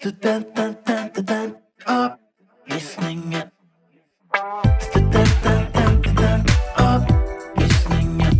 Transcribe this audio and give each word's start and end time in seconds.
Studenten, 0.00 0.76
opplysningen. 1.86 3.42
Studenten, 4.80 6.44
opplysningen. 6.76 8.34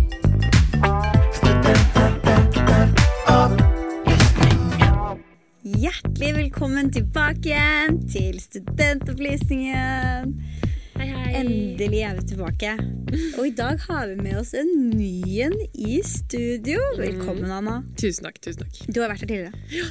Studenten, 1.33 2.12
opplysningen. 3.27 4.95
Hjertelig 5.62 6.35
velkommen 6.37 6.93
tilbake 6.93 7.53
igjen 7.53 8.08
til 8.08 8.40
Studentopplysningen. 8.40 10.33
Hei, 11.01 11.06
hei. 11.08 11.30
Endelig 11.38 12.01
er 12.04 12.16
vi 12.19 12.22
tilbake. 12.28 12.72
Og 13.40 13.46
i 13.48 13.53
dag 13.56 13.78
har 13.87 14.10
vi 14.10 14.16
med 14.21 14.37
oss 14.37 14.51
en 14.58 14.69
ny 14.92 15.40
en 15.46 15.54
i 15.72 15.94
studio. 16.05 16.77
Velkommen, 16.98 17.48
Anna. 17.56 17.78
Tusen 17.96 18.27
takk. 18.27 18.37
tusen 18.45 18.66
takk. 18.66 18.80
Du 18.92 19.01
har 19.01 19.09
vært 19.15 19.23
her 19.24 19.30
tidligere. 19.30 19.62
Ja, 19.73 19.87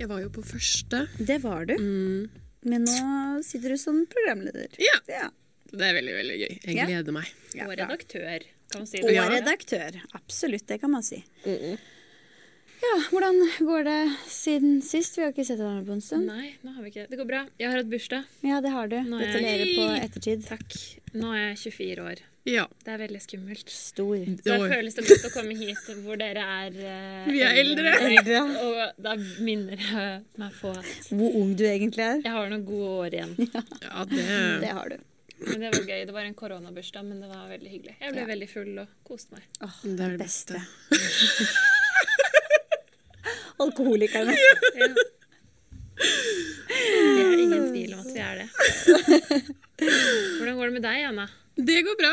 Jeg 0.00 0.08
var 0.08 0.22
jo 0.22 0.30
på 0.32 0.44
første. 0.48 1.02
Det 1.20 1.36
var 1.42 1.68
du. 1.68 1.74
Mm. 1.76 2.30
Men 2.64 2.88
nå 2.88 3.42
sitter 3.44 3.76
du 3.76 3.80
som 3.82 4.00
programleder. 4.08 4.72
Ja. 4.80 4.96
Ja. 5.12 5.28
Det 5.68 5.84
er 5.84 5.98
veldig 6.00 6.16
veldig 6.16 6.38
gøy. 6.40 6.56
Jeg 6.64 6.76
Ja. 6.78 7.12
meg. 7.12 7.28
Og 7.66 7.76
redaktør, 7.76 8.40
kan 8.72 8.80
man 8.80 8.86
si. 8.86 9.02
Og 9.04 9.12
Ja. 9.12 9.28
redaktør. 9.28 10.00
Absolutt, 10.14 10.66
det 10.66 10.80
kan 10.80 10.90
man 10.90 11.02
si. 11.02 11.24
Mm. 11.44 11.76
Ja, 12.78 12.94
Hvordan 13.10 13.38
går 13.66 13.84
det 13.88 13.98
siden 14.30 14.80
sist? 14.86 15.16
Vi 15.18 15.24
har 15.24 15.32
ikke 15.32 15.44
sett 15.46 15.58
hverandre 15.58 15.84
på 15.88 15.96
en 15.96 16.02
stund. 16.04 16.28
Nei, 16.30 16.52
nå 16.62 16.74
har 16.76 16.82
vi 16.84 16.90
ikke 16.92 17.02
det. 17.04 17.10
Det 17.10 17.18
går 17.18 17.26
bra. 17.30 17.40
Jeg 17.58 17.70
har 17.72 17.80
hatt 17.80 17.90
bursdag. 17.90 18.24
Ja, 18.46 18.60
det 18.64 18.70
har 18.74 18.86
du. 18.92 18.96
Gratulerer 19.02 19.62
er 19.62 19.64
jeg- 19.66 19.76
på 19.78 19.86
ettertid. 20.06 20.44
Takk. 20.46 20.76
Nå 21.18 21.32
er 21.34 21.48
jeg 21.48 21.58
24 21.72 22.04
år. 22.06 22.22
Ja. 22.48 22.66
Det 22.84 22.92
er 22.94 22.98
veldig 23.02 23.20
skummelt. 23.20 23.68
Stor. 23.68 24.14
Så 24.16 24.42
det 24.46 24.70
føles 24.72 24.94
det 24.94 25.04
godt 25.08 25.26
å 25.26 25.32
komme 25.34 25.56
hit 25.58 25.90
hvor 26.04 26.16
dere 26.16 26.38
er 26.38 26.78
eh, 26.78 27.26
Vi 27.32 27.42
er 27.42 27.58
eldre. 27.64 27.92
Eldre. 28.08 28.40
Og 28.62 29.02
da 29.02 29.16
minner 29.42 29.76
jeg 29.76 30.22
meg 30.38 30.52
på 30.62 30.70
at 30.70 31.10
Hvor 31.10 31.34
ung 31.42 31.54
du 31.58 31.64
egentlig 31.64 31.98
er. 32.06 32.22
jeg 32.22 32.32
har 32.32 32.48
noen 32.48 32.64
gode 32.64 32.88
år 33.04 33.10
igjen. 33.18 33.34
ja, 33.82 34.04
det 34.04 34.60
Det 34.64 34.68
har 34.78 34.88
du. 34.88 34.96
Men 35.46 35.60
det 35.60 35.74
var 35.74 35.84
gøy. 35.86 36.06
Det 36.06 36.14
var 36.14 36.22
en 36.24 36.34
koronabursdag, 36.34 37.04
men 37.04 37.20
det 37.20 37.28
var 37.28 37.48
veldig 37.50 37.70
hyggelig. 37.74 37.96
Jeg 38.00 38.12
ble 38.14 38.20
Ja. 38.24 38.26
veldig 38.32 38.48
full 38.48 38.78
og 38.78 38.88
koste 39.04 39.32
meg. 39.34 39.42
Åh, 39.62 39.76
Det 39.84 40.00
er 40.00 40.16
det 40.16 40.18
beste. 40.24 40.62
beste. 40.90 41.48
Alkoholikerne. 43.64 44.34
Ja. 44.78 44.88
Det 45.98 47.22
er 47.24 47.38
ingen 47.42 47.70
tvil 47.72 47.94
om 47.96 48.02
at 48.04 48.10
vi 48.14 48.22
er 48.22 48.42
det. 48.42 48.48
Hvordan 50.38 50.58
går 50.58 50.64
det 50.68 50.74
med 50.76 50.84
deg, 50.86 51.04
Anna? 51.08 51.28
Det 51.58 51.78
går 51.86 51.96
bra. 51.98 52.12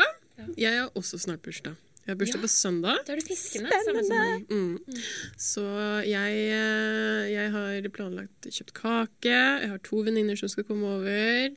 Jeg 0.58 0.80
har 0.80 0.96
også 0.98 1.20
snart 1.22 1.42
bursdag. 1.44 1.76
Jeg 2.06 2.12
har 2.12 2.18
bursdag 2.20 2.42
på 2.42 2.50
søndag. 2.50 3.00
Da 3.06 3.14
er 3.14 3.20
du 3.22 3.26
fiskene. 3.26 3.70
Spennende! 3.82 4.18
Mm. 4.50 4.98
Så 5.42 5.64
jeg, 6.06 6.36
eh, 6.54 7.22
jeg 7.32 7.50
har 7.54 7.88
planlagt 7.94 8.46
kjøpt 8.46 8.74
kake. 8.78 9.32
Jeg 9.32 9.70
har 9.72 9.80
to 9.86 10.04
venninner 10.06 10.38
som 10.38 10.50
skal 10.52 10.66
komme 10.68 10.86
over. 10.98 11.56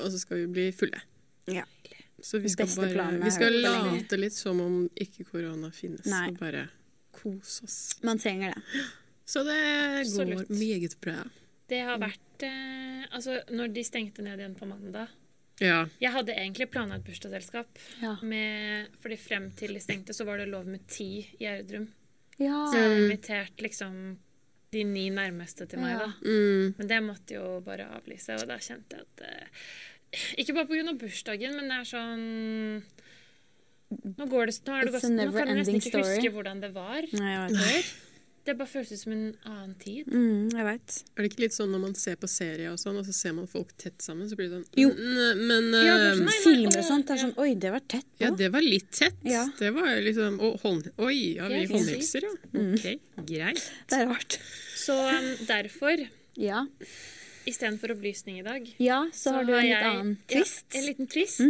Og 0.00 0.08
så 0.08 0.20
skal 0.22 0.44
vi 0.44 0.46
bli 0.56 0.68
fulle. 0.72 1.02
Ja. 1.52 1.66
Så 2.24 2.40
vi 2.40 2.48
skal, 2.48 2.64
Beste 2.64 2.80
bare, 2.80 3.18
vi 3.20 3.30
skal 3.34 3.58
late 3.60 4.16
litt 4.16 4.32
som 4.32 4.60
om 4.64 4.76
ikke 4.96 5.26
korona 5.28 5.68
finnes, 5.76 6.06
Nei. 6.08 6.30
og 6.30 6.38
bare 6.40 6.62
kose 7.12 7.66
oss. 7.66 7.76
Man 8.06 8.16
trenger 8.22 8.54
det. 8.54 8.84
Så 9.26 9.42
det 9.46 9.56
Absolutt. 10.02 10.48
går 10.48 10.58
meget 10.58 10.96
bra. 11.00 11.24
Det 11.68 11.78
har 11.80 11.98
vært 11.98 12.42
eh, 12.44 13.04
Altså, 13.14 13.38
når 13.54 13.70
de 13.72 13.84
stengte 13.86 14.22
ned 14.24 14.38
igjen 14.42 14.54
på 14.58 14.66
mandag 14.68 15.08
Ja. 15.62 15.84
Jeg 16.02 16.10
hadde 16.12 16.34
egentlig 16.34 16.66
planlagt 16.72 17.04
bursdagsselskap. 17.06 17.78
Ja. 18.02 18.16
Med, 18.26 18.88
fordi 19.00 19.16
frem 19.22 19.50
til 19.56 19.72
de 19.76 19.80
stengte, 19.80 20.12
så 20.16 20.24
var 20.26 20.38
det 20.42 20.48
lov 20.50 20.66
med 20.66 20.82
ti 20.90 21.22
i 21.38 21.44
Gjerdrum. 21.44 21.86
Ja. 22.40 22.64
Så 22.66 22.74
jeg 22.76 22.82
hadde 22.88 23.02
invitert 23.04 23.62
liksom 23.62 23.98
de 24.74 24.82
ni 24.84 25.04
nærmeste 25.14 25.68
til 25.70 25.78
meg, 25.78 25.92
Ja. 25.94 25.98
da. 25.98 26.12
Mm. 26.26 26.74
Men 26.78 26.88
det 26.90 27.02
måtte 27.06 27.36
jo 27.36 27.60
bare 27.64 27.86
avlyse, 27.94 28.34
og 28.34 28.48
da 28.50 28.56
kjente 28.58 28.98
jeg 28.98 29.06
at 29.06 29.22
eh, 29.28 29.64
Ikke 30.42 30.54
bare 30.54 30.66
pga. 30.66 30.92
bursdagen, 30.98 31.54
men 31.54 31.68
det 31.70 31.78
er 31.78 31.88
sånn 31.94 32.82
Nå 34.18 34.26
går 34.26 34.46
det, 34.50 34.56
nå 34.66 34.74
er 34.74 34.88
det 34.88 34.92
gått, 34.96 35.04
nå 35.12 35.26
kan 35.30 35.46
jeg 35.52 35.56
nesten 35.60 35.76
ikke 35.78 35.90
story. 35.92 36.16
huske 36.16 36.30
hvordan 36.34 36.60
det 36.64 36.72
var 36.74 37.06
Nei, 37.14 37.30
jeg 37.34 37.54
vet 37.54 37.92
det. 38.46 38.54
bare 38.58 38.68
føles 38.68 38.92
ut 38.92 39.00
som 39.00 39.12
en 39.12 39.36
annen 39.44 39.74
tid. 39.80 40.06
Mm, 40.12 40.50
jeg 40.52 40.64
vet. 40.68 40.96
Er 41.16 41.22
det 41.24 41.30
ikke 41.32 41.42
litt 41.44 41.54
sånn 41.56 41.70
når 41.74 41.80
man 41.84 41.94
ser 41.98 42.16
på 42.20 42.28
serier 42.28 42.72
og 42.72 42.78
sånn, 42.82 42.98
og 43.00 43.06
så 43.08 43.14
ser 43.16 43.32
man 43.36 43.46
folk 43.50 43.72
tett 43.80 43.98
sammen, 44.04 44.28
så 44.30 44.36
blir 44.36 44.50
det 44.50 44.58
sånn 44.58 44.66
Jo. 44.80 44.90
"Mm, 44.90 45.46
Men 45.46 45.64
Ja, 45.72 45.96
det 45.96 46.06
er 46.06 46.10
eh, 46.10 46.18
sånn, 46.18 46.42
Filmer 46.44 46.78
og 46.78 46.84
sånt. 46.84 47.10
Er 47.10 47.16
sånn 47.24 47.34
Oi, 47.38 47.54
det 47.54 47.70
var 47.72 47.80
tett 47.80 48.06
Ja, 48.20 48.30
det 48.30 48.50
var 48.52 48.60
litt 48.60 48.90
tett. 48.92 49.16
Ja. 49.24 49.46
Det 49.58 49.70
var 49.74 49.88
liksom 50.04 50.38
Å, 50.40 50.52
hånd... 50.60 50.90
Oi, 50.98 51.34
ja, 51.36 51.48
vi 51.48 51.64
håndhilser, 51.72 52.22
ja. 52.28 52.34
Mm. 52.52 52.74
Ok, 52.74 53.26
greit. 53.26 53.64
Det 53.88 53.98
er 54.00 54.06
rart. 54.06 54.38
Så 54.76 54.92
um, 54.92 55.46
derfor, 55.46 56.08
Ja. 56.36 56.66
istedenfor 57.46 57.92
opplysning 57.94 58.38
i 58.40 58.42
dag 58.46 58.68
ja, 58.80 59.02
så 59.12 59.32
har 59.36 59.44
du 59.44 59.52
en 59.54 59.64
litt 59.66 59.82
annen 59.84 60.16
twist. 60.28 60.64
Ja, 60.72 60.80
en 60.80 60.86
liten 60.86 61.06
twist. 61.12 61.40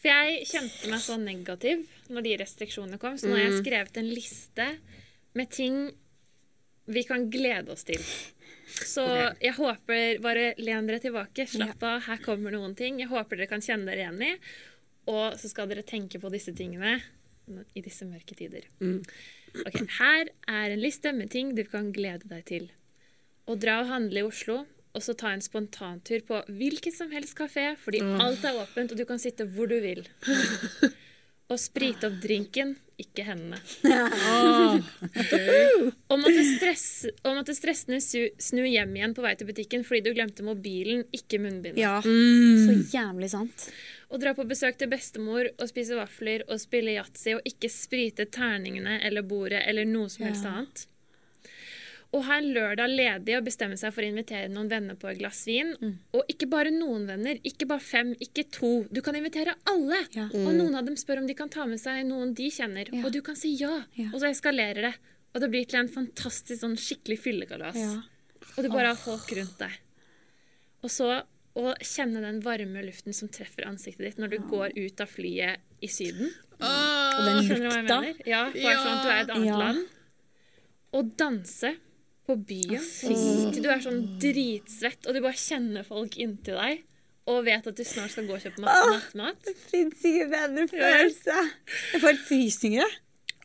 For 0.00 0.08
jeg 0.08 0.46
kjente 0.48 0.88
meg 0.90 1.00
så 1.04 1.16
negativ 1.20 1.82
når 2.08 2.22
de 2.24 2.36
restriksjonene 2.40 2.98
kom, 2.98 3.18
så 3.20 3.28
nå 3.28 3.36
har 3.36 3.44
jeg 3.50 3.58
skrevet 3.64 3.98
en 4.00 4.08
liste 4.10 4.66
med 5.36 5.50
ting 5.52 5.90
vi 6.90 7.04
kan 7.06 7.28
glede 7.32 7.72
oss 7.74 7.86
til. 7.88 8.02
Så 8.70 9.04
jeg 9.42 9.54
håper 9.56 10.20
Bare 10.22 10.52
len 10.62 10.86
dere 10.88 11.02
tilbake. 11.02 11.46
Slapp 11.50 11.82
av, 11.86 12.04
her 12.06 12.20
kommer 12.22 12.54
noen 12.54 12.76
ting. 12.78 13.00
Jeg 13.02 13.10
håper 13.10 13.40
dere 13.40 13.50
kan 13.50 13.64
kjenne 13.64 13.88
dere 13.88 14.04
igjen 14.04 14.22
i. 14.26 14.34
Og 15.10 15.38
så 15.40 15.50
skal 15.50 15.70
dere 15.70 15.86
tenke 15.86 16.20
på 16.22 16.30
disse 16.32 16.54
tingene 16.56 16.98
i 17.74 17.82
disse 17.82 18.06
mørke 18.06 18.36
tider. 18.38 18.68
Ok, 19.64 19.80
Her 19.98 20.28
er 20.46 20.70
en 20.70 20.82
liste 20.82 21.10
med 21.16 21.32
ting 21.32 21.54
du 21.56 21.64
kan 21.66 21.90
glede 21.94 22.28
deg 22.30 22.44
til. 22.46 22.68
Å 23.50 23.56
dra 23.58 23.80
og 23.82 23.90
handle 23.90 24.22
i 24.22 24.28
Oslo, 24.28 24.60
og 24.94 25.02
så 25.02 25.16
ta 25.18 25.32
en 25.34 25.42
spontantur 25.42 26.22
på 26.26 26.38
hvilken 26.46 26.94
som 26.94 27.10
helst 27.14 27.34
kafé, 27.38 27.72
fordi 27.78 28.02
alt 28.22 28.44
er 28.46 28.58
åpent, 28.60 28.94
og 28.94 29.00
du 29.00 29.06
kan 29.08 29.22
sitte 29.22 29.46
hvor 29.50 29.70
du 29.70 29.80
vil. 29.82 30.04
Og 31.50 31.58
sprite 31.58 32.06
opp 32.06 32.20
drinken, 32.22 32.76
ikke 33.00 33.24
hendene. 33.26 33.58
Å 36.10 36.16
måtte, 36.20 36.42
måtte 37.24 37.54
stressende 37.56 37.98
snu 38.02 38.62
hjem 38.68 38.92
igjen 38.98 39.14
på 39.16 39.24
vei 39.24 39.32
til 39.38 39.48
butikken 39.48 39.82
fordi 39.86 40.04
du 40.06 40.12
glemte 40.14 40.44
mobilen, 40.46 41.02
ikke 41.16 41.40
munnbindet. 41.42 41.80
Ja. 41.80 41.96
Mm. 42.04 42.60
Så 42.66 42.76
jævlig 42.94 43.30
sant. 43.32 43.66
Å 44.10 44.18
dra 44.20 44.34
på 44.36 44.46
besøk 44.50 44.78
til 44.78 44.90
bestemor 44.92 45.50
og 45.56 45.66
spise 45.70 45.98
vafler 45.98 46.44
og 46.48 46.60
spille 46.62 46.96
yatzy 46.98 47.36
og 47.38 47.46
ikke 47.48 47.70
sprite 47.72 48.26
terningene 48.30 49.00
eller 49.06 49.26
bordet 49.26 49.62
eller 49.66 49.88
noe 49.88 50.10
som 50.12 50.26
helst 50.26 50.46
Ja. 50.46 50.54
annet. 50.54 50.86
Og 52.10 52.24
ha 52.26 52.40
en 52.40 52.48
lørdag 52.50 52.90
ledig 52.90 53.36
og 53.38 53.44
bestemme 53.46 53.76
seg 53.78 53.92
for 53.94 54.02
å 54.02 54.08
invitere 54.10 54.48
noen 54.50 54.66
venner 54.70 54.96
på 54.98 55.06
et 55.12 55.20
glass 55.20 55.44
vin. 55.46 55.68
Mm. 55.78 55.92
Og 56.18 56.32
ikke 56.32 56.48
bare 56.50 56.72
noen 56.74 57.04
venner, 57.06 57.38
ikke 57.46 57.68
bare 57.70 57.84
fem, 57.86 58.10
ikke 58.18 58.48
to. 58.50 58.70
Du 58.90 58.98
kan 59.06 59.14
invitere 59.14 59.54
alle. 59.70 60.00
Ja. 60.16 60.24
Og 60.34 60.48
noen 60.56 60.74
av 60.74 60.88
dem 60.88 60.96
spør 60.98 61.20
om 61.22 61.28
de 61.28 61.36
kan 61.38 61.52
ta 61.52 61.68
med 61.70 61.78
seg 61.78 62.02
noen 62.08 62.32
de 62.34 62.48
kjenner. 62.50 62.90
Ja. 62.90 63.04
Og 63.06 63.14
du 63.14 63.20
kan 63.22 63.38
si 63.38 63.52
ja. 63.60 63.84
Ja. 63.94 64.08
Og 64.10 64.18
så 64.24 64.26
eskalerer 64.32 64.88
det. 64.88 64.94
Og 65.30 65.44
det 65.44 65.50
blir 65.52 65.68
til 65.70 65.78
en 65.84 65.92
fantastisk 65.92 66.58
sånn 66.64 66.74
skikkelig 66.80 67.20
fyllekalas. 67.22 67.78
Ja. 67.78 68.00
Og 68.56 68.64
du 68.66 68.70
bare 68.72 68.90
har 68.90 68.98
folk 68.98 69.30
rundt 69.38 69.60
deg. 69.62 69.76
Og 70.82 70.90
så 70.90 71.12
å 71.60 71.74
kjenne 71.82 72.22
den 72.24 72.40
varme 72.42 72.82
luften 72.86 73.14
som 73.14 73.30
treffer 73.30 73.66
ansiktet 73.68 74.06
ditt 74.06 74.18
når 74.22 74.34
du 74.34 74.38
går 74.50 74.74
ut 74.78 75.02
av 75.02 75.10
flyet 75.10 75.62
i 75.82 75.90
Syden. 75.90 76.32
Og 76.58 77.22
den 77.26 77.62
lukta. 77.62 78.00
Ja, 78.26 78.42
bare 78.50 78.82
sånn 78.82 78.96
at 78.96 79.04
du 79.04 79.10
er 79.10 79.14
i 79.14 79.22
et 79.22 79.32
annet 79.36 79.50
Ja. 79.52 79.60
land. 79.62 79.86
Og 80.98 81.14
danse 81.16 81.76
på 82.30 82.36
byen 82.48 82.86
til 83.52 83.62
du 83.64 83.68
er 83.72 83.82
sånn 83.84 84.00
dritsvett, 84.22 85.04
og 85.06 85.14
du 85.18 85.20
bare 85.24 85.36
kjenner 85.38 85.84
folk 85.86 86.16
inntil 86.22 86.56
deg. 86.62 86.86
Og 87.30 87.44
vet 87.46 87.66
at 87.68 87.76
du 87.76 87.84
snart 87.86 88.10
skal 88.14 88.24
gå 88.26 88.34
og 88.34 88.42
kjøpe 88.42 88.62
mat- 88.64 88.88
nattmat. 88.90 89.42
Det 89.46 89.52
fins 89.70 90.00
ikke 90.08 90.30
bedre 90.32 90.64
følelse. 90.72 91.36
Jeg 91.92 92.00
får 92.00 92.08
helt 92.08 92.24
frysninger. 92.26 92.96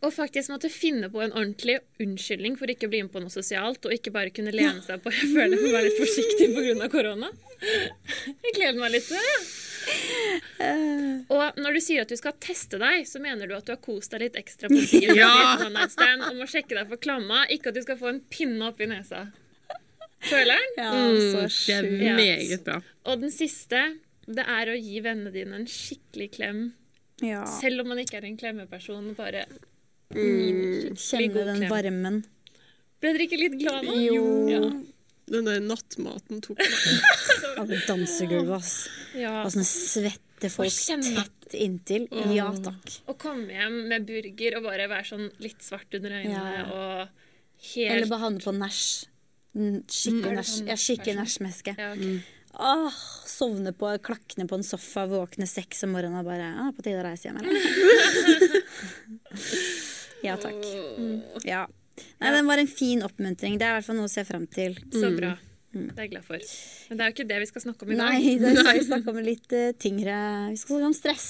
Og 0.05 0.11
faktisk 0.13 0.51
måtte 0.53 0.69
finne 0.69 1.07
på 1.09 1.21
en 1.23 1.31
ordentlig 1.33 1.79
unnskyldning 2.03 2.57
for 2.59 2.69
ikke 2.69 2.85
å 2.85 2.91
bli 2.93 2.99
med 3.05 3.11
på 3.16 3.21
noe 3.23 3.33
sosialt, 3.33 3.85
og 3.88 3.95
ikke 3.95 4.11
bare 4.13 4.29
kunne 4.35 4.53
lene 4.53 4.83
seg 4.85 5.01
på 5.01 5.09
Jeg 5.16 5.31
føler 5.33 5.55
jeg 5.57 5.63
må 5.66 5.71
være 5.73 5.88
litt 5.88 5.99
forsiktig 6.01 6.49
pga. 6.53 6.90
korona. 6.93 7.29
Jeg 7.66 8.53
gleder 8.57 8.78
meg 8.84 8.91
litt 8.93 9.07
til 9.09 9.17
det. 9.17 9.37
Og 11.29 11.57
når 11.61 11.78
du 11.78 11.81
sier 11.84 12.03
at 12.05 12.11
du 12.11 12.17
skal 12.19 12.35
teste 12.41 12.79
deg, 12.81 13.05
så 13.09 13.22
mener 13.23 13.47
du 13.49 13.55
at 13.57 13.66
du 13.67 13.73
har 13.73 13.81
kost 13.84 14.13
deg 14.13 14.23
litt 14.25 14.37
ekstra 14.40 14.69
på 14.72 14.79
siden 14.87 15.17
Ja. 15.17 15.57
og 15.66 16.35
må 16.37 16.47
sjekke 16.49 16.75
deg 16.78 16.87
for 16.91 16.97
klamma, 17.01 17.46
ikke 17.53 17.69
at 17.72 17.78
du 17.78 17.81
skal 17.85 17.99
få 17.99 18.09
en 18.13 18.22
pinne 18.29 18.69
oppi 18.69 18.87
nesa. 18.90 19.28
Føler 20.25 20.58
den? 20.58 20.72
Ja, 20.78 20.91
Mm, 20.96 21.19
så 21.31 21.41
det 21.67 21.75
er 22.09 22.16
meget 22.17 22.63
bra. 22.66 22.79
Og 23.05 23.22
den 23.22 23.31
siste, 23.31 23.81
det 24.25 24.46
er 24.47 24.72
å 24.73 24.78
gi 24.79 24.99
vennene 25.05 25.31
dine 25.34 25.55
en 25.59 25.67
skikkelig 25.69 26.31
klem. 26.37 26.63
Ja. 27.22 27.43
Selv 27.46 27.81
om 27.84 27.87
man 27.93 27.99
ikke 28.01 28.17
er 28.17 28.25
en 28.25 28.37
klemmeperson. 28.37 29.13
Bare 29.16 29.46
Mm. 30.13 30.93
Kjenne 30.99 31.46
den 31.49 31.63
varmen. 31.72 32.17
Ble 33.02 33.09
dere 33.16 33.25
ikke 33.25 33.40
litt 33.41 33.55
glad 33.59 33.81
nå? 33.87 33.93
Jo. 34.05 34.25
Ja. 34.52 34.61
Den 35.25 35.43
der 35.49 35.59
nattmaten 35.66 36.37
tok 36.46 36.57
meg. 36.61 36.69
Av 37.61 37.67
dansegulvet, 37.87 38.53
ass. 38.59 38.75
ja. 39.17 39.40
Og 39.41 39.49
sånne 39.55 39.66
svette 39.66 40.52
folk 40.53 40.78
tett 40.78 41.49
inntil. 41.57 42.05
Ja 42.35 42.52
takk. 42.61 42.85
Å 43.09 43.13
komme 43.17 43.49
hjem 43.55 43.79
med 43.90 44.05
burger 44.05 44.57
og 44.59 44.63
bare 44.69 44.85
være 44.91 45.05
sånn 45.09 45.25
litt 45.41 45.61
svart 45.66 45.90
under 45.97 46.11
øynene 46.19 46.53
Ja. 46.53 46.63
og 46.69 47.09
Eller 47.79 48.03
helt 48.05 48.11
bare 48.13 48.25
havne 48.28 48.41
på 48.46 48.53
nach. 48.53 48.84
Mm, 49.55 49.81
Skikkelig 49.87 50.31
Mm. 50.31 50.35
nach- 50.35 50.67
ja, 50.69 50.75
skikkelig 50.75 51.16
nachmeske. 51.16 51.75
Ja, 51.79 51.93
ok. 51.96 52.22
Åh, 52.55 52.87
sovne 53.28 53.72
på, 53.75 53.84
klakne 53.99 54.46
på 54.47 54.55
en 54.55 54.63
sofa, 54.63 55.03
våkne 55.11 55.43
seks 55.47 55.84
om 55.84 55.91
morgenen 55.91 56.19
og 56.22 56.25
bare 56.29 56.46
ah, 56.55 56.72
På 56.72 56.79
tide 56.85 57.01
å 57.01 57.03
reise 57.03 57.28
hjem, 57.28 57.37
eller? 57.41 57.51
ja 60.25 60.35
takk. 60.41 60.61
Ja. 61.47 61.66
Nei, 62.19 62.31
den 62.35 62.47
var 62.49 62.59
en 62.59 62.67
fin 62.67 63.03
oppmuntring. 63.05 63.57
Det 63.59 63.67
er 63.67 63.75
i 63.75 63.79
hvert 63.79 63.87
fall 63.87 63.99
noe 64.01 64.09
å 64.09 64.11
se 64.11 64.25
fram 64.27 64.47
til. 64.51 64.75
Så 64.91 65.11
bra. 65.16 65.35
Det 65.75 65.91
er 65.97 66.05
jeg 66.05 66.11
glad 66.13 66.23
for. 66.27 66.39
Men 66.89 66.97
det 66.99 67.03
er 67.05 67.09
jo 67.11 67.16
ikke 67.17 67.27
det 67.29 67.37
vi 67.43 67.47
skal 67.49 67.63
snakke 67.66 67.83
om 67.87 67.91
i 67.91 67.99
dag. 67.99 68.13
Nei, 68.16 68.33
det 68.39 68.51
skal 68.57 68.77
vi 68.79 68.83
snakke 68.91 69.11
om 69.13 69.17
litt 69.23 69.55
uh, 69.55 69.69
tyngre 69.79 70.17
Vi 70.53 70.59
skal 70.61 70.75
snakke 70.77 70.89
om 70.91 70.95
stress. 70.95 71.25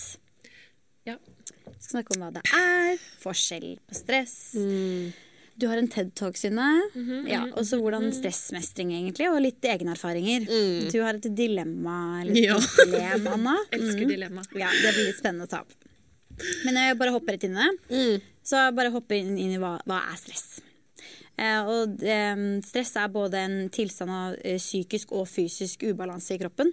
Ja. 1.10 1.16
Vi 1.22 1.78
skal 1.80 1.92
snakke 2.00 2.16
om 2.18 2.26
hva 2.26 2.32
det 2.36 2.44
er, 2.58 2.98
forskjell 3.22 3.72
på 3.90 3.98
stress. 3.98 4.36
Du 5.56 5.68
har 5.72 5.80
en 5.80 5.88
TED-talk, 5.88 6.36
Synne. 6.38 6.66
ja, 7.30 7.46
og 7.56 7.64
så 7.66 7.78
hvordan 7.80 8.10
stressmestring, 8.14 8.90
egentlig, 8.98 9.30
og 9.32 9.38
litt 9.46 9.64
egne 9.70 9.94
erfaringer. 9.96 10.46
Du 10.92 10.98
har 11.06 11.16
et 11.16 11.30
dilemma, 11.38 12.22
eller 12.24 12.36
Ja. 12.42 12.58
dilemma 12.60 12.76
problem, 12.76 13.28
Anna. 13.34 13.54
Elsker 13.78 14.10
dilemma. 14.10 14.44
Ja, 14.60 14.70
det 14.82 14.92
blir 14.98 15.08
litt 15.12 15.22
spennende 15.22 15.48
å 15.48 15.54
ta 15.54 15.62
opp. 15.64 15.78
Men 16.66 16.80
jeg 16.82 16.98
bare 17.00 17.14
hopper 17.16 17.36
rett 17.36 17.46
inn 17.48 17.58
i 17.58 17.66
det. 17.66 17.76
Så 18.46 18.62
bare 18.78 18.94
hopper 18.94 19.18
inn, 19.18 19.36
inn 19.42 19.56
i 19.56 19.60
hva, 19.62 19.76
hva 19.88 20.02
er 20.12 20.18
stress. 20.22 20.60
Eh, 21.36 21.62
og 21.68 22.04
eh, 22.06 22.42
stress 22.64 22.96
er 23.02 23.12
både 23.12 23.42
en 23.44 23.56
tilstand 23.74 24.12
av 24.14 24.36
eh, 24.42 24.60
psykisk 24.62 25.12
og 25.18 25.28
fysisk 25.28 25.84
ubalanse 25.90 26.36
i 26.36 26.42
kroppen. 26.42 26.72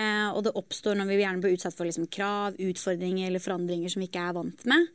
Eh, 0.00 0.28
og 0.30 0.44
det 0.46 0.54
oppstår 0.56 0.98
når 0.98 1.08
vi 1.10 1.20
gjerne 1.20 1.42
blir 1.42 1.56
utsatt 1.56 1.76
for 1.76 1.88
liksom, 1.88 2.06
krav, 2.12 2.58
utfordringer 2.60 3.28
eller 3.28 3.42
forandringer 3.42 3.92
som 3.92 4.04
vi 4.04 4.10
ikke 4.10 4.26
er 4.28 4.36
vant 4.36 4.66
med. 4.70 4.86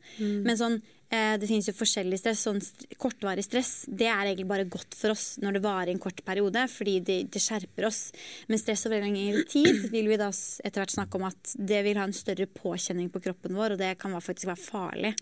Men 0.46 0.58
sånn, 0.58 0.80
det 1.06 1.46
finnes 1.46 1.68
jo 1.68 1.74
forskjellig 1.76 2.18
stress. 2.18 2.40
Sånn 2.48 2.58
kortvarig 2.98 3.44
stress 3.46 3.84
det 3.86 4.08
er 4.10 4.26
egentlig 4.26 4.48
bare 4.50 4.64
godt 4.66 4.96
for 4.98 5.14
oss 5.14 5.36
når 5.38 5.56
det 5.56 5.62
varer 5.62 5.92
en 5.92 6.00
kort 6.02 6.18
periode, 6.26 6.64
fordi 6.72 6.96
det, 7.06 7.18
det 7.30 7.42
skjerper 7.42 7.86
oss. 7.86 8.00
Men 8.50 8.58
stress 8.58 8.82
over 8.88 9.04
lengre 9.04 9.44
tid 9.46 9.86
vil 9.94 10.10
vi 10.10 10.18
da 10.18 10.32
etter 10.32 10.82
hvert 10.82 10.96
snakke 10.96 11.20
om 11.20 11.28
at 11.28 11.54
det 11.54 11.84
vil 11.86 12.00
ha 12.00 12.08
en 12.08 12.16
større 12.16 12.48
påkjenning 12.50 13.12
på 13.14 13.22
kroppen 13.28 13.54
vår, 13.54 13.76
og 13.76 13.82
det 13.84 13.94
kan 14.02 14.18
faktisk 14.18 14.50
være 14.50 14.64
farlig. 14.64 15.14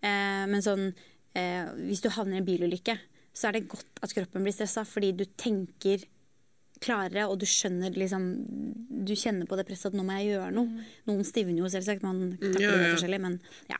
Eh, 0.00 0.44
men 0.52 0.64
sånn, 0.64 0.90
eh, 1.36 1.72
hvis 1.86 2.04
du 2.04 2.10
havner 2.12 2.38
i 2.38 2.42
en 2.42 2.48
bilulykke, 2.48 2.96
så 3.32 3.48
er 3.48 3.58
det 3.58 3.68
godt 3.70 4.00
at 4.04 4.14
kroppen 4.14 4.44
blir 4.44 4.54
stressa, 4.54 4.84
fordi 4.88 5.12
du 5.16 5.26
tenker 5.38 6.04
klarere, 6.80 7.26
og 7.28 7.38
du 7.40 7.46
skjønner 7.48 7.92
liksom 7.92 8.24
Du 9.00 9.12
kjenner 9.16 9.48
på 9.48 9.56
det 9.56 9.66
presset 9.68 9.90
at 9.90 9.96
nå 9.96 10.04
må 10.04 10.16
jeg 10.18 10.34
gjøre 10.34 10.50
noe. 10.52 10.82
Noen 11.08 11.24
stivner 11.24 11.62
jo 11.62 11.68
selvsagt, 11.72 12.04
man 12.04 12.34
takler 12.40 12.66
ja, 12.66 12.72
det 12.72 12.88
ja. 12.88 12.90
forskjellig, 12.96 13.20
men 13.22 13.38
ja. 13.70 13.78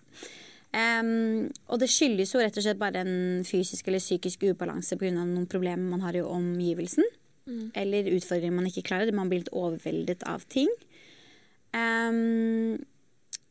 Em, 0.70 1.48
og 1.66 1.80
det 1.82 1.88
skyldes 1.90 2.30
jo 2.34 2.42
rett 2.42 2.58
og 2.58 2.62
slett 2.62 2.78
bare 2.78 3.02
en 3.02 3.42
fysisk 3.46 3.88
eller 3.90 4.02
psykisk 4.02 4.44
ubalanse 4.52 4.98
pga. 4.98 5.10
noen 5.18 5.48
problemer 5.50 5.82
man 5.82 6.04
har 6.06 6.16
i 6.16 6.22
omgivelsen. 6.22 7.04
Eller 7.74 8.12
utfordringer 8.14 8.54
man 8.54 8.68
ikke 8.68 8.86
klarer. 8.86 9.12
Man 9.16 9.30
blir 9.30 9.42
litt 9.42 9.52
overveldet 9.56 10.22
av 10.28 10.44
ting. 10.52 10.70
Um, 11.74 12.78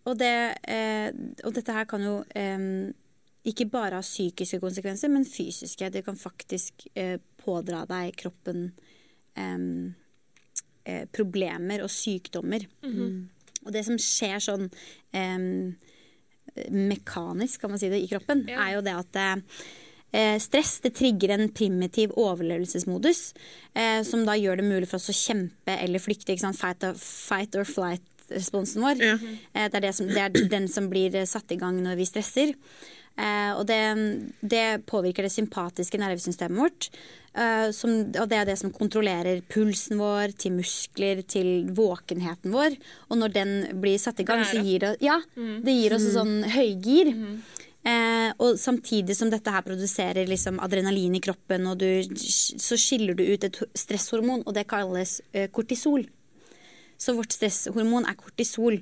og, 0.08 0.16
det, 0.20 0.56
eh, 0.68 1.10
og 1.44 1.54
dette 1.56 1.76
her 1.76 1.88
kan 1.90 2.04
jo 2.04 2.16
em, 2.36 2.94
ikke 3.48 3.68
bare 3.72 4.00
ha 4.00 4.06
psykiske 4.06 4.60
konsekvenser, 4.64 5.12
men 5.12 5.28
fysiske. 5.28 5.92
Det 5.92 6.04
kan 6.06 6.20
faktisk 6.20 6.88
eh, 6.96 7.18
pådra 7.44 7.86
deg 7.90 8.16
kroppen 8.20 8.70
eh, 9.36 11.06
problemer 11.16 11.84
og 11.84 11.92
sykdommer. 11.94 12.66
Og 13.66 13.74
det 13.76 13.84
som 13.86 14.00
skjer 14.00 14.40
sånn 14.40 14.70
mekanisk, 16.70 17.62
kan 17.62 17.70
man 17.74 17.80
si 17.82 17.90
det, 17.90 18.02
i 18.04 18.08
kroppen, 18.12 18.46
Ja. 18.50 18.60
er 18.68 18.76
jo 18.76 18.82
det 18.82 18.96
at 18.96 19.16
eh, 20.12 20.38
stress 20.40 20.80
det 20.82 20.96
trigger 20.98 21.36
en 21.36 21.50
primitiv 21.50 22.12
overlevelsesmodus, 22.18 23.34
eh, 23.76 24.02
som 24.04 24.26
da 24.26 24.34
gjør 24.34 24.58
det 24.58 24.66
mulig 24.70 24.88
for 24.90 24.98
oss 24.98 25.10
å 25.10 25.14
kjempe 25.14 25.78
eller 25.80 26.00
flykte. 26.00 26.38
Fight, 26.58 26.84
or, 26.84 26.94
fight 26.98 27.56
or 27.56 27.64
flight-responsen 27.64 28.82
vår. 28.82 29.02
Ja. 29.04 29.18
Eh, 29.54 29.70
det, 29.70 29.76
er 29.76 29.82
det, 29.82 29.96
som, 29.96 30.08
det 30.08 30.18
er 30.18 30.50
den 30.50 30.68
som 30.68 30.90
blir 30.90 31.12
satt 31.26 31.52
i 31.52 31.60
gang 31.62 31.82
når 31.84 31.96
vi 32.02 32.06
stresser. 32.10 32.56
Eh, 33.18 33.54
og 33.58 33.66
det, 33.68 33.80
det 34.42 34.86
påvirker 34.90 35.26
det 35.26 35.34
sympatiske 35.34 36.00
nervesystemet 36.00 36.60
vårt. 36.60 36.90
eh, 37.34 37.70
som, 37.76 37.96
og 38.14 38.28
det 38.32 38.38
er 38.40 38.50
det 38.50 38.58
som 38.62 38.72
kontrollerer 38.74 39.42
pulsen 39.52 40.00
vår, 40.00 40.36
til 40.40 40.56
muskler, 40.60 41.24
til 41.28 41.70
våkenheten 41.76 42.54
vår. 42.54 42.78
Og 43.10 43.20
når 43.22 43.34
den 43.36 43.56
blir 43.82 44.00
satt 44.02 44.22
i 44.22 44.28
gang, 44.28 44.46
så 44.48 44.62
gir 44.64 44.86
det, 44.86 44.94
ja, 45.04 45.20
det 45.36 45.76
gir 45.76 45.96
oss 45.98 46.08
sånn 46.16 46.44
høygir. 46.56 47.14
Eh, 47.88 48.30
og 48.44 48.58
samtidig 48.60 49.16
som 49.16 49.30
dette 49.32 49.52
her 49.54 49.64
produserer 49.64 50.28
liksom 50.28 50.60
adrenalin 50.60 51.16
i 51.16 51.22
kroppen, 51.24 51.68
og 51.72 51.80
du, 51.80 51.88
så 52.20 52.76
skiller 52.80 53.16
du 53.16 53.24
ut 53.24 53.46
et 53.48 53.60
stresshormon, 53.78 54.44
og 54.46 54.56
det 54.58 54.68
kalles 54.68 55.22
eh, 55.32 55.48
kortisol. 55.52 56.04
Så 57.00 57.16
vårt 57.16 57.32
stresshormon 57.32 58.04
er 58.10 58.18
kortisol. 58.20 58.82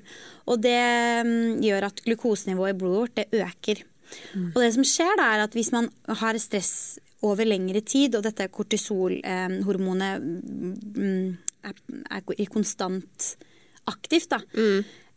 Og 0.50 0.58
det 0.64 0.80
mm, 1.22 1.60
gjør 1.62 1.86
at 1.86 2.02
glukosenivået 2.02 2.74
i 2.74 2.78
blodet 2.80 2.98
vårt 3.04 3.20
det 3.20 3.44
øker. 3.44 3.84
Og 4.54 4.58
det 4.62 4.72
som 4.76 4.86
skjer 4.86 5.18
da 5.20 5.32
er 5.34 5.44
at 5.46 5.56
hvis 5.56 5.72
man 5.74 5.90
har 6.20 6.38
stress 6.42 6.98
over 7.26 7.48
lengre 7.48 7.82
tid, 7.82 8.14
og 8.14 8.24
dette 8.26 8.46
kortisolhormonet 8.54 10.22
eh, 11.02 11.68
er, 11.68 11.82
er 12.14 12.32
i 12.38 12.46
konstant 12.50 13.32
aktivt, 13.90 14.30
da, 14.36 14.40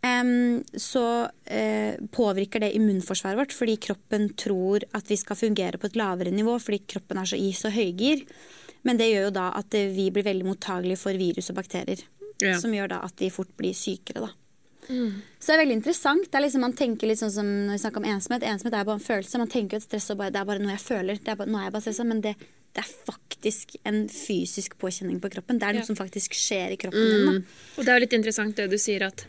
em, 0.07 0.61
så 0.73 1.05
eh, 1.45 1.99
påvirker 2.13 2.63
det 2.63 2.71
immunforsvaret 2.77 3.37
vårt, 3.43 3.53
fordi 3.55 3.77
kroppen 3.89 4.31
tror 4.39 4.87
at 4.97 5.11
vi 5.11 5.19
skal 5.19 5.39
fungere 5.39 5.81
på 5.81 5.91
et 5.91 5.99
lavere 5.99 6.33
nivå, 6.33 6.57
fordi 6.63 6.81
kroppen 6.95 7.21
er 7.21 7.29
så 7.29 7.39
i 7.39 7.51
så 7.57 7.69
høygir. 7.73 8.25
Men 8.87 8.97
det 8.97 9.11
gjør 9.11 9.27
jo 9.27 9.35
da 9.35 9.51
at 9.59 9.75
vi 9.93 10.09
blir 10.09 10.25
veldig 10.25 10.47
mottagelige 10.47 10.97
for 10.97 11.13
virus 11.19 11.51
og 11.53 11.59
bakterier. 11.59 12.01
Ja. 12.41 12.55
Som 12.57 12.73
gjør 12.73 12.95
da 12.95 13.03
at 13.05 13.13
de 13.21 13.29
fort 13.29 13.51
blir 13.59 13.75
sykere, 13.77 14.25
da. 14.25 14.31
Så 15.41 15.47
det 15.47 15.55
er 15.55 15.61
veldig 15.63 15.77
interessant. 15.79 16.25
Det 16.31 16.37
er 16.37 16.43
liksom, 16.45 16.61
man 16.65 16.73
tenker 16.77 17.07
litt 17.09 17.19
sånn 17.21 17.31
som 17.33 17.45
når 17.67 17.77
vi 17.77 17.81
snakker 17.83 17.97
om 18.03 18.09
ensomhet. 18.11 18.43
Ensomhet 18.43 18.75
er 18.77 18.85
bare 18.89 18.99
en 18.99 19.05
følelse. 19.05 19.37
Man 19.41 19.47
tenker 19.51 19.77
at 19.81 19.85
stress 19.87 20.09
og 20.13 20.17
bare, 20.21 20.31
det 20.35 20.41
er 20.41 20.45
bare 20.49 20.59
noe 20.63 20.75
jeg 20.75 20.83
føler. 20.85 21.21
Det 21.21 21.31
er 21.33 21.39
bare, 21.39 21.49
nå 21.49 21.57
er 21.61 21.63
jeg 21.69 21.75
bare 21.77 21.85
stressa, 21.87 22.05
men 22.07 22.21
det, 22.21 22.35
det 22.75 22.83
er 22.83 22.91
faktisk 23.07 23.75
en 23.89 24.03
fysisk 24.11 24.77
påkjenning 24.81 25.17
på 25.23 25.31
kroppen. 25.33 25.57
Det 25.59 25.67
er 25.69 25.73
noe 25.79 25.85
Ja. 25.85 25.89
som 25.89 25.95
faktisk 25.99 26.35
skjer 26.37 26.71
i 26.75 26.77
kroppen 26.77 27.09
din. 27.09 27.25
Da. 27.25 27.57
Og 27.77 27.85
det 27.85 27.89
er 27.89 27.97
jo 27.99 28.05
litt 28.05 28.13
interessant 28.19 28.55
det 28.55 28.69
du 28.69 28.77
sier 28.77 29.07
at 29.07 29.25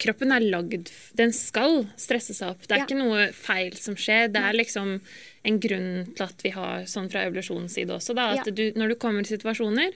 kroppen 0.00 0.30
er 0.32 0.40
lagd 0.40 0.88
Den 1.18 1.32
skal 1.36 1.82
stresse 2.00 2.32
seg 2.32 2.54
opp. 2.54 2.62
Det 2.66 2.72
er 2.72 2.78
Ja. 2.80 2.86
ikke 2.86 2.96
noe 3.02 3.32
feil 3.36 3.74
som 3.76 3.94
skjer. 3.96 4.30
Det 4.32 4.40
er 4.40 4.52
liksom 4.56 5.00
en 5.44 5.58
grunn 5.60 6.14
til 6.14 6.24
at 6.24 6.40
vi 6.42 6.50
har 6.54 6.84
sånn 6.88 7.10
fra 7.10 7.26
evolusjonens 7.26 7.74
side 7.74 7.90
også. 7.92 8.14
Da, 8.14 8.30
at 8.38 8.46
Ja. 8.46 8.52
du, 8.52 8.72
når 8.78 8.88
du 8.88 8.94
kommer 8.94 9.20
i 9.20 9.24
situasjoner, 9.36 9.92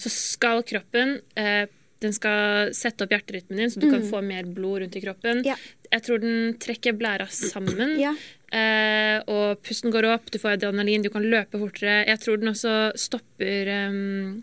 så 0.00 0.08
skal 0.10 0.62
kroppen 0.64 1.20
eh, 1.36 1.66
den 2.00 2.12
skal 2.14 2.70
sette 2.76 3.04
opp 3.04 3.10
hjerterytmen 3.10 3.58
din, 3.58 3.70
så 3.70 3.80
du 3.82 3.88
kan 3.90 4.04
få 4.06 4.20
mer 4.22 4.44
blod 4.46 4.82
rundt 4.84 4.96
i 4.96 5.00
kroppen. 5.02 5.40
Mm. 5.42 5.46
Ja. 5.48 5.56
Jeg 5.90 6.02
tror 6.06 6.20
den 6.22 6.52
trekker 6.62 6.92
blæra 6.98 7.26
sammen. 7.32 7.96
Ja. 7.98 8.12
Eh, 8.54 9.18
og 9.28 9.58
pusten 9.66 9.90
går 9.92 10.06
opp, 10.14 10.30
du 10.30 10.38
får 10.38 10.56
adrenalin, 10.56 11.02
du 11.02 11.10
kan 11.10 11.26
løpe 11.26 11.58
fortere. 11.58 12.04
Jeg 12.06 12.20
tror 12.22 12.38
den 12.40 12.48
også 12.52 12.76
stopper 12.96 13.68
um, 13.90 14.42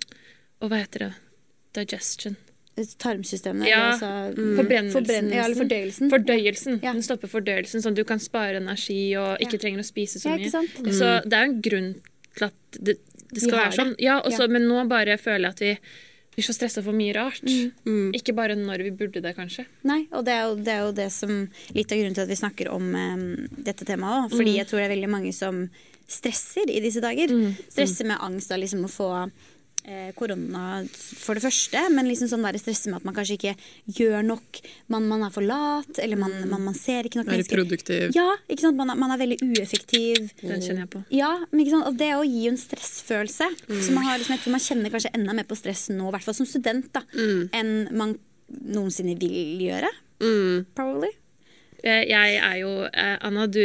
Og 0.61 0.69
hva 0.69 0.81
heter 0.83 1.07
det? 1.07 1.13
Digestion. 1.73 2.35
Tarmsystemet. 2.99 3.69
Ja, 3.69 3.93
altså, 3.93 4.09
mm. 4.35 4.55
Forbrennelsen. 4.59 5.29
ja, 5.31 5.45
eller 5.45 5.55
fordøyelsen. 5.55 6.09
Fordøyelsen. 6.11 6.79
Ja. 6.83 6.91
Den 6.91 7.03
stopper 7.07 7.31
fordøyelsen, 7.31 7.83
sånn 7.83 7.95
at 7.95 7.99
du 8.01 8.03
kan 8.07 8.19
spare 8.19 8.59
energi 8.59 9.15
og 9.19 9.39
ikke 9.39 9.55
Ja. 9.55 9.61
trenger 9.63 9.79
å 9.79 9.87
spise 9.87 10.19
så 10.19 10.33
Ja, 10.33 10.37
mye. 10.37 10.51
sant? 10.51 10.75
Så 10.91 11.23
det 11.23 11.33
er 11.33 11.45
jo 11.45 11.51
en 11.53 11.61
grunn 11.61 11.89
til 12.35 12.45
at 12.49 12.53
det, 12.83 12.97
det 13.31 13.41
skal 13.41 13.57
være 13.61 13.77
sånn. 13.79 13.95
Ja, 13.99 14.19
også, 14.21 14.41
Ja. 14.43 14.47
Men 14.47 14.67
nå 14.67 14.87
bare 14.89 15.15
føler 15.17 15.47
jeg 15.47 15.55
at 15.55 15.59
vi 15.59 15.77
blir 16.35 16.45
så 16.45 16.55
stressa 16.55 16.83
for 16.83 16.95
mye 16.95 17.15
rart. 17.15 17.43
Mm. 17.87 18.11
Ikke 18.17 18.35
bare 18.35 18.57
når 18.59 18.83
vi 18.89 18.93
burde 18.99 19.23
det, 19.23 19.35
kanskje. 19.37 19.65
Nei, 19.87 20.03
og 20.11 20.25
det 20.27 20.35
er, 20.35 20.45
jo, 20.45 20.59
det 20.59 20.73
er 20.73 20.83
jo 20.83 20.93
det 20.97 21.09
som 21.15 21.33
litt 21.75 21.91
av 21.91 22.01
grunnen 22.01 22.17
til 22.17 22.25
at 22.25 22.31
vi 22.31 22.39
snakker 22.39 22.71
om 22.73 22.89
um, 22.91 23.27
dette 23.55 23.87
temaet 23.87 24.27
òg. 24.27 24.37
Fordi 24.37 24.57
jeg 24.57 24.69
tror 24.69 24.81
det 24.81 24.87
er 24.89 24.95
veldig 24.97 25.11
mange 25.15 25.33
som 25.35 25.65
stresser 26.05 26.69
i 26.69 26.81
disse 26.83 27.01
dager. 27.01 27.31
Stresser 27.69 28.09
med 28.09 28.21
angst 28.21 28.51
av 28.53 28.61
liksom 28.61 28.85
å 28.85 28.91
få 28.91 29.09
korona 30.17 30.83
for 30.89 31.37
det 31.37 31.43
første, 31.45 31.81
men 31.93 32.07
liksom 32.09 32.29
sånn 32.31 32.45
der 32.45 32.57
stresse 32.61 32.89
med 32.89 32.99
at 33.01 33.05
man 33.07 33.15
kanskje 33.17 33.37
ikke 33.37 33.53
gjør 33.99 34.23
nok. 34.25 34.61
Man, 34.93 35.07
man 35.11 35.25
er 35.27 35.33
for 35.35 35.45
lat, 35.45 35.99
eller 36.01 36.17
man, 36.21 36.33
man, 36.49 36.63
man 36.69 36.77
ser 36.77 37.05
ikke 37.09 37.21
nok 37.21 37.29
Er 37.29 37.35
mennesker. 37.37 37.59
produktiv. 37.61 38.15
Ja, 38.17 38.27
ikke 38.49 38.65
sant? 38.65 38.79
Man, 38.79 38.89
er, 38.93 38.99
man 39.01 39.13
er 39.15 39.21
veldig 39.21 39.39
ueffektiv. 39.45 40.31
Den 40.41 40.63
kjenner 40.63 40.85
jeg 40.85 40.91
på. 40.95 41.03
Ja, 41.15 41.31
men 41.51 41.63
ikke 41.65 41.75
sant? 41.77 41.89
Og 41.91 41.99
det 41.99 42.11
å 42.17 42.23
gi 42.25 42.47
en 42.49 42.57
stressfølelse. 42.61 43.49
Så 43.69 43.93
man, 43.95 44.05
har, 44.07 44.17
liksom, 44.21 44.35
jeg 44.37 44.43
tror 44.45 44.55
man 44.57 44.65
kjenner 44.69 44.95
kanskje 44.95 45.13
enda 45.17 45.37
mer 45.37 45.49
på 45.49 45.57
stress 45.59 45.87
nå, 45.93 46.07
i 46.09 46.15
hvert 46.17 46.25
fall 46.29 46.37
som 46.39 46.49
student, 46.49 46.89
da, 46.95 47.05
enn 47.55 47.75
man 47.95 48.17
noensinne 48.49 49.15
vil 49.19 49.61
gjøre. 49.65 49.89
Mm. 50.23 50.65
Probably. 50.77 51.11
Eh, 51.85 52.03
Jeg 52.09 52.37
er 52.41 52.57
jo 52.63 52.71
eh, 52.89 53.15
Anna, 53.25 53.45
du 53.45 53.61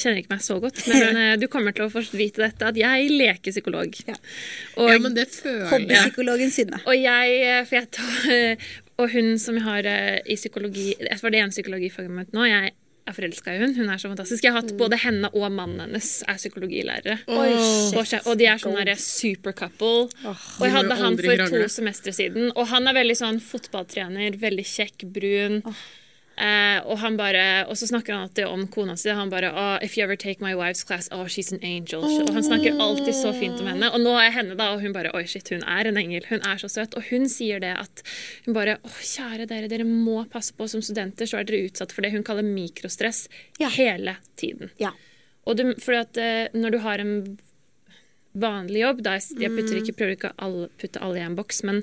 kjenner 0.00 0.22
ikke 0.22 0.32
meg 0.32 0.44
så 0.44 0.56
godt, 0.62 0.80
men 0.90 1.20
eh, 1.20 1.32
du 1.40 1.46
kommer 1.52 1.76
til 1.76 1.86
å 1.86 2.04
vite 2.16 2.40
dette, 2.42 2.70
at 2.72 2.78
jeg 2.80 3.10
leker 3.12 3.52
psykolog. 3.52 3.94
Ja. 4.08 4.16
Og, 4.78 4.90
Ja, 4.94 4.98
men 5.04 5.16
det 5.16 5.28
føler 5.34 5.66
jeg. 5.66 5.70
Hobbypsykologen 5.74 6.54
Synne. 6.54 6.80
og 6.86 6.96
jeg 6.96 7.66
For 7.68 7.76
jeg 7.76 7.90
tar 7.94 8.70
Og 9.00 9.10
hun 9.12 9.34
som 9.40 9.56
jeg 9.58 9.64
har 9.64 9.86
i 10.28 10.36
psykologi 10.36 10.92
Det 10.98 11.18
var 11.22 11.32
det 11.32 11.40
ene 11.40 11.54
psykologifaget 11.54 12.12
mitt 12.12 12.32
nå. 12.36 12.44
Jeg 12.48 12.72
er 13.08 13.16
forelska 13.16 13.54
i 13.54 13.60
hun. 13.62 13.72
Hun 13.76 13.88
er 13.92 14.00
så 14.00 14.10
fantastisk. 14.10 14.44
Jeg 14.44 14.52
har 14.54 14.62
hatt 14.62 14.74
både 14.78 14.98
henne 15.00 15.30
og 15.32 15.46
mannen 15.52 15.80
hennes 15.84 16.10
er 16.28 16.38
psykologilærere. 16.40 17.16
Oh. 17.30 17.40
Og, 17.96 18.12
og 18.24 18.34
de 18.40 18.48
er 18.50 18.60
sånn 18.60 18.92
super 19.02 19.56
couple. 19.56 20.10
og 20.24 20.66
jeg 20.66 20.74
hadde 20.76 20.98
han 21.00 21.16
for 21.20 21.44
to 21.50 21.62
semestre 21.72 22.14
siden. 22.16 22.52
Og 22.54 22.68
han 22.72 22.90
er 22.90 22.98
veldig 23.00 23.16
sånn 23.18 23.40
fotballtrener, 23.44 24.36
veldig 24.40 24.66
kjekk, 24.68 25.08
brun. 25.16 25.62
Eh, 26.40 26.78
og 26.88 26.96
han 27.02 27.18
bare 27.20 27.66
Og 27.68 27.76
så 27.76 27.84
snakker 27.90 28.14
han 28.14 28.22
alltid 28.24 28.46
om 28.48 28.62
kona 28.72 28.94
si. 28.96 29.10
Han 29.12 29.28
bare 29.32 29.50
oh, 29.52 29.74
If 29.84 29.98
you 29.98 30.04
ever 30.04 30.16
take 30.16 30.40
my 30.40 30.54
wife's 30.56 30.86
class, 30.86 31.08
oh, 31.12 31.26
she's 31.28 31.52
an 31.52 31.60
angel. 31.62 32.00
Og 32.04 32.30
han 32.32 32.46
snakker 32.46 32.78
alltid 32.80 33.12
så 33.18 33.34
fint 33.36 33.60
om 33.60 33.68
henne. 33.68 33.90
Og 33.92 34.00
nå 34.00 34.14
er 34.16 34.32
henne, 34.32 34.56
da, 34.56 34.70
og 34.72 34.80
hun 34.80 34.94
bare 34.96 35.12
Oi, 35.16 35.26
shit, 35.28 35.50
hun 35.52 35.66
er 35.68 35.90
en 35.90 36.00
engel. 36.00 36.24
Hun 36.30 36.40
er 36.48 36.56
så 36.62 36.70
søt. 36.72 36.96
Og 36.96 37.04
hun 37.10 37.28
sier 37.28 37.60
det 37.60 37.74
at 37.76 38.02
Hun 38.46 38.56
bare 38.56 38.78
Å, 38.80 38.94
kjære 39.04 39.46
dere, 39.50 39.68
dere 39.68 39.84
må 39.88 40.22
passe 40.32 40.56
på 40.56 40.68
som 40.70 40.80
studenter, 40.84 41.28
så 41.28 41.40
er 41.42 41.44
dere 41.50 41.66
utsatt 41.68 41.92
for 41.92 42.06
det 42.06 42.14
hun 42.14 42.24
kaller 42.24 42.46
mikrostress 42.46 43.26
Ja. 43.60 43.68
hele 43.76 44.16
tiden. 44.40 44.72
Ja. 44.80 44.94
Og 45.48 45.56
du, 45.60 45.74
fordi 45.80 45.98
at 46.00 46.18
eh, 46.20 46.48
når 46.56 46.70
du 46.76 46.78
har 46.84 47.00
en 47.02 47.14
vanlig 48.38 48.84
jobb 48.84 49.00
da, 49.02 49.16
jeg, 49.18 49.50
putter 49.56 49.80
ikke, 49.80 49.94
prøver 49.98 50.14
ikke 50.14 50.30
å 50.38 50.66
putte 50.78 51.00
alle 51.02 51.18
i 51.18 51.24
en 51.24 51.34
boks, 51.38 51.62
men 51.66 51.80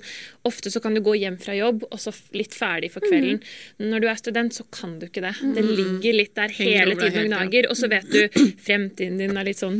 ofte 0.47 0.71
så 0.71 0.79
kan 0.83 0.95
du 0.95 1.01
gå 1.03 1.17
hjem 1.19 1.35
fra 1.41 1.55
jobb 1.57 1.83
og 1.89 1.99
så 1.99 2.13
litt 2.37 2.55
ferdig 2.55 2.89
for 2.93 3.03
kvelden. 3.03 3.41
Når 3.83 4.03
du 4.03 4.07
er 4.07 4.19
student, 4.19 4.55
så 4.55 4.63
kan 4.71 4.95
du 5.01 5.07
ikke 5.09 5.23
det. 5.25 5.33
Det 5.57 5.63
ligger 5.65 6.15
litt 6.15 6.33
der 6.39 6.53
hele 6.55 6.95
tiden 6.95 7.25
og 7.25 7.27
gnager, 7.33 7.67
og 7.71 7.79
så 7.79 7.89
vet 7.91 8.07
du 8.13 8.39
fremtiden 8.67 9.19
din 9.19 9.35
er 9.37 9.47
litt 9.47 9.59
sånn 9.59 9.75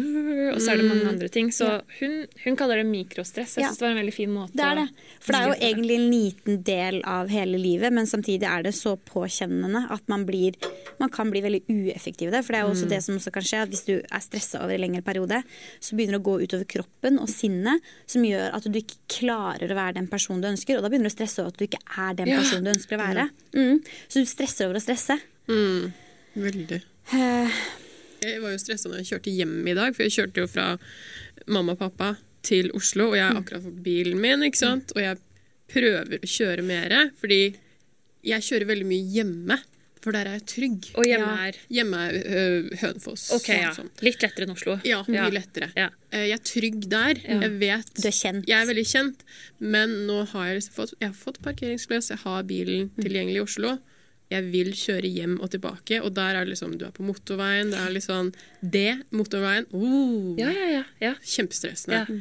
Og 0.54 0.60
så 0.60 0.74
er 0.74 0.82
det 0.82 0.90
mange 0.90 1.08
andre 1.08 1.30
ting. 1.32 1.54
Så 1.56 1.70
hun, 2.02 2.18
hun 2.44 2.60
kaller 2.60 2.82
det 2.82 2.88
mikrostress. 2.90 3.56
Jeg 3.58 3.70
syns 3.70 3.80
det 3.80 3.88
var 3.88 3.96
en 3.96 4.02
veldig 4.02 4.16
fin 4.16 4.34
måte 4.34 4.58
Det 4.58 4.68
er 4.68 4.82
det. 4.82 4.88
For 5.24 5.36
det 5.36 5.40
er 5.40 5.52
jo 5.52 5.58
egentlig 5.70 5.98
en 5.98 6.10
liten 6.12 6.62
del 6.68 7.00
av 7.08 7.32
hele 7.32 7.62
livet, 7.62 7.96
men 7.96 8.10
samtidig 8.10 8.48
er 8.50 8.68
det 8.68 8.76
så 8.76 8.98
påkjennende 9.08 9.86
at 9.94 10.04
man 10.12 10.28
blir 10.28 10.56
Man 10.98 11.12
kan 11.14 11.30
bli 11.30 11.44
veldig 11.44 11.60
ueffektiv 11.70 12.32
i 12.32 12.34
det. 12.34 12.44
For 12.44 12.56
det 12.56 12.60
er 12.60 12.66
jo 12.66 12.74
også 12.74 12.88
det 12.90 13.02
som 13.06 13.18
også 13.20 13.32
kan 13.36 13.46
skje, 13.46 13.64
at 13.68 13.72
hvis 13.72 13.86
du 13.86 13.96
er 14.00 14.24
stressa 14.24 14.64
over 14.64 14.74
en 14.74 14.82
lengre 14.82 15.04
periode, 15.06 15.44
så 15.80 15.98
begynner 15.98 16.18
det 16.18 16.24
å 16.24 16.26
gå 16.26 16.38
utover 16.58 16.70
kroppen 16.74 17.20
og 17.22 17.30
sinnet, 17.32 17.84
som 18.10 18.26
gjør 18.26 18.56
at 18.58 18.66
du 18.68 18.78
ikke 18.80 18.98
klarer 19.20 19.72
å 19.72 19.78
være 19.78 19.98
den 20.00 20.10
personen 20.12 20.42
du 20.44 20.50
ønsker. 20.50 20.78
Og 20.78 20.84
da 20.86 20.90
begynner 20.92 21.10
du 21.10 21.14
å 21.14 21.18
stresse 21.18 21.42
over 21.44 21.54
at 21.54 21.60
du 21.62 21.66
ikke 21.68 21.82
er 21.98 22.18
den 22.18 22.32
personen 22.34 22.66
du 22.68 22.72
ønsker 22.74 22.98
å 22.98 23.04
være. 23.04 23.28
Mm. 23.56 23.82
Så 24.08 24.24
du 24.24 24.30
stresser 24.30 24.68
over 24.68 24.80
å 24.80 24.84
stresse. 24.84 25.20
Mm, 25.48 25.94
veldig. 26.36 26.82
Eh, 27.14 27.60
Jeg 28.26 28.42
var 28.42 28.56
jo 28.56 28.58
stressa 28.62 28.90
når 28.90 29.04
jeg 29.04 29.10
kjørte 29.12 29.36
hjem 29.38 29.56
i 29.70 29.78
dag, 29.78 29.94
for 29.96 30.04
jeg 30.08 30.16
kjørte 30.18 30.42
jo 30.42 30.50
fra 30.50 30.68
mamma 31.54 31.76
og 31.78 31.82
pappa 31.84 32.16
til 32.48 32.72
Oslo, 32.78 33.12
og 33.12 33.18
jeg 33.20 33.28
har 33.28 33.38
akkurat 33.38 33.64
fått 33.64 33.82
bilen 33.86 34.20
min, 34.24 34.44
ikke 34.48 34.58
sant? 34.64 34.92
og 34.96 35.02
jeg 35.04 35.20
prøver 35.70 36.18
å 36.24 36.30
kjøre 36.32 36.64
mer, 36.66 36.96
fordi 37.20 37.42
jeg 38.28 38.46
kjører 38.48 38.70
veldig 38.72 38.88
mye 38.88 39.10
hjemme, 39.14 39.58
for 40.01 40.12
der 40.16 40.25
er 40.30 40.38
jeg 40.39 40.46
trygg. 40.46 40.89
Og 40.96 41.06
hjemme 41.06 41.27
Ja. 41.27 41.48
er 41.48 41.54
Hjemme 41.70 42.01
er 42.08 42.77
Hønefoss. 42.82 43.32
OK, 43.36 43.48
ja. 43.50 43.72
sånn. 43.74 43.89
Litt 44.01 44.22
lettere 44.22 44.46
enn 44.48 44.51
Oslo. 44.56 44.80
Ja, 44.84 45.04
mye 45.08 45.13
Ja. 45.24 45.30
lettere. 45.30 45.72
Ja. 45.75 45.89
Eh, 46.12 46.27
Jeg 46.27 46.39
er 46.39 46.44
trygg 46.44 46.88
der. 46.89 47.13
Jeg 47.16 47.51
vet 47.60 47.94
Du 47.94 48.08
er 48.08 48.12
kjent. 48.12 48.46
Jeg 48.48 48.62
er 48.62 48.66
veldig 48.74 48.86
kjent, 48.88 49.20
men 49.60 49.89
nå 50.08 50.25
har 50.27 50.48
jeg 50.54 50.63
fått, 50.72 50.94
jeg 51.01 51.10
har 51.10 51.16
fått 51.16 51.42
parkeringsplass, 51.42 52.10
jeg 52.10 52.20
har 52.20 52.44
bilen 52.44 52.89
Mm. 52.98 53.04
tilgjengelig 53.04 53.36
i 53.38 53.44
Oslo. 53.44 53.80
Jeg 54.30 54.51
vil 54.51 54.72
kjøre 54.74 55.08
hjem 55.08 55.39
og 55.42 55.50
tilbake, 55.51 56.01
og 56.04 56.13
der 56.13 56.36
er 56.36 56.44
det 56.46 56.50
liksom 56.58 56.77
Du 56.77 56.84
er 56.86 56.92
på 56.92 57.01
motorveien, 57.04 57.72
det 57.72 57.80
er 57.80 57.89
litt 57.94 58.04
sånn 58.04 58.34
Det, 58.62 59.04
motorveien 59.12 59.66
oh, 59.74 60.36
Ja, 60.38 60.50
ja, 60.51 60.68
ja. 60.70 60.84
ja. 61.00 61.13
Kjempestressende. 61.24 62.06
Ja. 62.10 62.16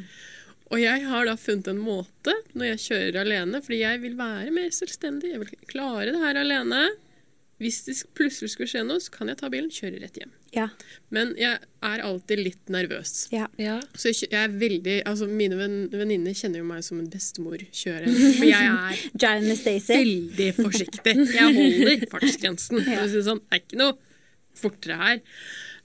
Og 0.71 0.79
jeg 0.79 1.03
har 1.05 1.25
da 1.25 1.35
funnet 1.35 1.67
en 1.67 1.77
måte 1.79 2.33
når 2.55 2.75
jeg 2.77 2.79
kjører 3.13 3.21
alene, 3.21 3.61
fordi 3.61 3.79
jeg 3.79 4.01
vil 4.01 4.15
være 4.15 4.51
mer 4.51 4.69
selvstendig. 4.69 5.31
Jeg 5.31 5.39
vil 5.39 5.51
klare 5.67 6.11
det 6.11 6.19
her 6.21 6.35
alene. 6.35 6.89
Hvis 7.57 7.79
det 7.87 7.95
plutselig 8.13 8.51
skulle 8.53 8.69
skje 8.69 8.83
noe, 8.85 9.01
så 9.01 9.09
kan 9.13 9.31
jeg 9.31 9.39
ta 9.39 9.49
bilen 9.49 9.71
kjøre 9.73 10.01
rett 10.03 10.17
hjem. 10.19 10.33
Ja. 10.53 10.67
Men 11.13 11.31
jeg 11.39 11.57
er 11.87 12.03
alltid 12.05 12.41
litt 12.43 12.69
nervøs. 12.73 13.27
ja. 13.33 13.47
ja. 13.61 13.79
Så 13.97 14.11
jeg, 14.11 14.29
jeg 14.29 14.37
er 14.43 14.53
veldig, 14.61 14.97
altså 15.09 15.27
Mine 15.29 15.57
venn- 15.59 15.87
venninner 15.91 16.37
kjenner 16.37 16.61
jo 16.61 16.67
meg 16.69 16.85
som 16.85 16.99
en 17.01 17.09
bestemorkjører. 17.09 18.05
For 18.37 18.45
jeg 18.45 18.69
er 18.69 19.47
veldig 19.97 20.51
forsiktig. 20.59 21.15
Jeg 21.33 21.57
holder 21.57 22.05
fartsgrensen. 22.13 22.83
Ja. 22.85 23.07
Det 23.09 23.25
sånn. 23.25 23.41
Det 23.47 23.57
er 23.57 23.65
ikke 23.65 23.81
noe 23.81 23.97
fortere 24.57 24.99
her. 25.01 25.23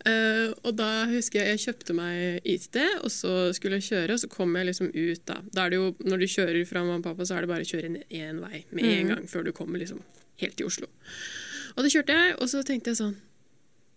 Uh, 0.02 0.50
og 0.66 0.72
da 0.74 1.04
husker 1.12 1.44
jeg 1.44 1.54
jeg 1.54 1.62
kjøpte 1.68 1.94
meg 1.94 2.48
IT, 2.48 2.74
og 3.04 3.10
så 3.14 3.52
skulle 3.54 3.78
jeg 3.78 3.86
kjøre, 3.92 4.16
og 4.16 4.22
så 4.24 4.30
kom 4.32 4.56
jeg 4.58 4.66
liksom 4.72 4.88
ut 4.90 5.22
da. 5.30 5.36
Da 5.54 5.66
er 5.66 5.72
det 5.74 5.78
jo, 5.78 5.92
Når 6.02 6.24
du 6.24 6.26
kjører 6.32 6.64
fra 6.66 6.82
mamma 6.82 6.98
og 6.98 7.06
pappa, 7.06 7.26
så 7.28 7.36
er 7.36 7.44
det 7.46 7.52
bare 7.52 7.66
å 7.66 7.70
kjøre 7.70 7.92
én 8.10 8.40
vei 8.42 8.64
med 8.74 8.88
en 8.96 9.12
gang 9.14 9.28
før 9.30 9.46
du 9.46 9.52
kommer 9.54 9.78
liksom 9.78 10.02
helt 10.42 10.56
til 10.58 10.66
Oslo. 10.66 10.88
Og 11.76 11.84
det 11.86 11.92
kjørte 11.94 12.16
jeg, 12.18 12.34
og 12.40 12.48
så 12.52 12.62
tenkte 12.66 12.92
jeg 12.92 12.98
sånn 13.00 13.16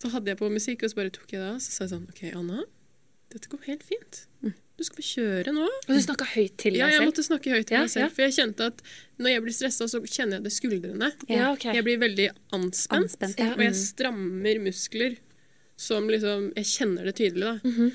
Så 0.03 0.12
hadde 0.13 0.32
jeg 0.34 0.38
på 0.39 0.50
musikk, 0.51 0.84
og 0.86 0.91
så 0.91 0.96
bare 1.00 1.12
tok 1.15 1.32
jeg 1.34 1.41
det 1.41 1.50
av. 1.53 1.60
Så 1.63 1.72
sa 1.75 1.84
jeg 1.86 1.94
sånn 1.96 2.08
OK, 2.12 2.22
Anna, 2.36 2.63
dette 3.34 3.50
går 3.51 3.62
helt 3.70 3.84
fint. 3.88 4.25
Du 4.75 4.84
skal 4.84 4.98
bare 5.00 5.08
kjøre 5.08 5.51
nå. 5.55 5.65
Og 5.65 5.91
du 5.96 6.01
snakka 6.03 6.25
høyt 6.34 6.58
til 6.60 6.75
deg 6.75 6.82
selv? 6.82 6.91
Ja, 6.91 6.98
jeg 7.00 7.08
måtte 7.08 7.24
snakke 7.24 7.51
høyt 7.53 7.67
til 7.70 7.77
Ja, 7.77 7.84
meg 7.86 7.91
selv. 7.94 8.03
ja. 8.03 8.10
For 8.12 8.25
jeg 8.25 8.34
kjente 8.36 8.65
at 8.74 8.82
når 9.24 9.29
jeg 9.32 9.44
blir 9.46 9.55
stressa, 9.55 9.88
så 9.88 10.01
kjenner 10.03 10.38
jeg 10.41 10.44
det 10.44 10.51
skuldrene. 10.51 11.10
Ja, 11.32 11.53
ok. 11.55 11.63
Jeg 11.77 11.86
blir 11.88 12.01
veldig 12.03 12.25
anspent, 12.58 12.98
Anspent, 13.05 13.39
ja. 13.39 13.53
og 13.55 13.63
jeg 13.63 13.77
strammer 13.79 14.60
muskler 14.65 15.15
som 15.79 16.08
liksom 16.12 16.51
Jeg 16.60 16.67
kjenner 16.72 17.08
det 17.08 17.15
tydelig, 17.20 17.48
da. 17.48 17.55
Mhm. 17.72 17.94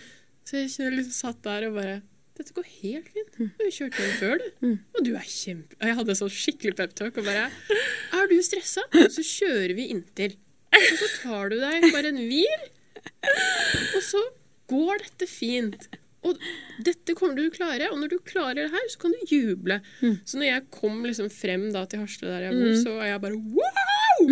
Så 0.51 0.65
jeg 0.65 0.93
liksom 0.97 1.13
satt 1.15 1.43
der 1.45 1.69
og 1.69 1.77
bare 1.77 2.01
Dette 2.41 2.55
går 2.57 2.69
helt 2.81 3.09
fint. 3.13 3.35
Mm. 3.37 3.49
Du 3.53 3.61
har 3.61 3.69
jo 3.69 3.77
kjørt 3.77 3.97
den 4.01 4.13
før, 4.17 4.41
du. 4.41 4.69
Og 4.97 5.01
du 5.05 5.11
er 5.13 5.27
kjempe... 5.29 5.77
Og 5.77 5.89
jeg 5.91 5.99
hadde 5.99 6.17
sånn 6.17 6.33
skikkelig 6.33 6.77
peptalk 6.79 7.19
og 7.21 7.27
bare 7.27 7.49
Er 8.17 8.31
du 8.31 8.37
stressa? 8.45 8.85
Så 9.17 9.25
kjører 9.27 9.75
vi 9.77 9.91
inntil. 9.93 10.39
Og 10.71 10.93
så 11.01 11.09
tar 11.19 11.51
du 11.51 11.57
deg 11.59 11.89
bare 11.91 12.13
en 12.13 12.21
hvil, 12.31 12.69
og 13.97 14.03
så 14.07 14.21
går 14.71 15.01
dette 15.03 15.27
fint. 15.27 15.89
Og 16.23 16.39
dette 16.87 17.17
kommer 17.19 17.35
du 17.35 17.43
til 17.43 17.51
å 17.51 17.55
klare, 17.57 17.89
og 17.91 17.99
når 17.99 18.13
du 18.13 18.19
klarer 18.23 18.61
det 18.61 18.71
her, 18.71 18.87
så 18.93 19.01
kan 19.03 19.15
du 19.17 19.33
juble. 19.35 19.81
Så 20.29 20.39
når 20.39 20.47
jeg 20.47 20.67
kom 20.77 21.01
liksom 21.07 21.31
frem 21.33 21.71
da 21.75 21.83
til 21.91 22.05
Hasle 22.05 22.31
der 22.31 22.47
jeg 22.47 22.59
bor, 22.61 22.75
så 22.85 22.95
var 23.01 23.11
jeg 23.11 23.23
bare 23.25 23.41
wow! 23.57 24.31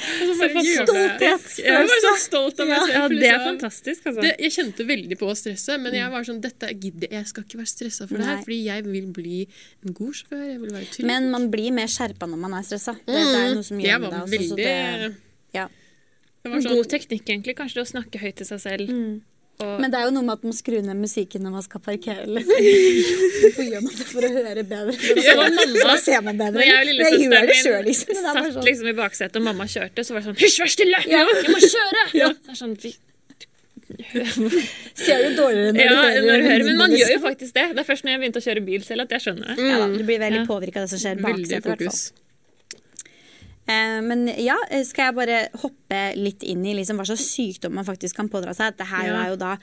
Jeg 0.00 1.74
var 1.76 1.88
så 2.02 2.12
stolt 2.22 2.60
av 2.62 2.68
meg 2.70 2.78
selv. 2.86 2.94
Ja, 2.94 3.08
det 3.08 3.16
er 3.16 3.20
liksom- 3.20 3.46
fantastisk, 3.50 4.06
altså. 4.06 4.20
det, 4.24 4.30
jeg 4.40 4.52
kjente 4.54 4.86
veldig 4.86 5.18
på 5.18 5.30
stresset, 5.36 5.80
men 5.80 5.92
jeg 5.94 6.10
var 6.10 6.22
sånn, 6.24 6.40
dette 6.40 6.70
gidder 6.80 7.08
jeg 7.10 7.26
skal 7.26 7.44
ikke 7.44 7.58
være 7.60 7.66
stressa 7.72 8.06
for 8.08 8.16
det 8.16 8.26
her, 8.26 8.38
fordi 8.44 8.64
jeg 8.64 8.84
vil 8.84 9.06
bli 9.12 9.40
en 9.84 9.92
god 9.92 10.12
sjåfør, 10.14 10.44
jeg 10.46 10.60
vil 10.60 10.70
være 10.70 10.86
trygg. 10.94 11.06
Men 11.06 11.30
man 11.30 11.50
blir 11.50 11.72
mer 11.72 11.86
skjerpa 11.86 12.28
når 12.30 12.38
man 12.38 12.54
er 12.54 12.62
stressa. 12.62 12.94
Det, 13.04 13.12
det 13.14 13.40
er 13.42 13.54
noe 13.54 13.62
som 13.66 13.78
gjør 13.78 13.86
jeg 13.90 14.00
med 14.00 14.10
var 14.10 14.26
det. 14.26 14.38
altså, 14.40 14.48
så 14.48 14.56
det- 14.56 15.16
ja. 15.54 15.66
det 16.42 16.52
var 16.52 16.60
sånn, 16.60 16.74
God 16.76 16.88
teknikk, 16.88 17.24
egentlig. 17.28 17.56
Kanskje 17.56 17.74
det 17.74 17.84
å 17.84 17.92
snakke 17.92 18.18
høyt 18.24 18.36
til 18.36 18.46
seg 18.46 18.60
selv. 18.60 19.20
Og, 19.60 19.80
Men 19.80 19.92
det 19.92 19.98
er 20.00 20.06
jo 20.08 20.12
noe 20.16 20.24
med 20.24 20.32
at 20.38 20.44
man 20.48 20.54
skrur 20.56 20.80
ned 20.86 20.96
musikken 20.96 21.42
når 21.44 21.52
man 21.58 21.64
skal 21.66 21.80
parkere. 21.84 22.24
Liksom. 22.34 22.62
Hvorfor 23.42 23.66
gjør 23.68 23.82
man 23.84 23.92
det 23.98 24.06
for 24.08 24.24
å 24.24 24.30
høre 24.36 24.64
bedre? 24.64 24.94
For 24.96 25.20
å, 25.20 25.24
Så 25.26 25.34
mamma- 25.36 25.98
se 26.00 26.20
meg 26.24 26.38
bedre. 26.40 26.64
Jeg 26.64 26.70
og 26.70 26.70
jeg 26.70 26.72
gjør 26.72 26.88
lillesøsteren 26.88 27.30
det 27.30 27.50
min 27.50 27.62
sjøl, 27.64 27.84
liksom. 27.90 28.14
Satt 28.24 28.40
sånn. 28.54 28.64
liksom 28.70 28.88
i 28.88 28.96
baksetet, 29.02 29.36
og 29.36 29.46
mamma 29.50 29.66
kjørte, 29.68 30.04
så 30.06 30.16
var 30.16 30.20
det 30.24 30.28
sånn 30.30 30.40
Hysj, 30.40 30.58
vær 30.64 30.72
stille! 30.76 30.98
Jeg 31.10 31.28
må 31.28 31.60
kjøre! 31.66 32.04
Det 32.14 32.54
er 32.54 32.58
sånn, 32.62 32.74
vi, 32.80 32.94
Ser 34.94 35.24
du 35.26 35.36
dårligere 35.36 35.72
når 35.74 35.82
ja, 35.82 35.90
du 35.90 35.96
hører 35.98 36.22
når 36.22 36.38
du 36.40 36.46
hører, 36.46 36.64
Men 36.64 36.76
man 36.78 36.90
liksom. 36.92 37.00
gjør 37.02 37.10
jo 37.16 37.20
faktisk 37.26 37.52
det. 37.56 37.64
Det 37.74 37.82
er 37.82 37.86
først 37.88 38.04
når 38.06 38.12
jeg 38.14 38.20
begynte 38.22 38.38
å 38.40 38.44
kjøre 38.46 38.62
bil 38.66 38.82
selv, 38.86 39.00
at 39.02 39.10
jeg 39.16 39.20
skjønner 39.26 39.46
det. 39.50 39.68
ja, 39.68 39.86
Du 39.90 40.04
blir 40.06 40.18
veldig 40.22 40.40
Ja. 40.40 40.46
påvirka 40.46 40.76
av 40.78 40.86
det 40.86 40.90
som 40.94 40.98
skjer 41.02 41.18
i 41.18 41.22
veldig 41.26 41.46
baksetet. 41.46 41.50
i 41.50 41.68
hvert 41.68 41.82
fall. 41.82 41.90
fokus. 41.90 42.12
Eh, 43.59 43.59
men 44.04 44.26
ja, 44.40 44.56
eh, 44.70 44.82
skal 44.88 45.10
jeg 45.10 45.16
bare 45.20 45.38
hoppe 45.62 46.02
litt 46.18 46.42
inn 46.48 46.64
i 46.66 46.74
liksom 46.78 46.98
hva 47.00 47.06
slags 47.08 47.26
sykdom 47.34 47.74
man 47.78 47.86
faktisk 47.88 48.16
kan 48.18 48.28
pådra 48.32 48.54
seg? 48.56 48.74
Dette 48.74 48.88
her 48.90 49.06
Ja. 49.10 49.22
er 49.24 49.32
jo 49.34 49.36
da 49.40 49.56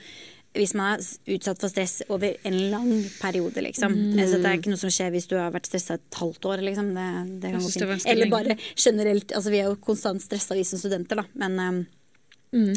hvis 0.58 0.72
man 0.74 0.96
er 0.96 1.34
utsatt 1.36 1.60
for 1.60 1.68
stress 1.70 2.00
over 2.08 2.32
en 2.48 2.56
lang 2.72 2.88
periode, 3.20 3.60
liksom. 3.62 3.92
Mm. 3.94 4.18
Eh, 4.18 4.26
Så 4.26 4.38
det 4.42 4.46
er 4.48 4.56
ikke 4.58 4.70
noe 4.72 4.80
som 4.80 4.90
skjer 4.90 5.12
hvis 5.12 5.28
du 5.28 5.36
har 5.36 5.52
vært 5.54 5.68
stressa 5.68 5.94
et 6.00 6.16
halvt 6.18 6.48
år, 6.50 6.62
liksom. 6.64 6.88
Det, 6.96 7.40
det 7.42 7.52
kan 7.52 7.60
gå 7.60 7.70
fint. 7.70 8.06
Eller 8.08 8.30
bare 8.32 8.56
generelt. 8.74 9.30
Altså, 9.36 9.50
vi 9.52 9.60
er 9.60 9.68
jo 9.68 9.76
konstant 9.76 10.20
stressa, 10.24 10.56
vi 10.56 10.64
som 10.64 10.78
studenter, 10.80 11.16
da. 11.16 11.24
Men 11.34 11.58
eh, 11.60 11.84
Mm. 12.56 12.74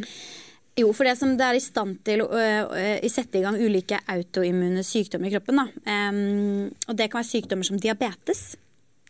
jo, 0.78 0.92
for 0.94 1.06
det 1.06 1.18
som 1.18 1.38
det 1.38 1.46
er 1.48 1.56
i 1.56 1.60
stand 1.64 2.04
til 2.04 2.20
å 2.26 3.08
sette 3.10 3.40
i 3.40 3.42
gang 3.42 3.56
ulike 3.56 3.98
autoimmune 4.06 4.84
sykdommer 4.84 5.28
i 5.32 5.32
kroppen. 5.32 5.56
Da. 5.56 6.10
Um, 6.10 6.66
og 6.90 6.98
det 6.98 7.10
kan 7.10 7.22
være 7.24 7.32
sykdommer 7.32 7.64
som 7.66 7.78
diabetes. 7.80 8.58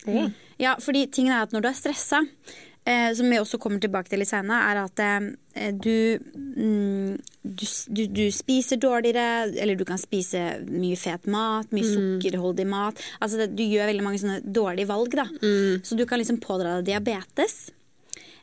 Å. 0.08 0.25
Ja, 0.62 0.75
fordi 0.81 1.08
tingen 1.13 1.34
er 1.36 1.46
at 1.46 1.53
når 1.53 1.63
du 1.63 1.70
er 1.70 1.77
stressa, 1.77 2.22
eh, 2.86 3.10
som 3.17 3.29
vi 3.29 3.39
også 3.41 3.60
kommer 3.62 3.81
tilbake 3.81 4.10
til 4.10 4.22
litt 4.22 4.29
senere, 4.29 4.72
er 4.72 4.79
at 4.81 5.03
eh, 5.05 5.72
du, 5.74 6.17
mm, 6.22 7.20
du, 7.43 7.65
du 7.98 8.01
Du 8.08 8.24
spiser 8.34 8.81
dårligere, 8.81 9.51
eller 9.62 9.77
du 9.77 9.86
kan 9.86 10.01
spise 10.01 10.62
mye 10.70 10.98
fet 11.00 11.27
mat, 11.29 11.70
mye 11.75 11.89
sukkerholdig 11.89 12.67
mat. 12.70 13.03
Altså 13.20 13.43
det, 13.43 13.51
du 13.58 13.65
gjør 13.65 13.91
veldig 13.91 14.08
mange 14.08 14.24
sånne 14.24 14.41
dårlige 14.46 14.89
valg, 14.89 15.20
da. 15.22 15.27
Så 15.86 16.00
du 16.00 16.08
kan 16.10 16.22
liksom 16.22 16.41
pådra 16.43 16.79
deg 16.79 16.91
diabetes. 16.93 17.70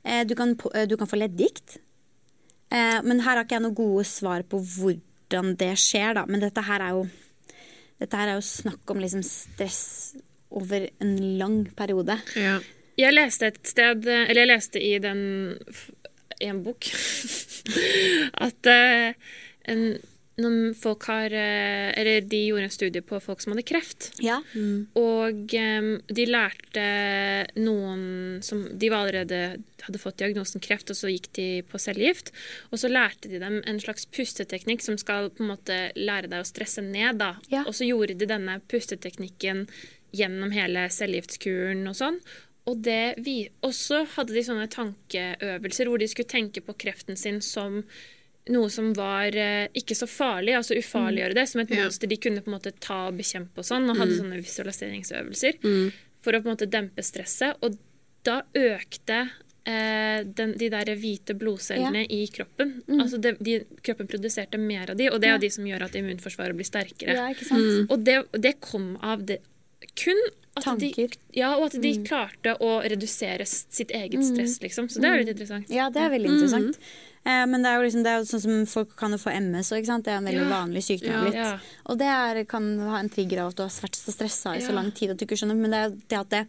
Eh, 0.09 0.27
du, 0.27 0.35
kan, 0.35 0.57
eh, 0.75 0.89
du 0.89 0.97
kan 0.97 1.07
få 1.07 1.17
leddgikt. 1.17 1.79
Eh, 2.71 3.01
men 3.03 3.21
her 3.25 3.37
har 3.37 3.45
ikke 3.45 3.59
jeg 3.59 3.65
noe 3.65 3.77
gode 3.77 4.05
svar 4.09 4.45
på 4.49 4.61
hvordan 4.61 5.55
det 5.61 5.75
skjer, 5.81 6.15
da. 6.19 6.27
Men 6.29 6.45
dette 6.45 6.65
her 6.65 6.85
er 6.85 6.99
jo 6.99 7.09
Dette 7.99 8.15
her 8.15 8.29
er 8.31 8.37
jo 8.39 8.45
snakk 8.47 8.91
om 8.93 9.01
liksom 9.03 9.25
stress 9.27 10.15
over 10.51 10.89
en 11.01 11.17
lang 11.39 11.59
periode. 11.77 12.19
Ja. 12.37 12.59
Jeg 12.99 13.15
leste 13.15 13.53
et 13.53 13.61
sted 13.69 14.07
Eller 14.11 14.41
jeg 14.43 14.51
leste 14.51 14.81
i 14.83 14.97
den 14.99 15.21
i 16.43 16.49
en 16.51 16.63
bok 16.63 16.87
at 18.47 18.69
eh, 18.71 19.15
en, 19.71 19.83
når 20.39 20.75
folk 20.79 21.09
har 21.11 21.35
eh, 21.35 21.89
Eller 21.99 22.27
de 22.31 22.45
gjorde 22.47 22.69
en 22.69 22.75
studie 22.75 23.03
på 23.03 23.19
folk 23.23 23.43
som 23.43 23.53
hadde 23.55 23.67
kreft. 23.67 24.11
Ja. 24.23 24.39
Og 24.99 25.55
em, 25.59 25.89
de 26.07 26.27
lærte 26.29 26.85
noen 27.59 28.39
som 28.47 28.63
De 28.71 28.91
var 28.93 29.07
allerede 29.07 29.59
hadde 29.83 30.01
fått 30.03 30.19
diagnosen 30.21 30.63
kreft, 30.63 30.91
og 30.91 30.99
så 30.99 31.11
gikk 31.11 31.29
de 31.39 31.47
på 31.71 31.79
cellegift. 31.81 32.33
Og 32.73 32.81
så 32.83 32.91
lærte 32.91 33.31
de 33.31 33.39
dem 33.43 33.61
en 33.63 33.79
slags 33.83 34.09
pusteteknikk 34.11 34.83
som 34.85 34.99
skal 35.01 35.31
på 35.31 35.45
en 35.45 35.53
måte 35.53 35.77
lære 35.99 36.31
deg 36.31 36.43
å 36.43 36.49
stresse 36.49 36.83
ned. 36.85 37.21
da. 37.23 37.37
Ja. 37.53 37.63
Og 37.65 37.77
så 37.79 37.87
gjorde 37.87 38.19
de 38.19 38.29
denne 38.29 38.59
pusteteknikken 38.71 39.67
gjennom 40.13 40.51
hele 40.55 40.87
cellegiftkuren 40.91 41.87
og 41.91 41.97
sånn. 41.99 42.21
Og 42.69 42.83
det 42.85 43.15
vi, 43.25 43.49
også 43.65 44.03
hadde 44.17 44.35
de 44.37 44.43
sånne 44.45 44.69
tankeøvelser 44.69 45.89
hvor 45.89 45.99
de 46.03 46.09
skulle 46.11 46.29
tenke 46.29 46.61
på 46.65 46.75
kreften 46.77 47.17
sin 47.17 47.41
som 47.45 47.83
noe 48.49 48.69
som 48.73 48.95
var 48.97 49.35
eh, 49.37 49.67
ikke 49.77 49.93
så 49.97 50.07
farlig, 50.09 50.55
altså 50.57 50.77
ufarliggjøre 50.79 51.35
det 51.37 51.47
som 51.51 51.61
et 51.61 51.71
Ja. 51.73 51.83
monster 51.85 52.09
de 52.09 52.17
kunne 52.17 52.41
på 52.41 52.49
en 52.49 52.57
måte 52.57 52.73
ta 52.81 53.09
og 53.11 53.19
bekjempe 53.19 53.61
og 53.61 53.67
sånn, 53.69 53.89
og 53.91 53.97
hadde 54.01 54.17
sånne 54.17 54.39
visualiseringsøvelser 54.41 55.59
for 56.25 56.33
å 56.33 56.41
på 56.41 56.49
en 56.49 56.55
måte 56.57 56.69
dempe 56.71 57.05
stresset. 57.05 57.57
Og 57.63 57.77
da 58.25 58.39
økte 58.57 59.19
eh, 59.69 60.25
den, 60.25 60.55
de 60.57 60.71
der 60.73 60.93
hvite 60.97 61.37
blodcellene 61.37 62.07
i 62.09 62.23
kroppen. 62.33 62.79
Altså 62.99 63.21
det, 63.21 63.35
de, 63.45 63.59
kroppen 63.85 64.09
produserte 64.09 64.57
mer 64.61 64.91
av 64.95 64.97
de, 64.97 65.11
og 65.13 65.21
det 65.21 65.29
er 65.29 65.37
Ja. 65.37 65.39
de 65.45 65.51
som 65.53 65.65
gjør 65.69 65.85
at 65.85 65.95
immunforsvaret 66.01 66.57
blir 66.57 66.65
sterkere. 66.69 67.15
ja, 67.21 67.29
ikke 67.33 67.45
sant? 67.49 67.91
Og 67.93 68.01
det, 68.05 68.23
det 68.33 68.57
kom 68.65 68.97
av 69.05 69.25
det 69.29 69.43
kun 69.99 70.19
at 70.59 70.67
de, 70.81 71.09
ja, 71.39 71.53
og 71.57 71.69
at 71.69 71.77
de 71.83 71.93
klarte 72.03 72.57
å 72.65 72.81
redusere 72.83 73.45
sitt 73.47 73.93
eget 73.95 74.25
stress, 74.27 74.57
liksom. 74.65 74.89
Så 74.91 74.99
det 75.03 75.07
er 75.11 75.21
litt 75.23 75.31
interessant. 75.37 75.69
Ja, 75.71 75.87
det 75.95 76.03
er 76.03 76.11
veldig 76.11 76.33
interessant. 76.35 76.81
Eh, 77.23 77.45
men 77.47 77.63
det 77.63 77.71
er 77.71 77.77
jo 77.79 77.85
liksom, 77.87 78.03
det 78.03 78.11
er 78.11 78.19
jo 78.19 78.27
sånn 78.27 78.43
som 78.43 78.67
folk 78.67 78.97
kan 78.99 79.15
jo 79.15 79.21
få 79.23 79.31
MS, 79.39 79.71
sant? 79.87 80.05
det 80.05 80.11
er 80.15 80.19
en 80.19 80.25
veldig 80.27 80.43
Ja. 80.49 80.51
vanlig 80.51 80.83
sykdom 80.83 81.13
Ja. 81.15 81.21
blitt. 81.23 81.35
Ja. 81.35 81.59
Og 81.87 81.99
det 81.99 82.07
er, 82.11 82.45
kan 82.45 82.79
ha 82.81 82.99
en 82.99 83.09
trigger 83.09 83.43
av 83.45 83.49
at 83.53 83.57
du 83.57 83.63
har 83.63 83.71
vært 83.71 83.95
så 84.01 84.11
stressa 84.17 84.57
i 84.57 84.61
så 84.67 84.73
lang 84.75 84.91
tid 84.91 85.11
at 85.11 85.19
du 85.19 85.27
ikke 85.27 85.39
skjønner. 85.39 85.57
Men 85.57 85.71
det 85.71 85.79
er 85.79 85.91
det 86.09 86.19
at 86.19 86.29
det, 86.31 86.47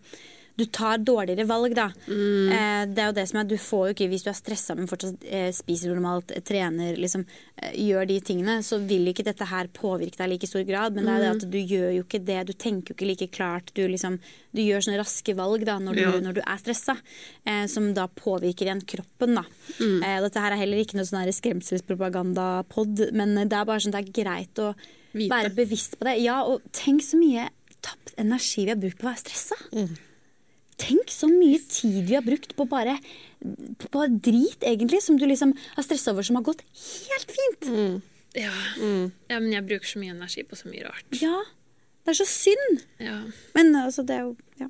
du 0.60 0.66
tar 0.68 1.00
dårligere 1.02 1.46
valg, 1.50 1.74
da. 1.78 1.88
Mm. 2.10 2.52
Eh, 2.52 2.86
det 2.92 3.02
er 3.04 3.08
jo 3.10 3.16
det 3.18 3.26
som 3.32 3.40
er, 3.40 3.48
Du 3.50 3.56
får 3.58 3.86
jo 3.88 3.94
ikke, 3.96 4.10
hvis 4.12 4.26
du 4.26 4.30
er 4.30 4.38
stressa, 4.38 4.76
men 4.78 4.88
fortsatt 4.92 5.24
eh, 5.26 5.50
spiser 5.56 5.94
normalt, 5.96 6.32
eh, 6.36 6.44
trener, 6.46 6.98
liksom, 7.00 7.24
eh, 7.58 7.72
gjør 7.80 8.06
de 8.12 8.20
tingene, 8.22 8.58
så 8.66 8.78
vil 8.86 9.08
ikke 9.14 9.24
dette 9.26 9.48
her 9.50 9.68
påvirke 9.74 10.18
deg 10.20 10.28
i 10.28 10.34
like 10.36 10.48
stor 10.52 10.64
grad. 10.68 10.94
Men 10.94 11.06
det 11.08 11.14
er 11.16 11.20
Mm. 11.20 11.26
det 11.26 11.32
at 11.44 11.52
du 11.52 11.58
gjør 11.60 11.90
jo 11.96 12.04
ikke 12.04 12.22
det. 12.26 12.40
Du 12.48 12.54
tenker 12.54 12.92
jo 12.94 12.96
ikke 13.00 13.08
like 13.10 13.32
klart. 13.32 13.72
Du, 13.74 13.82
liksom, 13.88 14.20
du 14.54 14.62
gjør 14.62 14.84
sånne 14.86 15.00
raske 15.00 15.36
valg 15.36 15.66
da, 15.66 15.80
når 15.80 15.96
du, 15.96 16.02
Ja. 16.02 16.12
når 16.20 16.34
du 16.36 16.42
er 16.46 16.58
stressa, 16.62 16.98
eh, 17.46 17.66
som 17.68 17.94
da 17.94 18.08
påvirker 18.08 18.68
igjen 18.68 18.86
kroppen. 18.86 19.36
da. 19.36 19.44
Mm. 19.80 20.04
Eh, 20.04 20.22
dette 20.22 20.40
her 20.40 20.52
er 20.54 20.58
heller 20.58 20.78
ikke 20.84 20.96
noe 20.96 21.06
sånn 21.06 21.26
skremselspropagandapod, 21.34 23.12
men 23.14 23.36
det 23.48 23.54
er 23.54 23.66
bare 23.66 23.80
sånn 23.80 23.94
det 23.96 24.02
er 24.08 24.24
greit 24.24 24.54
å 24.62 24.76
Vite. 25.14 25.30
være 25.32 25.54
bevisst 25.56 25.98
på 26.00 26.06
det. 26.06 26.20
Ja, 26.24 26.42
og 26.44 26.62
tenk 26.72 27.02
så 27.02 27.18
mye 27.20 27.50
tapt 27.82 28.14
energi 28.20 28.66
vi 28.66 28.70
har 28.74 28.76
brukt 28.82 29.00
på 29.00 29.08
å 29.08 29.14
være 29.14 29.24
stressa. 29.24 29.56
Mm. 29.74 29.98
Tenk 30.80 31.12
så 31.12 31.28
mye 31.28 31.60
tid 31.68 32.06
vi 32.08 32.16
har 32.16 32.24
brukt 32.24 32.54
på 32.56 32.66
bare 32.72 32.98
på 33.80 33.90
bare 33.94 34.10
drit, 34.20 34.64
egentlig, 34.68 35.02
som 35.04 35.18
du 35.20 35.26
liksom 35.28 35.54
har 35.76 35.84
stressa 35.86 36.12
over, 36.14 36.24
som 36.28 36.36
har 36.40 36.44
gått 36.48 36.62
helt 36.72 37.32
fint. 37.36 37.70
Ja. 38.36 38.52
ja, 38.80 39.40
men 39.40 39.52
jeg 39.52 39.66
bruker 39.68 39.88
så 39.90 40.00
mye 40.02 40.14
energi 40.16 40.44
på 40.48 40.56
så 40.60 40.70
mye 40.72 40.84
rart. 40.88 41.08
Ja, 41.20 41.40
det 42.06 42.14
er 42.14 42.20
så 42.20 42.28
synd. 42.30 42.84
Ja. 43.02 43.22
Men 43.56 43.72
altså, 43.76 44.04
det 44.08 44.16
er 44.20 44.28
jo 44.28 44.36
Ja. 44.60 44.68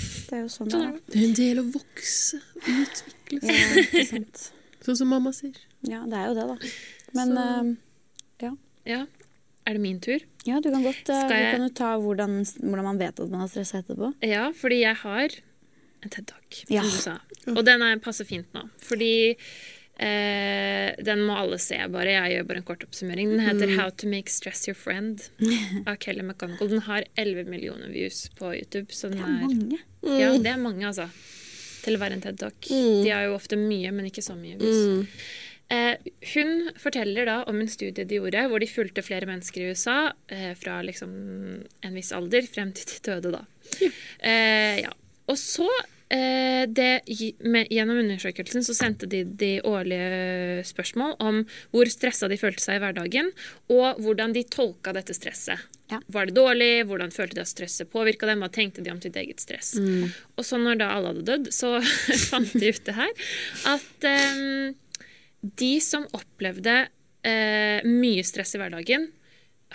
Det 0.00 0.32
er 0.32 0.42
jo 0.46 0.48
sånn 0.48 0.68
det 0.70 0.72
Sånn 0.78 0.82
er 0.86 0.88
er. 0.88 0.92
det. 0.96 1.12
Det 1.12 1.18
er 1.20 1.24
en 1.28 1.34
del 1.36 1.58
å 1.60 1.64
vokse, 1.74 2.38
og 2.56 2.68
utvikle 2.86 3.40
Ja, 3.42 3.56
seg. 3.58 3.80
ikke 3.84 4.04
sant. 4.08 4.44
Sånn 4.86 4.96
som 4.96 5.10
mamma 5.12 5.32
sier. 5.36 5.58
Ja, 5.84 6.04
det 6.08 6.16
er 6.16 6.30
jo 6.30 6.36
det, 6.38 6.46
da. 6.48 6.70
Men 7.18 7.34
Så- 7.34 7.44
eh, 8.40 8.54
ja. 8.94 9.00
Er 9.66 9.76
det 9.76 9.80
min 9.84 10.00
tur? 10.00 10.20
ja, 10.46 10.56
du 10.60 10.70
kan 10.72 10.82
godt 10.82 11.08
eh, 11.12 11.20
Skal 11.26 11.42
Du 11.44 11.50
kan 11.56 11.62
jo 11.66 11.68
ta 11.76 11.90
hvordan, 12.00 12.38
hvordan 12.62 12.84
man 12.86 12.98
vet 12.98 13.20
at 13.20 13.28
man 13.30 13.40
har 13.44 13.48
stressa 13.52 13.82
etterpå. 13.82 14.12
Ja, 14.24 14.50
fordi 14.56 14.80
jeg 14.82 14.96
har 15.02 15.28
en 16.02 16.08
TED-talk, 16.14 16.62
Ja. 16.72 16.80
som 16.82 16.90
du 16.90 17.02
sa. 17.04 17.18
Og 17.52 17.64
den 17.66 17.82
er, 17.84 17.98
passer 18.00 18.24
fint 18.24 18.48
nå. 18.56 18.62
Fordi 18.80 19.36
eh, 20.00 20.94
den 21.04 21.24
må 21.28 21.36
alle 21.36 21.58
se, 21.60 21.76
bare. 21.92 22.14
Jeg 22.16 22.36
gjør 22.38 22.46
bare 22.48 22.62
en 22.62 22.66
kort 22.70 22.84
oppsummering. 22.86 23.34
Den 23.34 23.42
heter 23.44 23.74
How 23.76 23.90
to 24.00 24.08
make 24.08 24.32
stress 24.32 24.66
your 24.68 24.74
friend 24.78 25.26
av 25.86 25.96
Kelly 26.00 26.22
McGonigal. 26.24 26.70
Den 26.72 26.80
har 26.88 27.04
11 27.20 27.44
millioner 27.50 27.92
views 27.92 28.28
på 28.38 28.54
YouTube. 28.56 28.88
Så 28.96 29.10
den 29.12 29.20
er, 29.20 29.44
Mange. 29.44 29.82
ja, 30.20 30.32
det 30.38 30.54
er 30.54 30.60
mange, 30.62 30.86
altså. 30.88 31.08
Til 31.84 31.96
å 31.96 32.00
være 32.02 32.16
en 32.18 32.24
TED-talk. 32.24 32.66
De 32.68 33.08
har 33.12 33.24
jo 33.28 33.36
ofte 33.36 33.56
mye, 33.60 33.92
men 33.92 34.08
ikke 34.10 34.24
så 34.24 34.34
mye 34.36 34.56
views. 34.60 35.06
Eh, 35.70 36.10
hun 36.34 36.72
forteller 36.82 37.28
da 37.28 37.36
om 37.50 37.60
en 37.62 37.70
studie 37.70 38.04
de 38.04 38.18
gjorde, 38.18 38.42
hvor 38.50 38.62
de 38.62 38.66
fulgte 38.70 39.04
flere 39.06 39.28
mennesker 39.30 39.62
i 39.62 39.70
USA 39.70 40.10
eh, 40.32 40.50
fra 40.58 40.80
liksom 40.82 41.12
en 41.62 41.94
viss 41.94 42.10
alder 42.16 42.48
frem 42.50 42.74
til 42.74 42.90
de 42.90 42.98
døde, 43.06 43.36
da. 43.36 43.44
Eh, 44.18 44.82
ja. 44.82 44.90
Og 45.30 45.38
så, 45.38 45.68
eh, 46.10 46.66
det, 46.66 46.90
med, 47.46 47.70
gjennom 47.70 48.02
undersøkelsen, 48.02 48.66
så 48.66 48.74
sendte 48.74 49.06
de 49.06 49.22
de 49.22 49.52
årlige 49.62 50.66
spørsmål 50.66 51.14
om 51.22 51.44
hvor 51.70 51.92
stressa 51.92 52.26
de 52.26 52.40
følte 52.40 52.66
seg 52.66 52.80
i 52.80 52.82
hverdagen, 52.82 53.30
og 53.70 54.02
hvordan 54.02 54.34
de 54.34 54.42
tolka 54.50 54.96
dette 54.96 55.14
stresset. 55.14 55.70
Ja. 55.90 56.02
Var 56.10 56.26
det 56.26 56.34
dårlig? 56.34 56.72
Hvordan 56.90 57.14
følte 57.14 57.38
de 57.38 57.46
at 57.46 57.50
stresset 57.50 57.90
påvirka 57.94 58.26
dem? 58.26 58.42
Hva 58.42 58.50
tenkte 58.50 58.82
de 58.82 58.90
om 58.90 58.98
sitt 59.02 59.16
eget 59.18 59.42
stress? 59.42 59.76
Og 60.34 60.46
så 60.46 60.58
når 60.58 60.82
da 60.82 60.92
alle 60.96 61.14
hadde 61.14 61.26
dødd, 61.30 61.50
så 61.54 61.76
fant 62.30 62.58
de 62.58 62.74
ut 62.74 62.86
det 62.86 62.94
her 62.98 63.34
at 63.70 64.06
eh, 64.10 64.70
de 65.40 65.80
som 65.80 66.06
opplevde 66.16 66.88
eh, 67.22 67.80
mye 67.86 68.24
stress 68.26 68.54
i 68.54 68.60
hverdagen, 68.60 69.08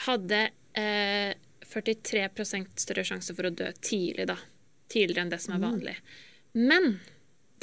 hadde 0.06 0.50
eh, 0.78 1.34
43 1.66 2.30
større 2.78 3.06
sjanse 3.08 3.34
for 3.36 3.48
å 3.50 3.54
dø 3.54 3.72
tidlig, 3.82 4.28
da. 4.30 4.38
Tidligere 4.92 5.26
enn 5.26 5.34
det 5.34 5.42
som 5.42 5.56
er 5.56 5.64
vanlig. 5.64 5.96
Men 6.54 7.00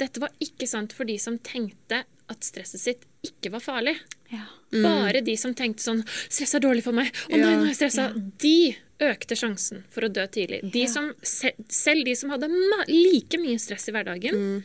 dette 0.01 0.19
var 0.19 0.33
ikke 0.43 0.67
sant 0.67 0.93
for 0.93 1.07
de 1.07 1.15
som 1.21 1.37
tenkte 1.39 2.03
at 2.31 2.45
stresset 2.45 2.81
sitt 2.81 3.05
ikke 3.23 3.51
var 3.53 3.63
farlig. 3.63 3.95
Ja. 4.33 4.45
Bare 4.73 5.21
de 5.23 5.35
som 5.37 5.53
tenkte 5.53 5.83
sånn 5.83 6.01
'Stress 6.03 6.55
er 6.55 6.63
dårlig 6.63 6.83
for 6.83 6.95
meg'. 6.97 7.11
'Å 7.11 7.37
nei, 7.37 7.51
Ja. 7.51 7.57
nå 7.57 7.63
er 7.63 7.73
jeg 7.73 7.79
stressa'. 7.79 8.37
De 8.39 8.75
økte 8.99 9.35
sjansen 9.37 9.83
for 9.89 10.01
å 10.01 10.11
dø 10.11 10.25
tidlig. 10.27 10.71
De 10.71 10.87
som, 10.87 11.13
selv 11.21 12.05
de 12.05 12.15
som 12.15 12.29
hadde 12.29 12.49
like 12.89 13.37
mye 13.37 13.59
stress 13.59 13.87
i 13.89 13.91
hverdagen, 13.91 14.63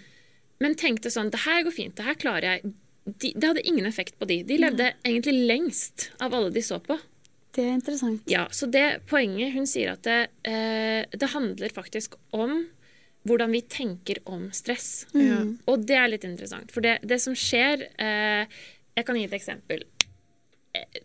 men 0.60 0.74
tenkte 0.74 1.10
sånn 1.10 1.30
'Det 1.30 1.40
her 1.44 1.62
går 1.62 1.72
fint. 1.72 1.94
Det 1.96 2.04
her 2.04 2.14
klarer 2.14 2.42
jeg'. 2.62 2.72
De, 3.08 3.32
det 3.34 3.46
hadde 3.46 3.64
ingen 3.66 3.86
effekt 3.88 4.18
på 4.18 4.28
de. 4.28 4.42
De 4.44 4.58
levde 4.60 4.90
egentlig 5.06 5.46
lengst 5.48 6.10
av 6.20 6.34
alle 6.36 6.50
de 6.52 6.62
så 6.64 6.80
på. 6.82 6.98
Det 7.56 7.64
er 7.64 7.74
interessant. 7.74 8.26
Ja, 8.30 8.44
så 8.54 8.68
det 8.70 9.00
poenget 9.10 9.54
Hun 9.54 9.66
sier 9.66 9.94
at 9.96 10.04
det, 10.06 10.18
eh, 10.46 11.08
det 11.10 11.30
handler 11.32 11.72
faktisk 11.74 12.18
om 12.36 12.66
hvordan 13.26 13.52
vi 13.52 13.62
tenker 13.66 14.20
om 14.30 14.48
stress. 14.54 15.06
Mm. 15.14 15.58
Og 15.66 15.86
det 15.88 15.96
er 15.98 16.10
litt 16.12 16.26
interessant. 16.28 16.70
For 16.72 16.84
det, 16.84 16.98
det 17.02 17.18
som 17.22 17.36
skjer 17.36 17.88
eh, 17.98 18.60
Jeg 18.98 19.06
kan 19.06 19.18
gi 19.18 19.24
et 19.26 19.36
eksempel. 19.36 19.84
Eh, 20.76 21.00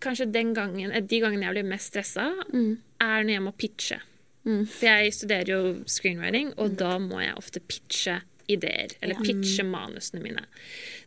Kanskje 0.00 0.30
den 0.32 0.54
gangen, 0.56 0.92
eh, 0.92 1.04
de 1.04 1.20
gangene 1.22 1.48
jeg 1.48 1.58
blir 1.58 1.68
mest 1.68 1.92
stressa, 1.92 2.30
er 2.52 3.26
når 3.26 3.34
jeg 3.34 3.44
må 3.44 3.54
pitche. 3.56 4.00
For 4.46 4.86
jeg 4.86 5.14
studerer 5.16 5.48
jo 5.50 5.60
screenwriting, 5.90 6.52
og 6.62 6.76
da 6.78 6.92
må 7.02 7.18
jeg 7.18 7.34
ofte 7.34 7.58
pitche 7.66 8.20
ideer. 8.52 8.94
Eller 9.02 9.18
pitche 9.24 9.64
manusene 9.66 10.22
mine. 10.22 10.44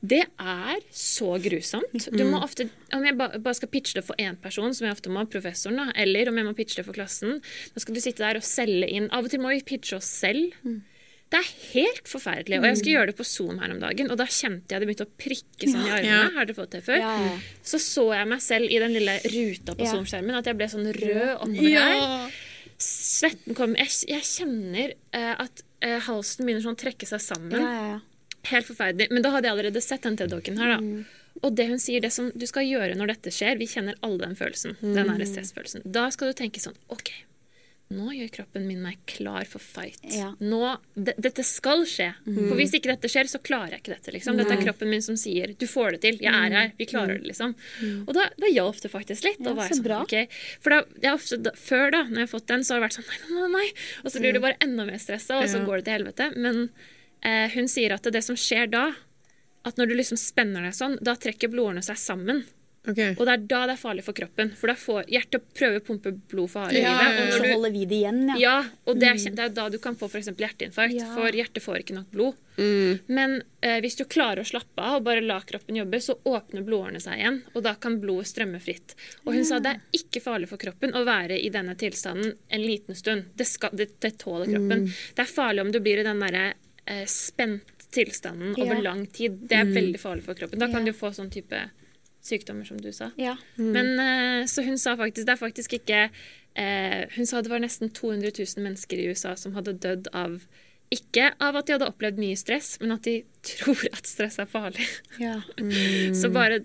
Det 0.01 0.21
er 0.39 0.83
så 0.91 1.33
grusomt. 1.43 2.09
Du 2.11 2.23
må 2.29 2.41
ofte, 2.43 2.69
Om 2.95 3.05
jeg 3.05 3.17
bare 3.19 3.55
skal 3.57 3.71
pitche 3.71 3.99
det 3.99 4.05
for 4.07 4.19
én 4.21 4.37
person, 4.41 4.73
som 4.73 4.87
jeg 4.87 4.95
ofte 4.97 5.11
må, 5.13 5.25
professoren, 5.29 5.77
da, 5.79 5.89
eller 5.95 6.31
om 6.31 6.37
jeg 6.39 6.47
må 6.47 6.53
pitche 6.57 6.79
det 6.81 6.87
for 6.87 6.97
klassen, 6.97 7.41
da 7.73 7.83
skal 7.83 7.95
du 7.97 8.01
sitte 8.03 8.23
der 8.23 8.39
og 8.39 8.47
selge 8.47 8.89
inn. 8.89 9.09
Av 9.15 9.25
og 9.27 9.31
til 9.33 9.43
må 9.43 9.51
vi 9.53 9.63
pitche 9.65 9.97
oss 9.99 10.09
selv. 10.21 10.55
Det 11.29 11.37
er 11.37 11.49
helt 11.75 12.07
forferdelig. 12.09 12.57
Og 12.57 12.65
jeg 12.65 12.77
skulle 12.79 12.95
gjøre 12.95 13.11
det 13.11 13.17
på 13.19 13.25
Zoom 13.27 13.59
her 13.61 13.69
om 13.69 13.79
dagen, 13.83 14.09
og 14.09 14.17
da 14.17 14.25
kjente 14.25 14.73
jeg 14.73 14.81
det 14.81 14.87
begynte 14.89 15.05
å 15.05 15.11
prikke 15.21 15.69
sånn 15.69 15.85
i 15.85 15.91
armene. 15.93 16.09
Ja. 16.09 16.21
Har 16.39 16.47
dere 16.49 16.57
fått 16.57 16.73
det 16.73 16.81
før? 16.87 17.03
Ja. 17.03 17.35
Så 17.61 17.77
så 17.83 18.07
jeg 18.17 18.29
meg 18.31 18.41
selv 18.41 18.65
i 18.73 18.79
den 18.81 18.95
lille 18.97 19.19
ruta 19.29 19.75
på 19.77 19.85
Ja. 19.85 19.91
Zoom-skjermen, 19.93 20.39
at 20.39 20.49
jeg 20.49 20.57
ble 20.57 20.69
sånn 20.73 20.89
rød 20.89 21.35
oppover 21.35 21.77
her. 21.77 22.37
Svetten 22.81 23.57
kom. 23.59 23.75
Jeg, 23.77 23.91
jeg 24.09 24.25
kjenner 24.25 24.95
uh, 25.13 25.35
at 25.45 25.61
eh, 25.85 25.99
halsen 26.05 26.45
begynner 26.45 26.65
sånn 26.65 26.77
å 26.77 26.83
trekke 26.83 27.07
seg 27.09 27.23
sammen. 27.23 27.55
Ja, 27.59 27.71
ja, 27.73 27.87
ja. 27.95 27.99
Helt 28.49 28.69
forferdelig. 28.69 29.09
Men 29.11 29.25
da 29.25 29.33
hadde 29.33 29.49
jeg 29.49 29.57
allerede 29.57 29.81
sett 29.83 30.05
den 30.07 30.15
TED-doken 30.19 30.59
her, 30.61 30.77
da. 30.77 31.03
Og 31.45 31.55
det 31.55 31.69
hun 31.69 31.79
sier, 31.79 32.01
det 32.03 32.11
som 32.11 32.31
du 32.35 32.45
skal 32.49 32.65
gjøre 32.67 32.97
når 32.99 33.13
dette 33.13 33.31
skjer 33.31 33.59
Vi 33.61 33.67
kjenner 33.69 33.95
alle 34.03 34.19
den 34.25 34.35
følelsen. 34.35 34.75
Den 34.81 35.11
her 35.11 35.25
stressfølelsen. 35.27 35.85
Da 35.85 36.09
skal 36.11 36.31
du 36.31 36.39
tenke 36.39 36.59
sånn 36.63 36.75
OK, 36.91 37.11
nå 37.89 38.11
gjør 38.13 38.29
kroppen 38.29 38.67
min 38.69 38.81
meg 38.85 38.99
klar 39.09 39.47
for 39.49 39.63
fight. 39.63 40.03
Ja. 40.13 40.27
Nå, 40.37 40.59
dette 40.93 41.41
skal 41.47 41.87
skje. 41.89 42.11
For 42.27 42.53
hvis 42.59 42.75
ikke 42.77 42.91
dette 42.91 43.09
skjer, 43.09 43.29
så 43.31 43.41
klarer 43.41 43.73
jeg 43.73 43.81
ikke 43.81 43.95
dette. 43.95 44.13
Liksom. 44.13 44.37
Dette 44.37 44.53
er 44.53 44.61
kroppen 44.61 44.91
min 44.91 45.01
som 45.01 45.17
sier 45.17 45.55
'du 45.57 45.65
får 45.65 45.97
det 45.97 46.01
til', 46.03 46.19
'jeg 46.21 46.29
er 46.29 46.53
her', 46.53 46.71
'vi 46.77 46.85
klarer 46.85 47.17
det', 47.17 47.25
liksom. 47.33 47.55
Og 48.05 48.13
da, 48.13 48.29
da 48.37 48.47
hjalp 48.47 48.79
det 48.81 48.91
faktisk 48.93 49.23
litt. 49.25 49.41
Ja, 49.41 49.55
så 49.55 49.73
sånn, 49.73 49.83
bra. 49.83 50.01
ok. 50.05 50.29
For 50.61 50.69
da, 50.69 50.83
jeg 51.01 51.13
ofte, 51.13 51.41
da, 51.41 51.51
før, 51.57 51.89
da, 51.91 52.03
når 52.03 52.15
jeg 52.21 52.27
har 52.27 52.33
fått 52.39 52.47
den, 52.47 52.61
så 52.63 52.73
har 52.73 52.79
det 52.79 52.85
vært 52.87 52.97
sånn 52.99 53.09
nei, 53.09 53.19
nei, 53.25 53.41
nei, 53.41 53.51
nei. 53.57 53.69
Og 54.05 54.11
så 54.11 54.19
blir 54.19 54.33
du 54.33 54.39
bare 54.39 54.61
enda 54.61 54.85
mer 54.85 55.01
stressa, 55.01 55.41
og 55.41 55.49
så 55.49 55.65
går 55.65 55.81
det 55.81 55.85
til 55.85 55.97
helvete. 55.97 56.37
Men 56.37 56.69
eh, 57.23 57.49
hun 57.57 57.67
sier 57.67 57.91
at 57.97 58.03
det 58.03 58.23
som 58.23 58.37
skjer 58.37 58.69
da, 58.69 58.93
at 59.65 59.77
når 59.77 59.89
du 59.89 59.95
liksom 59.95 60.17
spenner 60.17 60.61
deg 60.61 60.77
sånn, 60.77 60.99
da 61.01 61.15
trekker 61.15 61.49
blodårene 61.49 61.81
seg 61.81 61.97
sammen. 61.97 62.45
Ok. 62.87 62.99
Og 63.19 63.25
det 63.27 63.33
er 63.33 63.41
da 63.51 63.57
det 63.67 63.73
er 63.75 63.79
farlig 63.81 64.03
for 64.05 64.15
kroppen. 64.15 64.53
For 64.55 64.71
da 64.71 64.73
får 64.79 65.09
hjertet 65.11 65.43
prøver 65.53 65.81
å 65.81 65.83
pumpe 65.83 66.13
blod 66.31 66.49
for 66.49 66.63
harde 66.63 66.79
Ja, 66.79 66.93
livet. 66.95 67.17
ja, 67.19 67.25
Og 67.25 67.33
Så 67.33 67.43
du, 67.43 67.49
holder 67.51 67.71
vi 67.75 67.81
det 67.85 67.97
igjen, 67.99 68.21
ja. 68.29 68.37
ja, 68.39 68.53
og 68.87 68.99
det 69.01 69.07
er, 69.09 69.17
det 69.35 69.43
er 69.43 69.49
da 69.49 69.65
du 69.69 69.77
kan 69.83 69.97
få 69.99 70.07
for 70.09 70.17
eksempel 70.21 70.45
hjerteinfarkt. 70.47 70.95
Ja. 70.95 71.09
For 71.13 71.35
hjertet 71.35 71.61
får 71.65 71.81
ikke 71.83 71.97
nok 71.97 72.07
blod. 72.15 72.37
Mm. 72.57 72.99
Men 73.07 73.35
eh, 73.61 73.79
hvis 73.83 73.95
du 73.99 74.05
klarer 74.05 74.41
å 74.41 74.47
slappe 74.47 74.79
av 74.81 74.95
og 75.01 75.03
bare 75.09 75.21
la 75.21 75.41
kroppen 75.47 75.75
jobbe, 75.75 75.99
så 76.01 76.15
åpner 76.23 76.63
blodårene 76.67 77.01
seg 77.03 77.19
igjen, 77.19 77.41
og 77.53 77.63
da 77.67 77.75
kan 77.75 77.99
blodet 77.99 78.27
strømme 78.31 78.59
fritt. 78.63 78.95
Og 79.25 79.33
hun 79.35 79.45
sa 79.45 79.59
det 79.59 79.75
er 79.75 79.99
ikke 79.99 80.23
farlig 80.23 80.47
for 80.49 80.57
kroppen 80.63 80.95
å 80.95 81.03
være 81.07 81.37
i 81.39 81.49
denne 81.53 81.75
tilstanden 81.79 82.33
en 82.47 82.63
liten 82.63 82.95
stund. 82.95 83.27
Det, 83.35 83.45
skal, 83.47 83.75
det, 83.75 83.91
det 83.99 84.15
tåler 84.23 84.47
kroppen. 84.55 84.87
Det 85.15 85.25
er 85.27 85.29
farlig 85.35 85.67
om 85.67 85.71
du 85.75 85.79
blir 85.83 85.99
i 85.99 86.07
den 86.07 86.19
derre 86.23 86.53
eh, 86.85 87.03
spent 87.11 87.75
tilstanden 87.91 88.53
Ja. 88.55 88.63
over 88.67 88.81
lang 88.85 89.05
tid. 89.07 89.39
Det 89.49 89.57
er 89.57 89.65
veldig 89.65 89.99
farlig 89.99 90.23
for 90.23 90.33
kroppen. 90.37 90.59
Da 90.61 90.67
kan 90.71 90.85
Ja. 90.85 90.91
du 90.91 90.97
få 90.97 91.09
sånn 91.15 91.31
type 91.33 91.57
sykdommer 92.29 92.67
som 92.67 92.79
du 92.81 92.91
sa. 92.95 93.11
Ja. 93.19 93.35
Men 93.57 93.93
eh, 93.99 94.45
så 94.49 94.63
hun 94.65 94.79
sa 94.81 94.95
faktisk 94.99 95.27
Det 95.27 95.35
er 95.35 95.41
faktisk 95.41 95.75
ikke 95.79 96.01
eh, 96.07 97.03
Hun 97.15 97.27
sa 97.29 97.41
det 97.43 97.51
var 97.51 97.61
nesten 97.63 97.91
200 97.91 98.31
000 98.37 98.65
mennesker 98.65 99.01
i 99.01 99.09
USA 99.11 99.35
som 99.39 99.55
hadde 99.57 99.77
dødd 99.81 100.11
av 100.13 100.41
ikke 100.89 101.27
av 101.37 101.53
at 101.59 101.67
de 101.67 101.75
hadde 101.75 101.85
opplevd 101.85 102.17
mye 102.17 102.37
stress, 102.39 102.71
men 102.81 102.95
at 102.95 103.05
de 103.05 103.19
tror 103.51 103.83
at 103.91 104.09
stress 104.09 104.39
er 104.41 104.49
farlig. 104.49 104.87
Ja. 105.21 105.35
Så 106.19 106.31
bare 106.33 106.63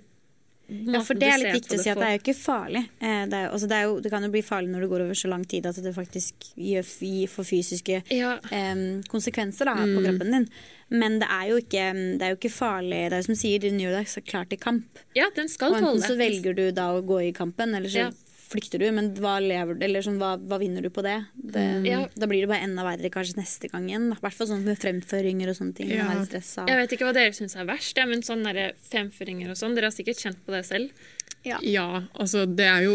Ja, 0.68 1.00
for 1.04 1.14
det 1.14 1.28
er 1.28 1.38
litt 1.42 1.54
viktig 1.58 1.76
å 1.78 1.82
si 1.82 1.90
at 1.92 1.98
det 2.00 2.06
er 2.08 2.14
jo 2.16 2.22
ikke 2.22 2.34
farlig. 2.38 2.88
Eh, 3.00 3.26
Det, 3.28 3.40
jo- 3.44 3.50
altså 3.52 3.68
det, 3.68 3.80
jo, 3.84 4.00
det 4.00 4.10
kan 4.10 4.22
jo 4.22 4.30
bli 4.32 4.40
farlig 4.42 4.70
når 4.72 4.80
det 4.80 4.88
går 4.90 5.00
over 5.04 5.14
så 5.14 5.28
lang 5.28 5.44
tid 5.44 5.66
at 5.66 5.76
det 5.76 5.92
faktisk 5.94 6.34
gjør, 6.56 7.28
for 7.28 7.44
fysiske 7.44 8.02
Ja. 8.10 8.38
um, 8.50 9.02
konsekvenser 9.12 9.64
da, 9.68 9.74
på 9.74 10.00
kroppen 10.06 10.30
din. 10.32 10.48
Men 10.90 11.18
det 11.18 11.28
er 11.28 11.48
jo 11.50 11.56
ikke, 11.60 11.84
det 12.18 12.22
er 12.22 12.30
jo 12.34 12.36
ikke 12.40 12.52
farlig. 12.52 13.10
Det 13.10 13.12
er 13.12 13.20
jo 13.20 13.26
som 13.28 13.34
sier, 13.34 13.58
den 13.60 13.78
gjør 13.80 13.98
deg 13.98 14.06
så 14.06 14.20
klar 14.24 14.48
til 14.48 14.58
kamp. 14.58 14.84
ja, 15.14 15.28
den 15.36 15.48
skal 15.48 15.72
Og 15.74 15.76
enten 15.82 16.00
tåle 16.00 16.08
så 16.08 16.16
velger 16.16 16.54
du 16.56 16.70
da 16.72 16.92
å 16.96 17.02
gå 17.04 17.20
i 17.28 17.32
kampen, 17.32 17.74
eller 17.74 17.88
så 17.88 18.08
Ja. 18.08 18.10
Flykter 18.44 18.82
du. 18.82 18.86
Men 18.94 19.10
hva, 19.18 19.36
lever, 19.42 19.78
eller 19.86 20.04
sånn, 20.04 20.20
hva, 20.20 20.34
hva 20.38 20.58
vinner 20.62 20.84
du 20.84 20.90
på 20.94 21.04
det? 21.06 21.16
det 21.34 21.64
Ja. 21.88 22.04
Da 22.14 22.28
blir 22.30 22.44
det 22.44 22.50
bare 22.50 22.66
enda 22.66 22.84
verre 22.86 23.10
kanskje 23.12 23.38
neste 23.40 23.70
gang 23.72 23.88
igjen. 23.88 24.10
I 24.12 24.20
hvert 24.20 24.38
fall 24.38 24.50
sånn 24.50 24.64
med 24.66 24.80
fremføringer 24.80 25.52
og 25.52 25.58
sånne 25.58 25.76
ting. 25.78 25.92
Ja. 25.94 26.08
Jeg 26.14 26.80
vet 26.80 26.96
ikke 26.96 27.08
hva 27.08 27.16
dere 27.16 27.36
syns 27.36 27.56
er 27.58 27.68
verst, 27.68 27.96
ja, 27.98 28.06
men 28.08 28.24
sånn 28.26 28.44
fremføringer 28.90 29.52
og 29.52 29.60
sånn, 29.60 29.76
dere 29.76 29.90
har 29.90 29.96
sikkert 29.96 30.22
kjent 30.22 30.42
på 30.46 30.54
det 30.54 30.64
selv. 30.68 31.06
Ja, 31.44 32.04
altså 32.16 32.46
det 32.48 32.64
er 32.64 32.86
jo 32.86 32.94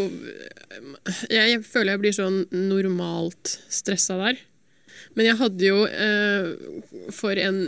Jeg, 1.30 1.52
jeg 1.52 1.60
føler 1.62 1.94
jeg 1.94 2.02
blir 2.02 2.14
sånn 2.16 2.38
normalt 2.50 3.52
stressa 3.70 4.16
der. 4.18 4.40
Men 5.14 5.26
jeg 5.26 5.38
hadde 5.40 5.68
jo 5.68 5.84
eh, 5.86 6.50
For 7.14 7.38
en 7.40 7.60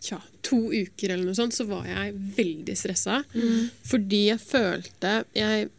tja, 0.00 0.18
to 0.46 0.58
uker 0.72 1.12
eller 1.12 1.24
noe 1.28 1.38
sånt, 1.38 1.56
så 1.56 1.66
var 1.68 1.86
jeg 1.88 2.14
veldig 2.36 2.76
stressa. 2.78 3.22
Fordi 3.90 4.22
jeg 4.30 4.42
følte 4.42 5.18
Jeg 5.36 5.70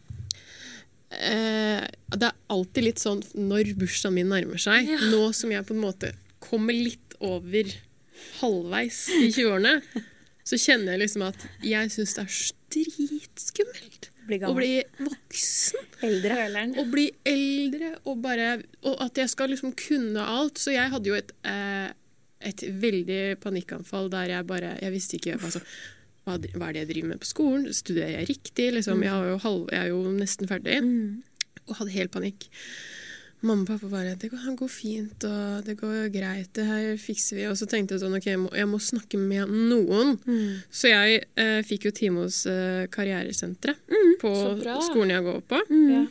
eh, 1.12 1.84
Det 2.18 2.30
er 2.30 2.36
alltid 2.54 2.84
litt 2.84 3.02
sånn 3.02 3.24
når 3.36 3.74
bursdagen 3.80 4.18
min 4.18 4.32
nærmer 4.32 4.62
seg, 4.62 4.90
nå 5.12 5.32
som 5.36 5.52
jeg 5.54 5.66
på 5.68 5.76
en 5.76 5.84
måte 5.84 6.14
kommer 6.44 6.76
litt 6.76 7.18
over 7.24 7.70
halvveis 8.42 9.08
i 9.18 9.30
20-årene, 9.36 9.80
så 10.48 10.60
kjenner 10.60 10.96
jeg 10.96 11.06
liksom 11.06 11.26
at 11.28 11.48
jeg 11.66 11.92
syns 11.94 12.16
det 12.18 12.28
er 12.28 12.38
dritskummelt 12.78 14.12
Bli 14.28 14.42
å 14.44 14.52
bli 14.52 14.74
voksen. 15.00 15.86
Eldre. 16.04 16.36
Å 16.82 16.84
bli 16.92 17.06
eldre 17.24 17.94
og 18.12 18.18
bare 18.26 18.58
Og 18.84 18.98
at 19.06 19.22
jeg 19.22 19.32
skal 19.32 19.54
liksom 19.54 19.72
kunne 19.80 20.20
alt. 20.20 20.60
Så 20.60 20.74
jeg 20.74 20.92
hadde 20.92 21.08
jo 21.08 21.16
et, 21.16 21.32
eh, 21.48 21.94
et 22.52 22.66
veldig 22.68 23.38
panikkanfall 23.40 24.10
der 24.12 24.34
jeg 24.36 24.50
bare 24.50 24.74
Jeg 24.82 24.92
visste 24.92 25.16
ikke 25.16 25.38
altså, 25.40 25.62
hva, 26.28 26.36
hva 26.36 26.68
er 26.68 26.76
det 26.76 26.84
jeg 26.84 26.92
driver 26.92 27.14
med 27.14 27.24
på 27.24 27.30
skolen? 27.30 27.66
Studerer 27.76 28.20
jeg 28.20 28.30
riktig? 28.34 28.68
Liksom, 28.76 29.02
jeg, 29.06 29.14
har 29.14 29.32
jo 29.32 29.42
halv, 29.46 29.66
jeg 29.72 29.80
er 29.86 29.92
jo 29.94 30.04
nesten 30.12 30.50
ferdig. 30.50 30.78
Og 31.68 31.80
hadde 31.80 31.96
helt 31.96 32.14
panikk. 32.14 32.48
Mamma 33.46 33.62
og 33.62 33.68
pappa 33.70 33.88
bare 33.92 34.16
'Det 34.16 34.32
går, 34.32 34.56
går 34.58 34.68
fint, 34.68 35.24
og 35.24 35.66
det 35.66 35.78
går 35.78 36.10
greit, 36.10 36.50
det 36.54 36.66
her 36.66 36.98
fikser 36.98 37.38
vi'. 37.38 37.50
Og 37.52 37.58
så 37.58 37.68
tenkte 37.70 37.94
jeg 37.94 38.02
sånn 38.02 38.18
OK, 38.18 38.26
jeg 38.26 38.40
må, 38.42 38.50
jeg 38.50 38.68
må 38.68 38.80
snakke 38.82 39.18
med 39.22 39.48
noen. 39.48 40.18
Så 40.72 40.90
jeg 40.90 41.22
eh, 41.38 41.62
fikk 41.62 41.86
jo 41.86 41.92
time 41.92 42.26
hos 42.26 42.46
eh, 42.50 42.88
Karrieresenteret 42.90 43.78
på 44.20 44.34
skolen 44.90 45.14
jeg 45.14 45.24
går 45.24 45.42
på. 45.48 45.62
Ja. 45.70 46.04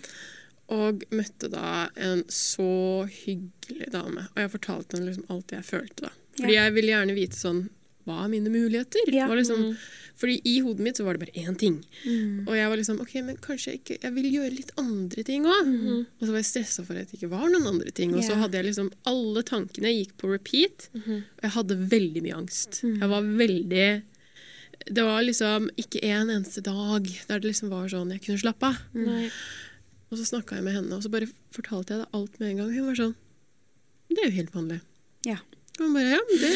Og 0.76 1.02
møtte 1.10 1.50
da 1.50 1.88
en 1.96 2.22
så 2.30 3.06
hyggelig 3.10 3.90
dame. 3.90 4.28
Og 4.34 4.40
jeg 4.44 4.54
fortalte 4.54 4.96
henne 4.96 5.10
liksom 5.10 5.26
alt 5.28 5.50
jeg 5.50 5.66
følte. 5.66 6.06
da. 6.06 6.14
Fordi 6.38 6.54
jeg 6.54 6.74
ville 6.78 6.94
gjerne 6.94 7.16
vite 7.16 7.38
sånn 7.38 7.66
Hva 8.06 8.22
er 8.22 8.30
mine 8.30 8.50
muligheter? 8.54 9.08
Ja. 9.10 9.26
Var 9.26 9.40
liksom, 9.40 9.72
fordi 10.16 10.36
i 10.46 10.54
hodet 10.64 10.84
mitt 10.86 10.96
så 10.96 11.04
var 11.04 11.16
det 11.16 11.26
bare 11.26 11.42
én 11.42 11.56
ting. 11.58 11.80
Mm. 12.06 12.46
Og 12.46 12.54
jeg 12.56 12.70
var 12.70 12.78
liksom 12.80 13.00
OK, 13.02 13.14
men 13.26 13.36
kanskje 13.42 13.72
jeg 13.74 13.80
ikke 13.82 13.96
Jeg 13.98 14.14
vil 14.16 14.28
gjøre 14.32 14.52
litt 14.54 14.70
andre 14.80 15.24
ting 15.26 15.44
òg. 15.50 15.72
Og 16.06 16.22
så 16.22 16.30
var 16.30 16.40
jeg 16.40 16.48
stressa 16.52 16.84
for 16.86 16.96
at 16.96 17.10
det 17.10 17.18
ikke 17.18 17.32
var 17.34 17.50
noen 17.50 17.66
andre 17.74 17.90
ting. 17.90 18.14
Og 18.16 18.24
så 18.24 18.38
hadde 18.38 18.60
jeg 18.60 18.70
liksom 18.70 18.92
Alle 19.10 19.42
tankene 19.46 19.92
gikk 19.92 20.14
på 20.22 20.30
repeat. 20.30 20.88
Og 20.94 21.44
jeg 21.44 21.54
hadde 21.58 21.80
veldig 21.92 22.24
mye 22.24 22.38
angst. 22.38 22.80
Jeg 22.86 23.10
var 23.12 23.28
veldig 23.42 23.88
Det 24.86 25.04
var 25.10 25.22
liksom 25.26 25.68
ikke 25.76 26.04
en 26.06 26.30
eneste 26.30 26.62
dag 26.62 27.06
der 27.28 27.40
det 27.42 27.50
liksom 27.50 27.72
var 27.74 27.88
sånn 27.90 28.12
jeg 28.14 28.22
kunne 28.24 28.44
slappe 28.46 28.70
av. 28.70 28.82
Nei. 28.94 29.30
Og 30.06 30.20
så 30.20 30.28
snakka 30.28 30.60
jeg 30.60 30.62
med 30.62 30.76
henne, 30.78 30.94
og 30.94 31.02
så 31.02 31.10
bare 31.10 31.26
fortalte 31.50 31.96
jeg 31.96 32.04
det 32.04 32.12
alt 32.14 32.36
med 32.38 32.52
en 32.52 32.60
gang. 32.62 32.74
Hun 32.76 32.86
var 32.86 33.00
sånn 33.00 33.16
Det 34.06 34.22
er 34.22 34.30
jo 34.30 34.36
helt 34.38 34.54
vanlig. 34.54 34.80
Ja. 35.26 35.40
Og 35.80 35.88
hun 35.88 35.96
bare 35.98 36.12
Ja, 36.14 36.20
det 36.30 36.52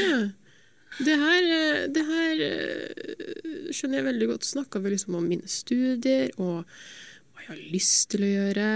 det 0.99 1.17
her, 1.21 1.43
eh, 1.57 1.87
det 1.95 2.03
her 2.07 2.41
eh, 2.47 3.71
skjønner 3.73 4.01
jeg 4.01 4.09
veldig 4.11 4.29
godt. 4.33 4.49
Snakka 4.49 4.83
vi 4.83 4.91
liksom 4.97 5.15
om 5.21 5.29
mine 5.31 5.47
studier 5.51 6.31
og 6.43 6.65
hva 6.65 7.45
jeg 7.45 7.49
har 7.53 7.63
lyst 7.73 8.11
til 8.15 8.27
å 8.27 8.31
gjøre. 8.35 8.69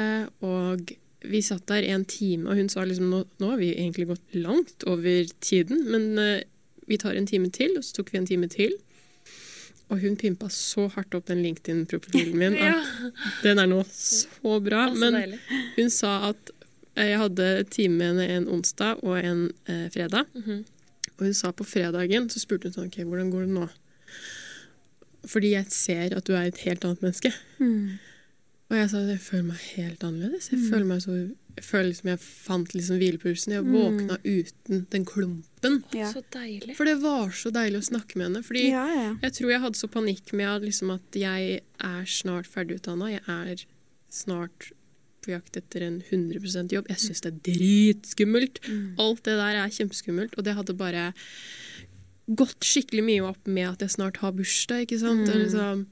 Og 0.47 0.95
vi 1.25 1.41
satt 1.45 1.67
der 1.71 1.87
en 1.95 2.05
time, 2.05 2.49
og 2.51 2.57
hun 2.61 2.69
sa 2.69 2.85
liksom 2.85 3.11
nå, 3.11 3.23
nå 3.41 3.51
har 3.55 3.61
vi 3.61 3.73
egentlig 3.75 4.09
gått 4.13 4.35
langt 4.37 4.85
over 4.91 5.25
tiden, 5.41 5.85
men 5.91 6.19
eh, 6.21 6.43
vi 6.87 6.99
tar 7.01 7.17
en 7.17 7.27
time 7.27 7.49
til, 7.55 7.79
og 7.79 7.85
så 7.87 7.99
tok 8.01 8.13
vi 8.13 8.19
en 8.21 8.27
time 8.29 8.49
til. 8.53 8.75
Og 9.93 10.01
hun 10.01 10.15
pimpa 10.17 10.49
så 10.53 10.87
hardt 10.95 11.15
opp 11.17 11.27
den 11.29 11.43
LinkedIn-profilen 11.45 12.37
min 12.41 12.55
Ja. 12.61 12.79
at 12.81 13.43
den 13.45 13.61
er 13.61 13.69
nå 13.69 13.83
så 13.93 14.59
bra. 14.65 14.87
Så 14.93 15.01
Men 15.01 15.19
deilig. 15.19 15.41
hun 15.77 15.91
sa 15.93 16.15
at 16.31 16.53
jeg 16.95 17.19
hadde 17.19 17.49
time 17.75 17.97
med 17.99 18.07
henne 18.13 18.27
en 18.39 18.49
onsdag 18.55 19.01
og 19.03 19.19
en 19.19 19.49
eh, 19.67 19.89
fredag. 19.93 20.29
Mhm. 20.39 20.63
Og 21.19 21.29
hun 21.29 21.37
sa 21.37 21.53
på 21.55 21.67
fredagen, 21.67 22.27
så 22.33 22.43
spurte 22.43 22.69
hun 22.69 22.77
sånn, 22.77 22.91
ok, 22.91 23.01
hvordan 23.07 23.31
går 23.33 23.47
det 23.47 23.55
nå? 23.55 23.69
Fordi 25.31 25.55
jeg 25.55 25.71
ser 25.73 26.17
at 26.19 26.27
du 26.27 26.35
er 26.37 26.51
et 26.51 26.61
helt 26.67 26.85
annet 26.85 27.05
menneske. 27.05 27.31
Mm. 27.63 27.97
Og 28.71 28.77
jeg 28.81 28.91
sa 28.91 29.01
at 29.05 29.13
jeg 29.13 29.23
føler 29.23 29.49
meg 29.53 29.65
helt 29.77 30.05
annerledes. 30.05 30.51
Jeg 30.53 30.61
føler 30.71 30.89
meg 30.89 31.03
så 31.05 31.17
jeg 31.55 31.63
føler 31.63 31.87
liksom 31.93 32.09
jeg 32.11 32.21
fant 32.25 32.73
liksom 32.75 32.99
hvilepulsen. 32.99 33.53
Jeg 33.55 33.67
våkna 33.69 34.17
uten 34.25 34.87
den 34.91 35.05
klumpen. 35.07 35.77
Ja. 35.95 36.09
Så 36.11 36.25
deilig. 36.35 36.75
For 36.75 36.89
det 36.89 36.97
var 37.05 37.31
så 37.37 37.53
deilig 37.55 37.79
å 37.79 37.89
snakke 37.93 38.19
med 38.19 38.27
henne. 38.27 38.43
Fordi 38.47 38.65
Ja, 38.73 38.87
ja. 38.91 39.11
jeg 39.23 39.37
tror 39.37 39.53
jeg 39.53 39.63
hadde 39.63 39.79
så 39.79 39.91
panikk 39.93 40.33
med 40.35 40.49
at, 40.51 40.67
liksom, 40.67 40.91
at 40.97 41.19
jeg 41.21 41.61
er 41.79 42.09
snart 42.11 42.51
ferdigutdanna. 42.51 43.13
Jeg 43.13 43.23
er 43.31 43.63
snart 44.11 44.73
på 45.25 45.33
jakt 45.35 45.57
etter 45.61 45.83
en 45.89 46.01
100% 46.11 46.73
jobb. 46.77 46.87
Jeg 46.93 47.03
syns 47.03 47.21
det 47.25 47.33
er 47.33 47.39
dritskummelt. 47.53 48.61
Alt 49.01 49.23
det 49.27 49.37
der 49.41 49.61
er 49.65 49.73
kjempeskummelt. 49.75 50.37
Og 50.39 50.45
det 50.47 50.55
hadde 50.59 50.77
bare 50.79 51.09
gått 52.41 52.65
skikkelig 52.65 53.05
mye 53.05 53.25
opp 53.29 53.47
med 53.47 53.69
at 53.75 53.83
jeg 53.85 53.91
snart 53.99 54.17
har 54.23 54.33
bursdag. 54.37 54.87
ikke 54.87 55.01
sant? 55.03 55.29
Mm. 55.29 55.41
liksom, 55.45 55.87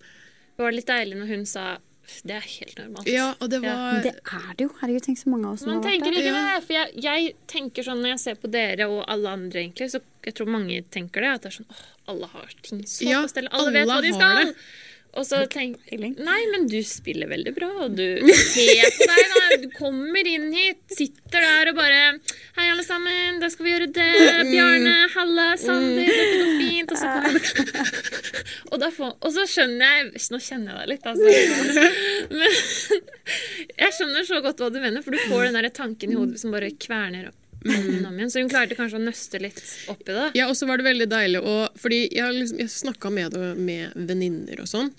Det 0.57 0.63
var 0.65 0.73
litt 0.77 0.87
deilig 0.89 1.17
når 1.21 1.29
hun 1.37 1.47
sa 1.47 1.79
det 2.27 2.35
er 2.35 2.41
helt 2.45 2.77
normalt. 2.79 3.07
ja, 3.09 3.29
og 3.41 3.49
det 3.49 3.63
Ja. 3.63 3.73
var 3.73 3.93
Men 3.95 4.03
det 4.03 4.15
er 4.17 4.55
det 4.59 4.65
jo. 4.67 4.71
Herregud, 4.81 5.03
tenk 5.07 5.19
så 5.19 5.29
mange 5.31 5.47
av 5.47 5.53
oss 5.55 5.61
som 5.61 5.69
Man 5.71 5.77
har 5.77 5.85
vært 5.85 5.93
tenker 6.03 6.11
der. 6.13 6.21
ikke 6.21 6.35
det. 6.35 6.65
For 6.67 6.73
jeg, 6.75 7.03
jeg 7.03 7.35
tenker 7.47 7.83
sånn 7.87 8.01
når 8.03 8.09
jeg 8.13 8.19
ser 8.21 8.35
på 8.43 8.51
dere 8.51 8.89
og 8.91 9.05
alle 9.09 9.29
andre, 9.29 9.61
egentlig, 9.63 9.91
så 9.93 10.01
jeg 10.27 10.35
tror 10.35 10.47
mange 10.51 10.83
tenker 10.91 11.21
det. 11.23 11.31
At 11.37 11.43
det 11.43 11.53
er 11.53 11.57
sånn 11.63 11.71
åh, 11.71 11.85
alle 12.09 12.27
har 12.27 12.49
ting 12.63 12.83
så 12.85 13.07
Ja, 13.09 13.23
på 13.23 13.29
stell. 13.31 13.49
Alle, 13.53 13.73
vet 13.73 13.87
hva 13.89 14.03
de 14.03 14.11
har 14.13 14.19
skal. 14.21 14.45
det. 14.47 14.57
Og 15.13 15.27
så 15.29 15.43
tenk. 15.53 15.77
Nei, 15.93 16.39
men 16.55 16.65
du 16.71 16.79
spiller 16.89 17.29
veldig 17.29 17.53
bra, 17.53 17.69
og 17.85 17.97
du 17.99 18.05
ser 18.55 18.87
på 18.97 19.09
deg, 19.11 19.35
da. 19.35 19.59
Du 19.61 19.67
kommer 19.77 20.29
inn 20.29 20.47
hit, 20.55 20.81
sitter 20.89 21.45
der 21.45 21.73
og 21.73 21.77
bare 21.77 21.99
Hei, 22.57 22.69
alle 22.69 22.85
sammen, 22.85 23.41
da 23.41 23.51
skal 23.53 23.67
vi 23.67 23.75
gjøre 23.75 23.91
det. 23.93 24.09
Bjarne, 24.49 24.95
Halla, 25.13 25.51
Sander, 25.61 26.09
dette 26.09 26.39
går 26.41 26.55
fint. 26.63 26.95
Og 26.95 27.03
så 27.03 27.13
kommer 27.13 28.01
og, 28.73 28.81
da 28.81 28.89
får, 28.95 29.13
og 29.21 29.37
så 29.37 29.47
skjønner 29.49 29.99
jeg 29.99 30.25
Nå 30.33 30.41
kjenner 30.41 30.73
jeg 30.73 30.81
deg 30.81 30.91
litt, 30.95 31.07
altså. 31.13 31.29
Men 32.41 32.59
jeg 33.83 33.97
skjønner 33.99 34.29
så 34.29 34.41
godt 34.45 34.65
hva 34.65 34.73
du 34.73 34.81
mener, 34.81 35.05
for 35.05 35.13
du 35.13 35.21
får 35.29 35.49
den 35.51 35.61
der 35.61 35.73
tanken 35.77 36.13
i 36.13 36.19
hodet 36.19 36.41
som 36.41 36.55
bare 36.55 36.73
kverner 36.81 37.29
om 37.29 37.42
om 37.65 38.17
igjen. 38.19 38.31
Så 38.33 38.41
hun 38.43 38.51
klarte 38.51 38.77
kanskje 38.79 38.99
å 38.99 39.03
nøste 39.05 39.41
litt 39.43 39.61
opp 39.93 40.03
i 40.09 40.13
det. 40.17 40.27
Ja, 40.39 40.49
og 40.51 40.57
så 40.59 40.67
var 40.69 40.79
det 40.81 40.87
veldig 40.89 41.09
deilig 41.11 41.43
å 41.43 41.55
Fordi 41.79 42.01
jeg 42.13 42.35
liksom, 42.37 42.59
jeg 42.63 42.69
snakka 42.73 43.11
med 43.13 43.33
det 43.33 43.53
med 43.59 43.93
venninner 44.09 44.61
og 44.63 44.69
sånn, 44.71 44.91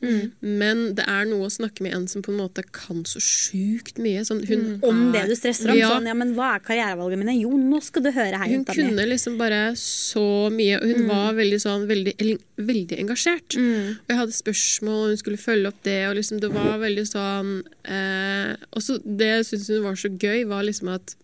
men 0.42 0.84
det 0.98 1.06
er 1.08 1.26
noe 1.30 1.48
å 1.48 1.52
snakke 1.54 1.84
med 1.86 1.94
en 1.98 2.08
som 2.08 2.22
på 2.26 2.32
en 2.34 2.40
måte 2.42 2.64
kan 2.76 3.04
så 3.08 3.20
sjukt 3.24 3.98
mye. 4.04 4.24
Sånn, 4.28 4.44
hun 4.48 4.80
Om 4.84 5.04
er- 5.10 5.12
det 5.24 5.30
du 5.30 5.36
stresser 5.40 5.72
om. 5.72 5.78
Ja, 5.78 5.90
Sånn, 5.94 6.08
ja, 6.08 6.14
men 6.18 6.34
hva 6.36 6.56
er 6.56 6.60
karrierevalgene 6.66 7.24
mine? 7.26 7.36
Jo, 7.42 7.52
nå 7.58 7.82
skal 7.84 8.04
du 8.04 8.12
høre 8.12 8.38
her. 8.40 8.48
Hun 8.50 8.66
kunne 8.66 8.96
med. 8.96 9.10
liksom 9.10 9.38
bare 9.38 9.74
så 9.80 10.50
mye, 10.54 10.80
og 10.82 10.88
hun 10.90 11.08
var 11.08 11.34
veldig 11.38 11.60
sånn 11.62 11.88
veldig, 11.88 12.16
veldig 12.58 13.00
engasjert. 13.04 13.58
Og 13.58 14.10
jeg 14.10 14.18
hadde 14.18 14.34
spørsmål, 14.38 15.02
og 15.04 15.08
hun 15.14 15.18
skulle 15.18 15.38
følge 15.42 15.68
opp 15.68 15.82
det, 15.84 16.00
og 16.10 16.16
liksom 16.18 16.40
det 16.42 16.52
var 16.54 16.78
veldig 16.80 17.06
sånn 17.10 17.64
eh, 17.86 18.56
Og 18.74 18.82
så 18.82 18.98
det 19.04 19.28
jeg 19.30 19.46
syntes 19.52 19.70
hun 19.74 19.84
var 19.84 19.96
så 20.00 20.10
gøy, 20.18 20.46
var 20.48 20.64
liksom 20.64 20.90
at 20.94 21.16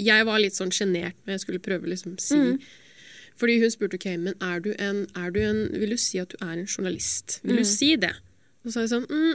jeg 0.00 0.26
var 0.26 0.40
litt 0.42 0.56
sånn 0.56 0.72
sjenert 0.74 1.16
når 1.24 1.36
jeg 1.36 1.44
skulle 1.44 1.62
prøve 1.64 1.90
liksom 1.90 2.18
si 2.22 2.40
Fordi 3.40 3.58
hun 3.62 3.70
spurte 3.72 3.98
ok, 3.98 4.06
men 4.18 4.36
er 4.42 4.60
du 4.62 4.70
en, 4.78 5.04
er 5.18 5.30
du 5.34 5.40
en 5.42 5.66
Vil 5.74 5.94
du 5.94 5.98
si 5.98 6.20
at 6.22 6.30
du 6.30 6.36
er 6.40 6.54
en 6.54 6.68
journalist? 6.68 7.40
Vil 7.42 7.58
du 7.62 7.66
si 7.66 7.94
det? 7.98 8.14
Og 8.64 8.70
så 8.70 8.76
sa 8.76 8.84
jeg 8.84 8.92
sånn 8.94 9.08
mm. 9.10 9.34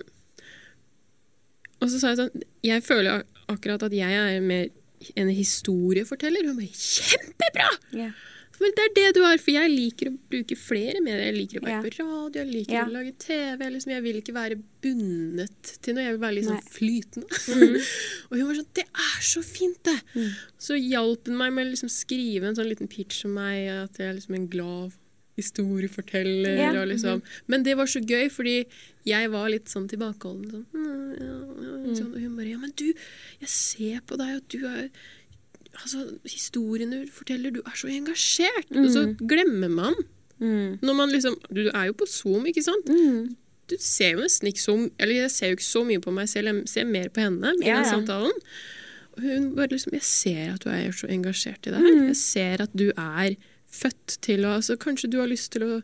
Og 1.80 1.92
så 1.92 2.00
sa 2.00 2.14
jeg 2.14 2.22
sånn 2.22 2.46
Jeg 2.66 2.86
føler 2.86 3.26
akkurat 3.50 3.84
at 3.88 3.96
jeg 3.96 4.20
er 4.20 4.44
mer 4.46 4.70
en 5.16 5.30
historieforteller. 5.32 6.48
Hun 6.50 6.58
bare 6.60 6.68
Kjempebra! 6.76 7.70
Ja. 7.96 8.10
Men 8.60 8.74
det 8.76 8.84
er 8.86 8.94
det 8.98 9.08
du 9.16 9.22
har, 9.24 9.38
for 9.40 9.52
jeg 9.56 9.72
liker 9.72 10.10
å 10.12 10.18
bruke 10.32 10.56
flere 10.60 11.00
medier. 11.02 11.26
Jeg 11.30 11.36
liker 11.38 11.60
å 11.62 11.66
være 11.66 11.72
Ja. 11.72 11.82
på 11.82 11.92
radio, 12.04 12.44
jeg 12.44 12.52
liker 12.54 12.74
Ja. 12.74 12.86
å 12.86 12.92
lage 12.92 13.14
TV. 13.18 13.70
Liksom, 13.72 13.92
jeg 13.96 14.04
vil 14.04 14.22
ikke 14.22 14.34
være 14.36 14.60
bundet 14.82 15.74
til 15.82 15.96
noe. 15.96 16.04
Jeg 16.04 16.18
vil 16.18 16.24
være 16.26 16.36
litt 16.36 16.50
sånn 16.50 16.70
flytende. 16.70 17.28
og 18.30 18.38
hun 18.38 18.48
var 18.48 18.56
sånn 18.60 18.74
Det 18.74 18.86
er 18.86 19.20
så 19.22 19.44
fint, 19.44 19.82
det! 19.84 20.00
Mm. 20.16 20.32
Så 20.60 20.76
hjalp 20.80 21.28
hun 21.28 21.38
meg 21.38 21.54
med 21.54 21.68
å 21.68 21.72
liksom 21.72 21.90
skrive 21.90 22.44
en 22.50 22.56
sånn 22.56 22.70
liten 22.70 22.88
pitch 22.92 23.24
om 23.26 23.34
meg, 23.40 23.70
at 23.90 23.98
jeg 23.98 24.10
er 24.10 24.18
liksom 24.20 24.36
en 24.36 24.48
glad 24.48 24.92
historieforteller. 25.40 26.58
Ja. 26.60 26.72
Og 26.82 26.88
liksom. 26.92 27.22
Men 27.48 27.64
det 27.64 27.76
var 27.80 27.86
så 27.90 28.02
gøy, 28.04 28.28
fordi 28.32 28.66
jeg 29.08 29.30
var 29.32 29.48
litt 29.52 29.72
sånn 29.72 29.88
tilbakeholden. 29.92 30.52
Sånn, 30.52 30.66
«Mm, 30.74 31.14
ja, 31.16 31.38
ja», 31.88 31.94
sånn, 31.96 32.12
og 32.14 32.20
hun 32.20 32.36
bare 32.36 32.50
Ja, 32.52 32.58
men 32.60 32.74
du, 32.76 32.88
jeg 33.40 33.50
ser 33.50 34.02
på 34.10 34.18
deg, 34.20 34.36
og 34.36 34.48
du 34.52 34.60
er 34.68 34.90
Altså, 35.82 36.06
historiene 36.28 37.04
du 37.06 37.12
forteller, 37.12 37.52
du 37.56 37.62
er 37.66 37.76
så 37.80 37.88
engasjert. 37.88 38.68
Og 38.76 38.90
så 38.92 39.06
glemmer 39.28 39.70
man. 39.72 39.96
Mm. 40.40 40.80
Når 40.82 40.96
man 40.96 41.10
liksom 41.12 41.36
Du 41.54 41.66
er 41.74 41.86
jo 41.90 41.94
på 42.00 42.06
Zoom, 42.08 42.46
ikke 42.48 42.64
sant? 42.64 42.88
Mm. 42.88 43.36
Du 43.70 43.76
ser 43.78 44.14
jo 44.16 44.22
nesten 44.24 44.48
ikke 44.48 44.62
så 44.64 44.76
Eller 44.98 45.16
jeg 45.26 45.32
ser 45.32 45.50
jo 45.52 45.58
ikke 45.58 45.66
så 45.68 45.82
mye 45.86 46.00
på 46.00 46.14
meg 46.16 46.30
selv, 46.32 46.48
jeg 46.48 46.68
ser 46.72 46.86
mer 46.88 47.10
på 47.12 47.20
henne 47.26 47.52
i 47.60 47.68
Ja, 47.68 47.82
den 47.84 47.90
samtalen. 47.92 48.32
Og 49.18 49.22
hun 49.26 49.50
bare 49.58 49.68
liksom 49.74 49.94
Jeg 49.94 50.04
ser 50.08 50.54
at 50.54 50.64
du 50.64 50.70
er 50.72 50.92
så 50.96 51.08
engasjert 51.12 51.68
i 51.68 51.74
det 51.76 51.82
her. 51.84 51.92
Mm. 52.00 52.08
Jeg 52.08 52.16
ser 52.16 52.64
at 52.64 52.72
du 52.74 52.88
er 52.96 53.36
født 53.70 54.16
til 54.22 54.46
å 54.48 54.56
Altså, 54.56 54.78
kanskje 54.80 55.12
du 55.12 55.20
har 55.20 55.28
lyst 55.28 55.52
til 55.52 55.64
å 55.68 55.82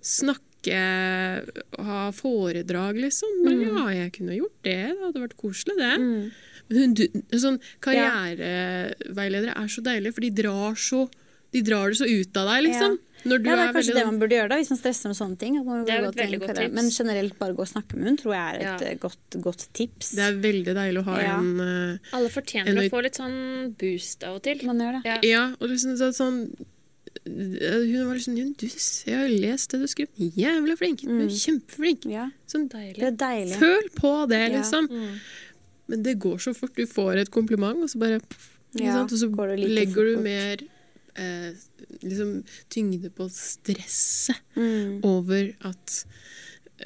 snakke 0.00 0.76
ha 1.78 2.10
foredrag, 2.12 2.96
liksom. 2.98 3.42
Men 3.44 3.58
Mm. 3.58 3.76
ja, 3.76 3.86
jeg 4.04 4.12
kunne 4.12 4.36
gjort 4.38 4.62
det. 4.62 4.78
Det 4.94 5.04
hadde 5.04 5.20
vært 5.22 5.36
koselig, 5.36 5.76
det. 5.78 5.98
Men 6.00 6.32
hun, 6.70 6.94
sånn, 7.32 7.60
karriereveiledere 7.80 9.54
er 9.56 9.68
så 9.70 9.82
deilige, 9.86 10.14
for 10.16 10.20
de 10.26 10.30
drar 10.42 10.74
så 10.80 11.06
de 11.54 11.60
drar 11.62 11.88
det 11.88 11.96
så 12.00 12.04
ut 12.10 12.36
av 12.36 12.48
deg, 12.50 12.64
liksom. 12.66 12.96
Når 13.26 13.38
du 13.42 13.46
Ja, 13.48 13.54
det 13.56 13.62
er 13.62 13.68
er 13.68 13.72
kanskje 13.72 13.72
veldig 13.72 13.94
det 13.94 14.02
sånn- 14.02 14.10
man 14.10 14.18
burde 14.20 14.34
gjøre 14.36 14.48
da, 14.50 14.56
hvis 14.56 14.70
man 14.70 14.78
stresser 14.78 15.08
med 15.08 15.16
sånne 15.16 15.38
ting. 15.38 15.54
Det 15.86 15.94
er 15.94 16.04
et 16.04 16.14
veldig 16.16 16.40
godt 16.42 16.56
tips. 16.58 16.74
Men 16.74 16.90
generelt 16.90 17.38
bare 17.38 17.54
gå 17.54 17.60
og 17.60 17.68
snakke 17.70 17.94
med 17.96 18.04
hun 18.08 18.16
tror 18.18 18.32
jeg 18.34 18.44
er 18.44 18.56
et 18.74 18.80
Ja. 18.82 18.86
eh, 18.90 18.98
godt, 18.98 19.30
godt 19.40 19.68
tips. 19.72 20.10
Det 20.10 20.18
er 20.26 20.32
veldig 20.34 20.74
deilig 20.74 20.98
å 21.00 21.04
ha 21.04 21.20
Ja. 21.22 21.38
en 21.38 21.60
uh, 21.60 21.98
Alle 22.12 22.28
fortjener 22.28 22.68
En- 22.68 22.76
å 22.78 22.90
få 22.90 23.02
litt 23.02 23.14
sånn 23.16 23.74
boost 23.78 24.22
av 24.24 24.34
og 24.36 24.42
til. 24.42 24.58
Man 24.66 24.78
gjør 24.78 25.02
det. 25.02 25.04
Ja. 25.06 25.18
Ja, 25.22 25.54
og 25.60 25.68
liksom 25.70 25.96
så, 25.96 26.12
sånn 26.12 26.54
Hun 27.26 28.06
var 28.06 28.14
liksom 28.14 28.36
sånn 28.36 28.56
du, 28.56 28.66
Jeg 28.66 29.16
har 29.16 29.28
lest 29.28 29.70
det 29.70 29.80
du 29.80 29.86
skrev. 29.86 30.08
Jævla 30.18 30.76
flink. 30.76 31.00
Du 31.00 31.24
er 31.24 31.28
kjempeflink. 31.28 32.04
Ja, 32.04 32.30
Sånn, 32.46 32.68
Deilig. 32.68 32.96
det 32.98 33.06
er 33.06 33.16
deilig. 33.16 33.56
føl 33.56 33.88
på 33.96 34.28
det, 34.28 34.50
Ja. 34.52 34.58
liksom. 34.60 34.88
Mm. 34.90 35.18
Men 35.88 36.02
det 36.02 36.16
går 36.22 36.38
så 36.42 36.54
fort. 36.56 36.74
Du 36.76 36.86
får 36.86 37.16
et 37.22 37.30
kompliment, 37.30 37.82
og 37.82 37.90
så 37.90 37.98
bare 38.02 38.20
Ja? 38.76 39.02
Og 39.04 39.10
så 39.10 39.28
like 39.30 39.68
legger 39.72 40.04
du 40.04 40.16
mer 40.20 40.58
eh, 41.16 41.52
liksom, 42.02 42.42
tyngde 42.68 43.08
på 43.10 43.28
stresset 43.32 44.36
Mm. 44.56 45.00
over 45.04 45.54
at 45.64 46.04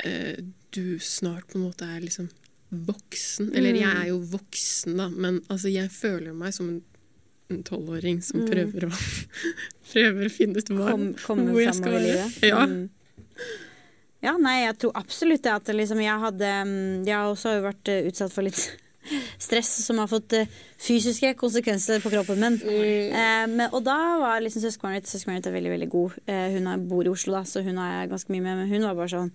eh, 0.04 0.36
du 0.70 0.98
snart 1.00 1.48
på 1.50 1.58
en 1.58 1.64
måte 1.64 1.82
er 1.82 2.00
liksom 2.00 2.28
voksen. 2.70 3.50
Eller 3.56 3.74
jeg 3.74 3.88
Mm. 3.90 4.00
er 4.02 4.06
jo 4.08 4.20
voksen, 4.20 4.96
da, 4.96 5.08
men 5.08 5.40
altså, 5.50 5.68
jeg 5.72 5.90
føler 5.90 6.32
meg 6.32 6.54
som 6.54 6.68
en 6.68 6.82
en 7.50 7.64
tolvåring 7.64 8.20
som 8.22 8.44
prøver 8.46 8.84
å 8.86 8.90
prøver 9.92 10.26
å 10.28 10.30
finne 10.30 10.58
ut 10.62 10.68
Mm. 10.70 11.16
Kom, 11.18 11.38
hvor 11.48 11.60
jeg 11.60 11.74
skal 11.74 11.92
være. 11.96 12.46
Ja. 12.46 12.64
Mm. 12.66 12.88
Ja, 14.22 14.36
nei, 14.36 14.66
jeg 14.66 14.76
tror 14.78 14.92
absolutt 14.94 15.42
det 15.42 15.50
at 15.56 15.66
liksom, 15.74 15.98
jeg 15.98 16.20
hadde 16.22 16.50
Jeg 17.08 17.16
også 17.16 17.48
har 17.48 17.58
også 17.58 17.62
vært 17.64 17.88
eh, 17.88 18.06
utsatt 18.06 18.30
for 18.32 18.42
litt 18.46 18.76
stress 19.38 19.70
som 19.84 20.00
har 20.02 20.10
fått 20.10 20.34
eh, 20.38 20.50
fysiske 20.80 21.32
konsekvenser 21.40 22.02
på 22.02 22.12
kroppen 22.12 22.40
min. 22.42 22.58
Mm. 22.60 23.60
Eh, 23.60 23.68
og 23.70 23.84
da 23.86 23.98
var 24.22 24.42
liksom 24.44 24.64
søskenbarnet 24.64 25.02
mitt 25.02 25.12
Søskenbarnet 25.12 25.42
mitt 25.42 25.50
er 25.50 25.56
veldig 25.56 25.72
veldig 25.74 25.90
god. 25.92 26.18
Eh, 26.30 26.56
hun 26.56 26.88
bor 26.90 27.06
i 27.06 27.12
Oslo, 27.12 27.36
da, 27.38 27.44
så 27.48 27.64
hun 27.66 27.80
har 27.80 27.94
jeg 27.94 28.12
ganske 28.14 28.34
mye 28.34 28.44
med. 28.46 28.60
Men 28.62 28.74
hun 28.74 28.88
var 28.88 28.98
bare 28.98 29.14
sånn 29.14 29.32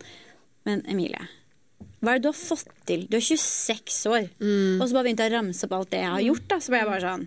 Men 0.65 0.81
Emilie, 0.89 1.21
hva 2.01 2.15
er 2.15 2.19
det 2.19 2.25
du 2.25 2.31
har 2.31 2.37
fått 2.37 2.71
til? 2.89 3.05
Du 3.09 3.19
er 3.19 3.23
26 3.23 3.97
år. 4.09 4.29
Mm. 4.41 4.79
Og 4.79 4.87
så 4.87 4.95
bare 4.95 5.05
begynte 5.07 5.27
jeg 5.27 5.33
å 5.33 5.37
ramse 5.37 5.67
opp 5.67 5.75
alt 5.77 5.91
det 5.93 6.01
jeg 6.01 6.13
har 6.15 6.23
gjort. 6.25 6.47
Da. 6.49 6.57
Så 6.61 6.73
ble 6.73 6.81
jeg 6.81 6.89
bare 6.89 7.03
sånn 7.05 7.25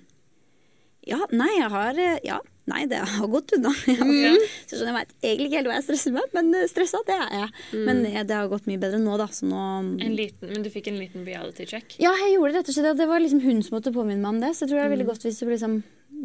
Ja, 1.08 1.20
nei, 1.32 1.50
jeg 1.56 1.70
har 1.72 2.00
Ja, 2.26 2.38
nei, 2.68 2.82
det 2.90 2.98
har 3.02 3.28
gått 3.32 3.54
unna. 3.56 3.72
Mm. 3.98 4.36
Så 4.68 4.76
skjønner 4.78 4.92
jeg 4.92 4.96
vet 4.98 5.12
egentlig 5.28 5.46
ikke 5.48 5.58
helt 5.58 5.68
hva 5.70 5.76
jeg 5.78 5.86
stresser 5.88 6.14
med, 6.14 6.28
men 6.36 6.48
eh, 6.58 6.66
stressa, 6.70 7.00
det 7.08 7.16
er 7.16 7.32
jeg. 7.34 7.50
Mm. 7.72 7.84
Men 7.88 8.02
eh, 8.10 8.20
det 8.28 8.36
har 8.38 8.50
gått 8.52 8.68
mye 8.70 8.80
bedre 8.82 9.00
nå, 9.02 9.16
da. 9.20 9.26
Så 9.32 9.48
nå 9.48 9.62
En 10.04 10.14
liten, 10.18 10.52
men 10.52 10.64
du 10.64 10.70
fikk 10.72 10.90
en 10.92 10.98
liten 11.00 11.24
reality 11.26 11.66
check. 11.68 11.96
Ja, 12.02 12.12
jeg 12.22 12.36
gjorde 12.36 12.52
det 12.54 12.60
rett 12.62 12.70
og 12.72 12.78
slett. 12.78 13.00
Det 13.00 13.08
var 13.10 13.24
liksom 13.24 13.42
hun 13.44 13.62
som 13.66 13.76
måtte 13.78 13.92
påminne 13.94 14.20
meg 14.22 14.36
om 14.36 14.40
det. 14.44 14.52
Så 14.56 14.64
jeg 14.66 14.72
tror 14.72 14.78
det 14.80 14.84
er 14.84 14.88
Mm. 14.88 14.94
veldig 14.96 15.08
godt 15.10 15.26
hvis 15.28 15.40
du 15.42 15.46
liksom 15.50 15.78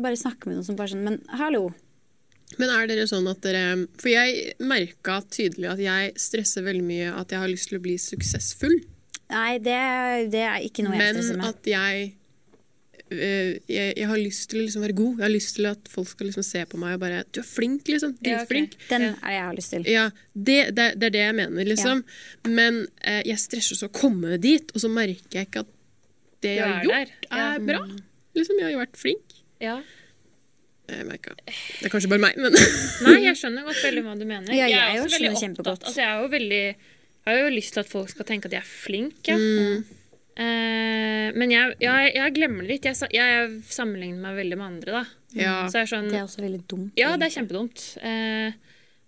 bare 0.04 0.20
snakker 0.20 0.48
med 0.50 0.58
noen 0.60 0.66
som 0.68 0.76
bare 0.80 0.94
sånn 0.94 1.04
Men 1.04 1.20
hallo. 1.40 1.66
Men 2.62 2.70
er 2.70 2.88
dere 2.88 3.06
sånn 3.10 3.26
at 3.32 3.42
dere 3.42 3.88
For 3.98 4.10
jeg 4.14 4.54
merka 4.62 5.20
tydelig 5.34 5.72
at 5.72 5.80
jeg 5.82 6.12
stresser 6.22 6.66
veldig 6.68 6.84
mye 6.86 7.14
at 7.18 7.32
jeg 7.34 7.40
har 7.42 7.50
lyst 7.50 7.70
til 7.72 7.80
å 7.80 7.84
bli 7.84 7.96
suksessfull. 7.98 8.76
Nei, 9.34 9.58
det, 9.64 9.80
det 10.34 10.44
er 10.46 10.60
ikke 10.62 10.84
noe 10.86 10.94
jeg 11.00 11.16
stresser 11.16 11.38
med. 11.40 11.46
Men 11.46 11.50
at 11.50 11.70
jeg, 11.72 12.12
jeg 13.18 13.94
Jeg 13.98 14.08
har 14.10 14.18
lyst 14.20 14.50
til 14.52 14.60
å 14.62 14.64
liksom 14.66 14.84
være 14.86 14.96
god. 14.98 15.18
Jeg 15.20 15.26
har 15.26 15.34
lyst 15.34 15.56
til 15.58 15.68
at 15.70 15.90
folk 15.92 16.10
skal 16.12 16.30
liksom 16.30 16.46
se 16.48 16.64
på 16.70 16.80
meg 16.82 16.96
og 16.98 17.02
bare 17.04 17.24
Du 17.32 17.40
er 17.42 17.48
flink, 17.48 17.88
liksom. 17.88 18.16
Ja, 18.26 18.42
okay. 18.44 18.68
Den 18.90 19.02
Ja. 19.02 19.12
er 19.14 19.28
det 19.28 19.34
jeg 19.38 19.44
har 19.48 19.58
lyst 19.60 19.74
til. 19.76 19.88
Ja, 19.90 20.06
det, 20.34 20.60
det, 20.76 20.88
det 21.00 21.10
er 21.10 21.16
det 21.18 21.24
jeg 21.26 21.36
mener, 21.36 21.66
liksom. 21.66 22.04
Men 22.48 22.88
eh, 23.02 23.22
jeg 23.26 23.40
stresser 23.40 23.80
så 23.80 23.90
å 23.90 23.94
komme 23.94 24.38
dit, 24.42 24.72
og 24.74 24.82
så 24.82 24.90
merker 24.92 25.40
jeg 25.40 25.50
ikke 25.50 25.66
at 25.66 25.74
det 26.44 26.56
jeg 26.58 26.68
har 26.68 26.84
gjort, 26.84 27.14
ja. 27.30 27.44
er 27.56 27.60
bra. 27.60 27.84
Liksom, 28.36 28.58
jeg 28.60 28.66
har 28.66 28.74
jo 28.74 28.82
vært 28.82 28.98
flink. 29.00 29.38
Ja. 29.64 29.78
Jeg 30.90 31.06
merket. 31.08 31.40
Det 31.48 31.88
er 31.88 31.94
kanskje 31.94 32.10
bare 32.12 32.20
meg, 32.26 32.36
men 32.36 32.52
Nei, 33.06 33.22
jeg 33.30 33.40
skjønner 33.40 33.64
godt 33.64 33.80
veldig 33.86 34.04
hva 34.04 34.18
du 34.20 34.26
mener. 34.28 34.52
Ja, 34.52 34.68
jeg 34.68 34.82
er 34.82 34.98
jo 34.98 35.06
også 35.06 35.22
veldig 35.22 35.54
opptatt- 35.54 35.88
Altså, 35.88 36.02
jeg 36.04 36.20
jo 36.26 36.34
veldig 36.34 36.64
jeg 37.24 37.38
har 37.38 37.46
jo 37.46 37.52
lyst 37.56 37.72
til 37.74 37.80
at 37.86 37.88
folk 37.92 38.10
skal 38.12 38.28
tenke 38.28 38.50
at 38.50 38.56
jeg 38.58 38.60
er 38.60 38.68
flink. 38.68 39.20
Ja. 39.30 39.38
Mm. 39.40 39.84
Eh, 40.36 41.30
men 41.38 41.52
jeg, 41.54 41.76
jeg, 41.84 42.12
jeg 42.18 42.34
glemmer 42.38 42.66
det 42.66 42.70
litt. 42.76 42.88
Jeg, 42.90 43.10
jeg 43.14 43.50
sammenligner 43.70 44.22
meg 44.24 44.38
veldig 44.42 44.58
med 44.60 44.68
andre. 44.68 44.92
da. 44.92 45.04
Ja. 45.38 45.56
Så 45.70 45.80
jeg 45.82 45.88
er 45.88 45.92
sånn, 45.96 46.10
Det 46.12 46.20
er 46.20 46.28
også 46.28 46.44
veldig 46.44 46.62
dumt. 46.70 46.94
Ja, 47.00 47.16
det 47.18 47.28
er 47.30 47.36
kjempedumt. 47.38 47.84
Eh, 48.02 48.54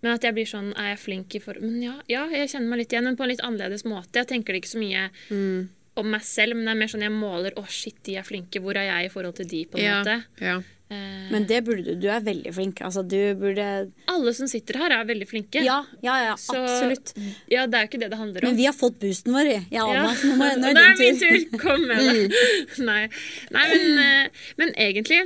men 0.06 0.12
at 0.14 0.22
jeg 0.28 0.36
blir 0.38 0.46
sånn 0.46 0.68
Er 0.78 0.92
jeg 0.92 1.00
flink 1.02 1.34
i 1.34 1.40
form 1.42 1.64
Men 1.66 1.78
ja, 1.82 1.94
ja, 2.12 2.26
jeg 2.30 2.50
kjenner 2.52 2.68
meg 2.70 2.82
litt 2.84 2.92
igjen, 2.94 3.08
men 3.08 3.16
på 3.18 3.24
en 3.26 3.32
litt 3.32 3.42
annerledes 3.46 3.86
måte. 3.90 4.20
Jeg 4.22 4.30
tenker 4.30 4.54
det 4.54 4.62
ikke 4.64 4.74
så 4.76 4.82
mye 4.84 5.08
Mm. 5.32 5.70
om 5.98 6.10
meg 6.12 6.22
selv, 6.28 6.54
men 6.58 6.66
det 6.68 6.74
er 6.76 6.80
mer 6.84 6.92
sånn 6.92 7.06
jeg 7.08 7.14
måler 7.16 7.56
Å, 7.58 7.64
shit, 7.72 7.98
de 8.04 8.18
er 8.20 8.28
flinke. 8.28 8.62
Hvor 8.62 8.78
er 8.78 8.86
jeg 8.92 9.08
i 9.10 9.14
forhold 9.14 9.36
til 9.40 9.48
de, 9.50 9.64
på 9.72 9.80
en 9.80 9.86
ja, 9.86 10.00
måte? 10.04 10.18
ja. 10.44 10.60
Eh, 10.92 11.32
Men 11.32 11.46
det 11.50 11.64
burde 11.66 11.84
du. 11.84 11.96
Du 11.98 12.08
er 12.14 12.20
veldig 12.22 12.52
flink. 12.54 12.82
Altså, 12.86 13.02
du 13.08 13.18
burde 13.40 13.92
alle 14.12 14.34
som 14.38 14.48
sitter 14.48 14.78
her, 14.78 14.92
er 14.94 15.06
veldig 15.10 15.28
flinke. 15.28 15.64
Ja, 15.66 15.80
ja, 16.04 16.18
ja, 16.28 16.36
Så- 16.36 16.54
absolutt. 16.62 17.14
Ja, 17.50 17.66
det 17.66 17.74
er 17.80 17.82
jo 17.88 17.90
ikke 17.90 18.00
det 18.04 18.10
det 18.12 18.20
handler 18.20 18.44
om. 18.46 18.50
Men 18.52 18.58
vi 18.60 18.66
har 18.66 18.74
fått 18.78 19.00
boosten 19.00 19.34
vår, 19.34 19.50
vi. 19.50 19.58
Ja, 19.72 19.88
Ja. 19.94 20.04
Anna, 20.04 20.14
så 20.14 20.28
nå, 20.30 20.36
må, 20.38 20.52
nå 20.62 20.68
er 20.70 20.74
det 20.78 20.98
din 21.00 21.18
tur. 21.20 21.32
min 21.32 21.50
tur. 21.50 21.58
Kom 21.60 21.88
med 21.88 21.98
det. 21.98 22.30
Nei, 22.92 23.10
Nei 23.52 23.66
men, 23.74 23.98
eh, 24.06 24.30
men 24.58 24.74
egentlig 24.78 25.24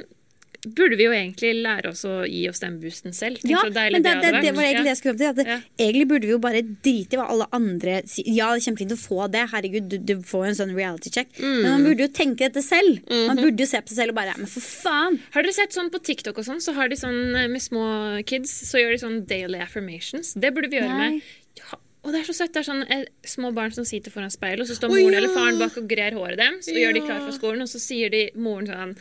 burde 0.65 0.97
vi 0.99 1.05
jo 1.05 1.13
egentlig 1.15 1.53
lære 1.63 1.91
oss 1.93 2.01
å 2.07 2.25
gi 2.27 2.41
oss 2.49 2.59
den 2.59 2.79
boosten 2.81 3.15
selv. 3.15 3.39
Tenk 3.39 3.53
Ja, 3.53 3.61
så 3.63 3.71
deilig 3.73 3.95
men 3.95 4.05
det, 4.05 4.13
det, 4.19 4.31
det, 4.35 4.41
det 4.43 4.53
var 4.57 4.65
egentlig 4.65 4.87
det 4.87 4.91
jeg 4.91 4.99
skulle 4.99 5.15
fram 5.15 5.37
til. 5.37 5.51
Ja. 5.53 5.57
Egentlig 5.85 6.07
burde 6.11 6.27
vi 6.27 6.33
jo 6.33 6.41
bare 6.43 6.63
drite 6.67 7.15
i 7.15 7.19
hva 7.19 7.27
alle 7.31 7.47
andre 7.55 7.99
sier. 8.09 8.27
Ja, 8.35 8.49
det 8.51 8.61
er 8.61 8.65
kjempefint 8.67 8.95
å 8.95 8.99
få 8.99 9.29
det. 9.31 9.45
Herregud, 9.53 9.89
du, 9.91 9.97
du 10.03 10.15
får 10.27 10.47
en 10.49 10.59
sånn 10.59 10.75
reality 10.75 11.13
check. 11.15 11.31
Men 11.39 11.69
man 11.69 11.87
burde 11.87 12.07
jo 12.07 12.11
tenke 12.19 12.49
dette 12.49 12.63
selv. 12.65 13.03
Man 13.29 13.39
burde 13.39 13.63
jo 13.63 13.69
se 13.71 13.81
på 13.83 13.93
seg 13.93 14.03
selv 14.03 14.15
og 14.15 14.19
bare 14.19 14.37
Men 14.39 14.51
for 14.51 14.65
faen! 14.65 15.19
Har 15.35 15.45
dere 15.45 15.55
sett 15.55 15.75
sånn 15.75 15.91
på 15.93 16.01
TikTok 16.03 16.41
og 16.41 16.47
sånn, 16.47 16.63
så 16.63 16.75
har 16.77 16.91
de 16.91 16.99
sånn 16.99 17.19
eh, 17.37 17.47
med 17.51 17.63
små 17.63 17.85
kids, 18.27 18.51
så 18.67 18.81
gjør 18.81 18.95
de 18.95 19.03
sånn 19.03 19.21
daily 19.29 19.61
affirmations. 19.63 20.35
Det 20.35 20.51
burde 20.55 20.71
vi 20.71 20.81
gjøre 20.81 20.91
Nei. 20.95 21.11
med. 21.15 21.31
Ja, 21.59 21.79
og 22.05 22.13
det 22.13 22.21
er 22.21 22.29
så 22.29 22.35
søtt. 22.35 22.53
Det 22.55 22.61
er 22.61 22.67
sånn 22.67 22.85
eh, 22.91 23.07
små 23.27 23.51
barn 23.55 23.73
som 23.75 23.87
sitter 23.87 24.13
foran 24.13 24.31
speilet, 24.33 24.63
og 24.63 24.69
så 24.69 24.77
står 24.77 24.91
moren 24.91 25.07
moren 25.07 25.17
ja. 25.17 25.23
eller 25.23 25.35
faren 25.35 25.59
bak 25.61 25.79
og 25.81 25.89
grer 25.91 26.15
håret 26.17 26.39
deres, 26.39 26.69
og 26.71 26.79
gjør 26.79 26.95
de 26.95 27.03
klar 27.05 27.21
for 27.25 27.35
skolen, 27.35 27.65
og 27.65 27.71
så 27.71 27.81
sier 27.83 28.13
de 28.13 28.23
moren 28.39 28.69
sånn 28.69 28.95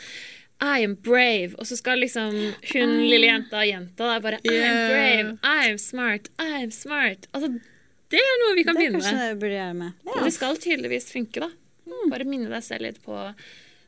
I 0.61 0.83
am 0.85 0.97
brave. 0.97 1.55
Og 1.59 1.67
så 1.69 1.77
skal 1.79 2.01
liksom 2.03 2.35
hun 2.73 2.95
lille 3.05 3.29
jenta 3.31 3.61
og 3.63 3.69
jenta 3.69 4.09
da 4.11 4.19
bare 4.25 4.41
I 4.43 4.57
am 4.59 4.79
brave, 4.91 5.35
I 5.45 5.71
am 5.71 5.79
smart, 5.79 6.31
I 6.43 6.65
am 6.65 6.73
smart. 6.75 7.29
Altså, 7.33 7.53
det 8.11 8.21
er 8.25 8.39
noe 8.43 8.57
vi 8.57 8.65
kan 8.67 8.75
Det 8.79 8.89
begynne 8.91 9.37
med. 9.39 9.77
med. 9.77 9.93
Ja. 10.09 10.25
det 10.25 10.33
skal 10.35 10.57
tydeligvis 10.59 11.11
funke, 11.13 11.45
da. 11.45 11.51
Bare 12.11 12.27
minne 12.29 12.51
deg 12.53 12.65
selv 12.65 12.85
litt 12.89 12.99
på 13.05 13.17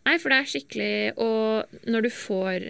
Nei, 0.06 0.14
for 0.16 0.32
det 0.32 0.38
er 0.40 0.46
skikkelig 0.48 0.92
Og 1.20 1.74
når 1.92 2.06
du 2.06 2.08
får 2.10 2.62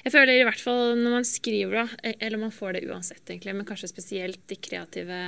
Jeg 0.00 0.12
føler 0.14 0.32
i 0.38 0.44
hvert 0.48 0.62
fall 0.64 0.94
når 0.96 1.12
man 1.18 1.26
skriver, 1.28 1.82
da, 1.82 2.12
eller 2.24 2.40
man 2.40 2.54
får 2.54 2.78
det 2.78 2.86
uansett, 2.88 3.20
egentlig, 3.28 3.52
men 3.58 3.66
kanskje 3.68 3.90
spesielt 3.90 4.54
i 4.54 4.56
kreative 4.56 5.18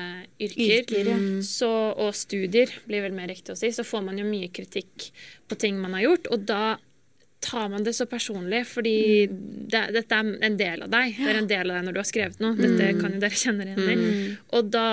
yrker, 0.40 0.78
Yrker, 0.78 1.11
ja. 1.12 1.18
så, 1.44 1.68
og 1.92 2.14
studier, 2.16 2.72
blir 2.88 3.05
vel 3.05 3.12
mer 3.12 3.28
riktig 3.28 3.52
å 3.52 3.59
si, 3.61 3.68
så 3.76 3.85
får 3.85 4.07
man 4.07 4.16
jo 4.22 4.24
mye 4.24 4.48
kritikk 4.48 5.11
på 5.44 5.59
ting 5.61 5.76
man 5.83 5.92
har 5.98 6.07
gjort, 6.07 6.31
og 6.33 6.46
da 6.48 6.62
tar 7.42 7.68
man 7.72 7.83
det 7.85 7.92
så 7.98 8.07
personlig, 8.07 8.62
fordi 8.70 9.26
det, 9.28 9.83
dette 9.96 10.18
er 10.18 10.33
en 10.46 10.57
del 10.61 10.85
av 10.87 10.92
deg. 10.94 11.16
Det 11.18 11.31
er 11.33 11.40
en 11.42 11.48
del 11.50 11.70
av 11.72 11.76
deg 11.81 11.88
når 11.88 11.96
du 11.96 12.00
har 12.02 12.09
skrevet 12.09 12.42
noe. 12.44 12.55
Dette 12.59 12.92
kan 13.00 13.16
jo 13.16 13.22
dere 13.22 13.40
kjenne 13.42 13.66
dere 13.66 13.87
igjen 13.88 14.05
i. 14.07 14.37
Og 14.57 14.70
da 14.72 14.87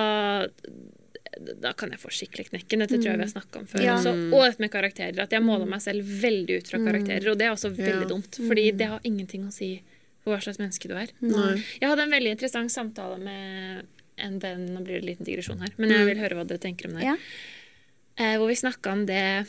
da 1.39 1.71
kan 1.77 1.91
jeg 1.93 2.01
få 2.01 2.09
skikkelig 2.12 2.49
knekken. 2.49 2.81
Dette 2.83 2.97
tror 2.97 3.13
jeg 3.13 3.19
vi 3.21 3.23
har 3.23 3.31
snakka 3.31 3.62
om 3.62 3.67
før. 3.69 3.83
Ja. 3.85 3.93
også. 3.95 4.12
Og 4.35 4.41
dette 4.43 4.63
med 4.63 4.71
karakterer. 4.73 5.21
At 5.23 5.31
jeg 5.31 5.43
måler 5.45 5.69
meg 5.69 5.79
selv 5.85 6.09
veldig 6.23 6.57
ut 6.59 6.71
fra 6.71 6.79
karakterer. 6.83 7.29
Og 7.31 7.38
det 7.39 7.45
er 7.47 7.53
også 7.53 7.69
veldig 7.77 8.01
Ja. 8.07 8.09
dumt, 8.09 8.39
fordi 8.43 8.65
det 8.75 8.88
har 8.91 8.99
ingenting 9.07 9.45
å 9.47 9.53
si 9.53 9.69
for 10.23 10.33
hva 10.33 10.41
slags 10.43 10.59
menneske 10.59 10.89
du 10.89 10.95
er. 10.99 11.13
Nei. 11.21 11.63
Jeg 11.79 11.88
hadde 11.88 12.03
en 12.03 12.12
veldig 12.12 12.33
interessant 12.35 12.73
samtale 12.73 13.17
med 13.23 13.85
en 14.19 14.39
venn 14.39 14.65
Nå 14.73 14.83
blir 14.83 14.99
det 14.99 15.03
en 15.05 15.09
liten 15.13 15.25
digresjon 15.29 15.62
her, 15.63 15.71
men 15.77 15.89
jeg 15.95 16.05
vil 16.09 16.17
høre 16.19 16.35
hva 16.35 16.45
dere 16.49 16.59
tenker 16.59 16.89
om 16.89 16.97
det. 16.97 17.05
Ja. 17.07 17.15
Eh, 18.17 18.35
hvor 18.35 18.49
vi 18.51 18.55
snakka 18.59 18.91
om 18.91 19.05
det 19.07 19.45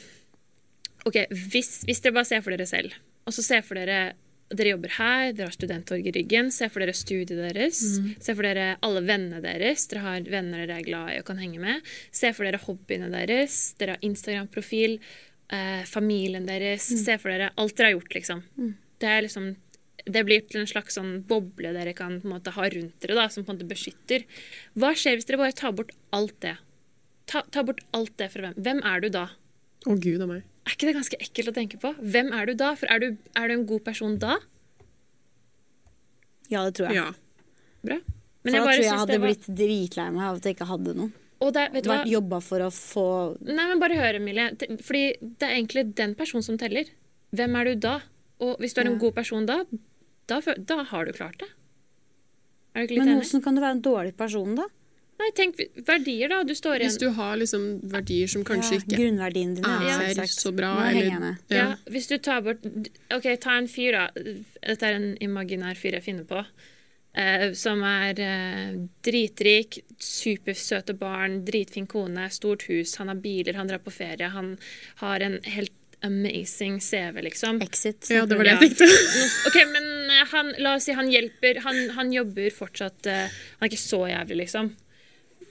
Ok, 1.08 1.22
hvis, 1.52 1.84
hvis 1.88 2.02
dere 2.04 2.16
bare 2.18 2.28
ser 2.28 2.42
for 2.44 2.54
dere 2.54 2.68
selv, 2.68 2.96
og 3.26 3.36
så 3.36 3.44
ser 3.44 3.64
for 3.66 3.80
dere 3.80 4.12
dere 4.50 4.72
jobber 4.72 4.90
her, 4.96 5.28
dere 5.30 5.46
har 5.46 5.54
studenttorg 5.54 6.06
i 6.10 6.12
ryggen. 6.14 6.48
Se 6.50 6.66
for 6.72 6.82
dere 6.82 6.94
studiet 6.96 7.38
deres. 7.38 7.78
Se 8.18 8.34
for 8.34 8.42
dere 8.42 8.72
alle 8.82 9.02
vennene 9.06 9.38
deres. 9.44 9.84
Dere 9.90 10.02
har 10.02 10.26
venner 10.26 10.64
dere 10.64 10.80
er 10.80 10.86
glad 10.88 11.12
i 11.14 11.18
og 11.20 11.26
kan 11.28 11.38
henge 11.38 11.60
med. 11.62 11.86
Se 12.10 12.32
for 12.34 12.48
dere 12.48 12.58
hobbyene 12.64 13.12
deres. 13.12 13.60
Dere 13.78 13.94
har 13.94 14.06
Instagram-profil. 14.08 14.98
Eh, 15.54 15.84
familien 15.86 16.46
deres. 16.50 16.88
Se 17.04 17.16
for 17.22 17.30
dere 17.30 17.52
alt 17.54 17.76
dere 17.78 17.92
har 17.92 17.96
gjort, 17.98 18.16
liksom. 18.18 18.42
Det 19.00 19.12
er 19.12 19.22
liksom 19.28 19.52
det 20.10 20.22
blir 20.24 20.42
til 20.48 20.62
en 20.62 20.68
slags 20.68 20.96
sånn 20.96 21.20
boble 21.28 21.72
dere 21.76 21.92
kan 21.94 22.18
på 22.22 22.26
en 22.26 22.34
måte 22.34 22.54
ha 22.56 22.68
rundt 22.72 22.96
dere, 23.04 23.14
da, 23.18 23.28
som 23.28 23.44
på 23.44 23.52
en 23.52 23.58
måte 23.58 23.68
beskytter. 23.70 24.24
Hva 24.74 24.94
skjer 24.96 25.18
hvis 25.18 25.28
dere 25.28 25.38
bare 25.42 25.56
tar 25.56 25.74
bort 25.76 25.92
alt 26.16 26.34
det? 26.40 26.56
Ta, 27.30 27.44
ta 27.52 27.62
bort 27.62 27.82
alt 27.94 28.16
det 28.18 28.30
fra 28.32 28.48
hvem? 28.48 28.56
Hvem 28.58 28.80
er 28.90 29.04
du 29.04 29.10
da? 29.14 29.26
Å, 29.86 29.94
gud 29.94 30.24
a 30.24 30.26
meg. 30.30 30.46
Er 30.70 30.76
ikke 30.76 30.86
det 30.86 30.94
ganske 30.94 31.18
ekkelt 31.18 31.48
å 31.50 31.54
tenke 31.56 31.78
på? 31.82 31.90
Hvem 31.98 32.28
er 32.36 32.46
du 32.46 32.54
da? 32.54 32.74
For 32.78 32.86
er 32.94 33.00
du, 33.02 33.06
er 33.34 33.48
du 33.50 33.54
en 33.56 33.66
god 33.66 33.82
person 33.88 34.14
da? 34.22 34.36
Ja, 36.50 36.62
det 36.66 36.76
tror 36.78 36.90
jeg. 36.90 37.00
Ja. 37.00 37.08
Bra. 37.86 37.96
For 38.40 38.54
da 38.54 38.60
bare 38.64 38.76
tror 38.76 38.78
jeg 38.78 38.86
jeg 38.86 39.00
hadde 39.02 39.18
var- 39.18 39.26
blitt 39.28 39.48
dritlei 39.58 40.06
meg 40.14 40.22
av 40.28 40.36
at 40.38 40.46
jeg 40.48 40.54
ikke 40.56 40.68
hadde 40.70 40.94
noe. 40.96 41.10
Og 41.40 41.52
der, 41.56 41.70
vet 41.72 41.84
du 41.84 41.88
hva? 41.90 41.98
Vært 42.04 42.10
jobba 42.12 42.38
for 42.44 42.60
å 42.60 42.70
få 42.70 43.04
Nei, 43.40 43.66
men 43.66 43.78
bare 43.80 43.96
hør, 43.96 44.14
Emilie. 44.20 44.50
Fordi 44.84 45.02
det 45.20 45.42
er 45.48 45.54
egentlig 45.56 45.94
den 45.94 46.14
personen 46.14 46.44
som 46.44 46.58
teller. 46.60 46.84
Hvem 47.34 47.56
er 47.56 47.64
du 47.64 47.74
da? 47.76 48.00
Og 48.40 48.58
hvis 48.60 48.74
du 48.74 48.80
er 48.82 48.86
en 48.86 48.92
Ja. 48.92 48.98
god 48.98 49.14
person 49.14 49.46
da, 49.46 49.64
da, 50.26 50.40
da 50.40 50.84
har 50.84 51.04
du 51.06 51.12
klart 51.12 51.38
det. 51.38 51.48
Er 52.74 52.86
du 52.86 52.86
ikke 52.86 52.96
litt 52.98 53.04
Men 53.06 53.16
enig? 53.18 53.24
hvordan 53.24 53.42
kan 53.42 53.54
du 53.54 53.60
være 53.60 53.70
en 53.76 53.82
dårlig 53.82 54.16
person, 54.16 54.54
da? 54.54 54.66
Nei, 55.20 55.28
tenk 55.36 55.58
verdier, 55.84 56.30
da. 56.32 56.40
Du 56.48 56.54
står 56.56 56.80
Hvis 56.80 56.96
du 57.00 57.10
har 57.16 57.36
liksom 57.36 57.64
verdier 57.92 58.30
som 58.32 58.44
kanskje 58.46 58.78
ja, 58.78 58.80
ikke 58.80 58.98
Grunnverdiene 59.02 59.58
dine. 59.58 59.76
er 59.76 59.88
ja, 59.88 59.98
selvsagt. 60.00 60.44
så 60.46 60.52
bra, 60.56 60.72
eller- 60.88 61.10
ja. 61.10 61.32
Ja. 61.52 61.68
Hvis 61.92 62.08
du 62.08 62.16
tar 62.18 62.40
bort 62.46 62.64
OK, 63.12 63.28
ta 63.40 63.56
en 63.58 63.68
fyr, 63.68 63.92
da. 63.92 64.08
Dette 64.16 64.82
er 64.86 64.96
en 64.96 65.10
imaginær 65.20 65.76
fyr 65.76 65.98
jeg 65.98 66.06
finner 66.08 66.24
på. 66.24 66.44
Eh, 67.12 67.52
som 67.58 67.82
er 67.82 68.20
eh, 68.22 68.76
dritrik, 69.02 69.80
supersøte 69.98 70.94
barn, 70.94 71.40
dritfin 71.44 71.88
kone, 71.90 72.28
stort 72.30 72.68
hus, 72.70 72.94
han 73.02 73.10
har 73.10 73.16
biler, 73.16 73.58
han 73.58 73.66
drar 73.66 73.82
på 73.82 73.90
ferie, 73.90 74.28
han 74.30 74.52
har 75.02 75.20
en 75.26 75.40
helt 75.42 75.74
amazing 76.06 76.78
CV, 76.80 77.20
liksom. 77.26 77.60
Exit. 77.62 78.06
Ja, 78.10 78.24
det 78.26 78.38
var 78.38 78.46
det 78.46 78.54
jeg 78.54 78.76
tenkte. 78.78 78.86
Ok, 79.50 79.58
men 79.72 79.90
han, 80.30 80.54
la 80.62 80.76
oss 80.78 80.86
si 80.88 80.94
han 80.96 81.10
hjelper 81.10 81.60
Han, 81.66 81.90
han 81.96 82.12
jobber 82.12 82.48
fortsatt 82.54 83.06
uh, 83.10 83.26
Han 83.58 83.66
er 83.66 83.70
ikke 83.72 83.82
så 83.82 84.00
jævlig, 84.08 84.38
liksom. 84.44 84.70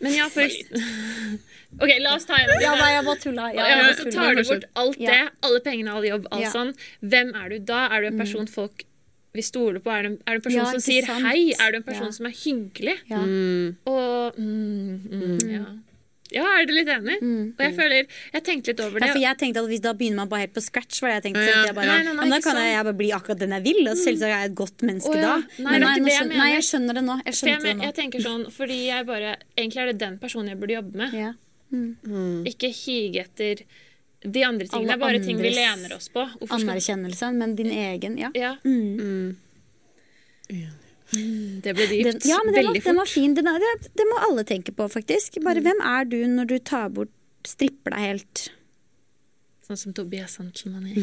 Men 0.02 0.14
ja, 0.16 0.28
for 0.30 0.44
OK, 1.84 1.92
la 2.02 2.16
oss 2.16 2.26
ta 2.26 2.36
en 2.42 2.50
Ja, 2.64 2.74
nei, 2.80 2.92
jeg 2.96 3.06
bare 3.06 3.20
tulla. 3.24 3.48
Ja, 3.54 3.66
ja, 3.70 3.80
jeg 3.88 3.98
så 4.00 4.12
tar 4.16 4.36
du 4.36 4.44
bort 4.48 4.64
alt 4.84 4.98
det. 5.00 5.18
Alle 5.46 5.60
pengene, 5.66 5.92
all 5.96 6.06
jobb, 6.08 6.28
alt 6.32 6.42
Ja. 6.42 6.50
Mm. 6.50 6.56
sånn. 6.56 6.72
Hvem 7.14 7.34
er 7.36 7.50
du 7.50 7.60
da? 7.60 7.82
Er 7.94 8.02
du 8.02 8.08
en 8.14 8.18
person 8.18 8.48
folk 8.48 8.86
vil 9.34 9.44
stole 9.46 9.80
på? 9.80 9.92
Er 9.94 10.02
du, 10.04 10.10
en- 10.10 10.22
er 10.26 10.32
du 10.32 10.40
en 10.40 10.42
person 10.48 10.64
Ja, 10.66 10.72
som 10.72 10.80
sier 10.82 11.06
sant? 11.06 11.24
hei? 11.28 11.52
Er 11.60 11.72
du 11.72 11.78
en 11.78 11.84
person 11.84 12.06
Ja. 12.10 12.12
som 12.12 12.26
er 12.26 12.34
hyggelig? 12.34 12.98
Ja. 13.12 13.20
Mm. 13.22 13.76
Og 13.86 14.34
mm, 14.40 14.96
mm, 15.12 15.50
ja. 15.52 15.66
Ja, 16.32 16.44
er 16.60 16.66
du 16.70 16.74
litt 16.76 16.90
enig? 16.94 17.16
Og 17.24 17.64
jeg 17.64 17.74
føler 17.78 18.06
Jeg 18.34 18.44
tenkte 18.46 18.72
litt 18.74 18.82
over 18.86 19.00
Ja, 19.00 19.06
det. 19.08 19.12
for 19.16 19.22
jeg 19.24 19.38
tenkte 19.42 19.64
at 19.64 19.70
hvis 19.72 19.82
Da 19.82 19.94
begynner 19.98 20.22
man 20.22 20.30
bare 20.30 20.46
helt 20.46 20.54
på 20.54 20.62
scratch. 20.62 21.02
Var 21.02 21.10
det 21.10 21.16
jeg 21.18 21.24
tenkte, 21.28 21.44
Ja, 21.48 21.56
ja. 21.56 21.66
jeg 21.70 21.76
bare, 21.76 21.88
Nei, 21.90 21.98
nei, 22.04 22.14
nei, 22.14 22.22
men 22.22 22.30
da 22.36 22.40
kan 22.46 22.60
jeg, 22.62 22.72
jeg 22.76 22.88
bare 22.90 23.00
bli 23.02 23.10
akkurat 23.18 23.40
den 23.44 23.56
jeg 23.58 23.64
vil. 23.66 23.82
Og 23.90 23.98
selvsagt 23.98 24.30
er 24.30 24.34
jeg 24.36 24.50
et 24.52 24.56
godt 24.62 24.86
menneske 24.86 25.14
oh, 25.14 25.18
ja. 25.18 25.22
da. 25.26 25.36
Nei, 25.66 25.72
Men 25.72 25.86
nei, 25.88 25.94
jeg 25.98 26.16
skjønner, 26.20 26.38
nei, 26.44 26.50
jeg 26.54 26.66
skjønner 26.70 27.00
det 27.00 27.04
nå. 27.10 27.18
Jeg 27.26 27.38
skjønner 27.40 27.54
jeg, 27.56 27.66
det 27.66 27.76
nå. 27.80 27.84
jeg 27.90 27.96
tenker 28.00 28.26
sånn, 28.26 28.48
fordi 28.54 28.80
jeg 28.88 29.06
bare 29.10 29.36
Egentlig 29.58 29.84
er 29.84 29.92
det 29.94 29.98
den 30.06 30.18
personen 30.22 30.54
jeg 30.54 30.60
burde 30.62 30.78
jobbe 30.80 31.04
med. 31.04 31.14
Ja. 31.20 31.32
Ikke 32.50 32.72
hige 32.74 33.26
etter 33.28 33.64
de 34.26 34.42
andre 34.44 34.66
tingene. 34.68 34.80
Alle 34.80 34.88
Det 34.90 34.96
er 34.98 35.04
bare 35.06 35.20
ting 35.24 35.38
vi 35.40 35.52
lener 35.56 35.94
oss 35.96 36.10
på. 36.12 36.26
Hvorfor 36.40 36.60
skal 36.60 36.74
Anerkjennelse, 36.74 37.32
men 37.38 37.56
din 37.56 37.72
egen. 37.72 38.18
Ja. 38.20 38.32
ja, 38.36 38.56
Mm. 38.66 39.38
det 41.66 41.74
ble 41.78 41.86
dypt. 41.90 42.06
Den, 42.06 42.20
ja, 42.30 42.38
men 42.46 42.54
den 42.54 42.66
var, 42.70 42.74
fort. 42.76 42.84
den 42.90 42.96
var 43.02 43.10
fin. 43.10 43.34
Den 43.40 43.48
er, 43.52 43.60
det, 43.64 43.92
det 43.98 44.06
må 44.12 44.20
alle 44.28 44.44
tenke 44.48 44.72
på, 44.76 44.88
faktisk. 44.94 45.40
Bare 45.46 45.62
hvem 45.66 45.80
er 45.82 46.04
du 46.12 46.20
når 46.28 46.46
du 46.54 46.58
tar 46.60 46.90
bort 46.94 47.14
Stripper 47.48 47.92
deg 47.96 48.02
helt? 48.04 48.50
Sånn 49.70 49.78
som 49.80 49.94
Tobias 49.96 50.34
Santelmann 50.38 50.88
er. 50.90 50.98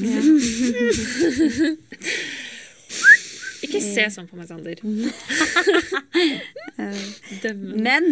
Ikke 3.67 3.81
se 3.83 4.05
sånn 4.13 4.27
på 4.29 4.37
meg, 4.39 4.47
Sander. 4.51 4.79
Men 7.87 8.05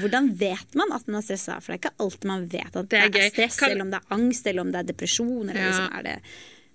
hvordan 0.00 0.30
vet 0.38 0.76
man 0.78 0.92
at 0.94 1.08
man 1.10 1.18
er 1.20 1.24
stressa? 1.26 1.58
For 1.60 1.72
det 1.72 1.76
er 1.76 1.80
ikke 1.82 1.94
alltid 2.04 2.28
man 2.30 2.46
vet 2.52 2.76
at 2.78 2.86
Det 2.88 3.00
det 3.12 3.20
er 3.20 3.26
er, 3.26 3.32
stress, 3.34 3.58
Kan- 3.60 3.70
eller 3.74 3.84
om 3.86 3.90
det 3.92 3.98
er 4.00 4.14
angst, 4.16 4.46
eller 4.48 4.62
om 4.64 4.70
det 4.72 4.78
er 4.82 4.88
depresjon, 4.92 5.48
eller 5.50 5.60
Ja. 5.60 5.66
liksom 5.72 5.88
er 5.98 6.02
det 6.08 6.16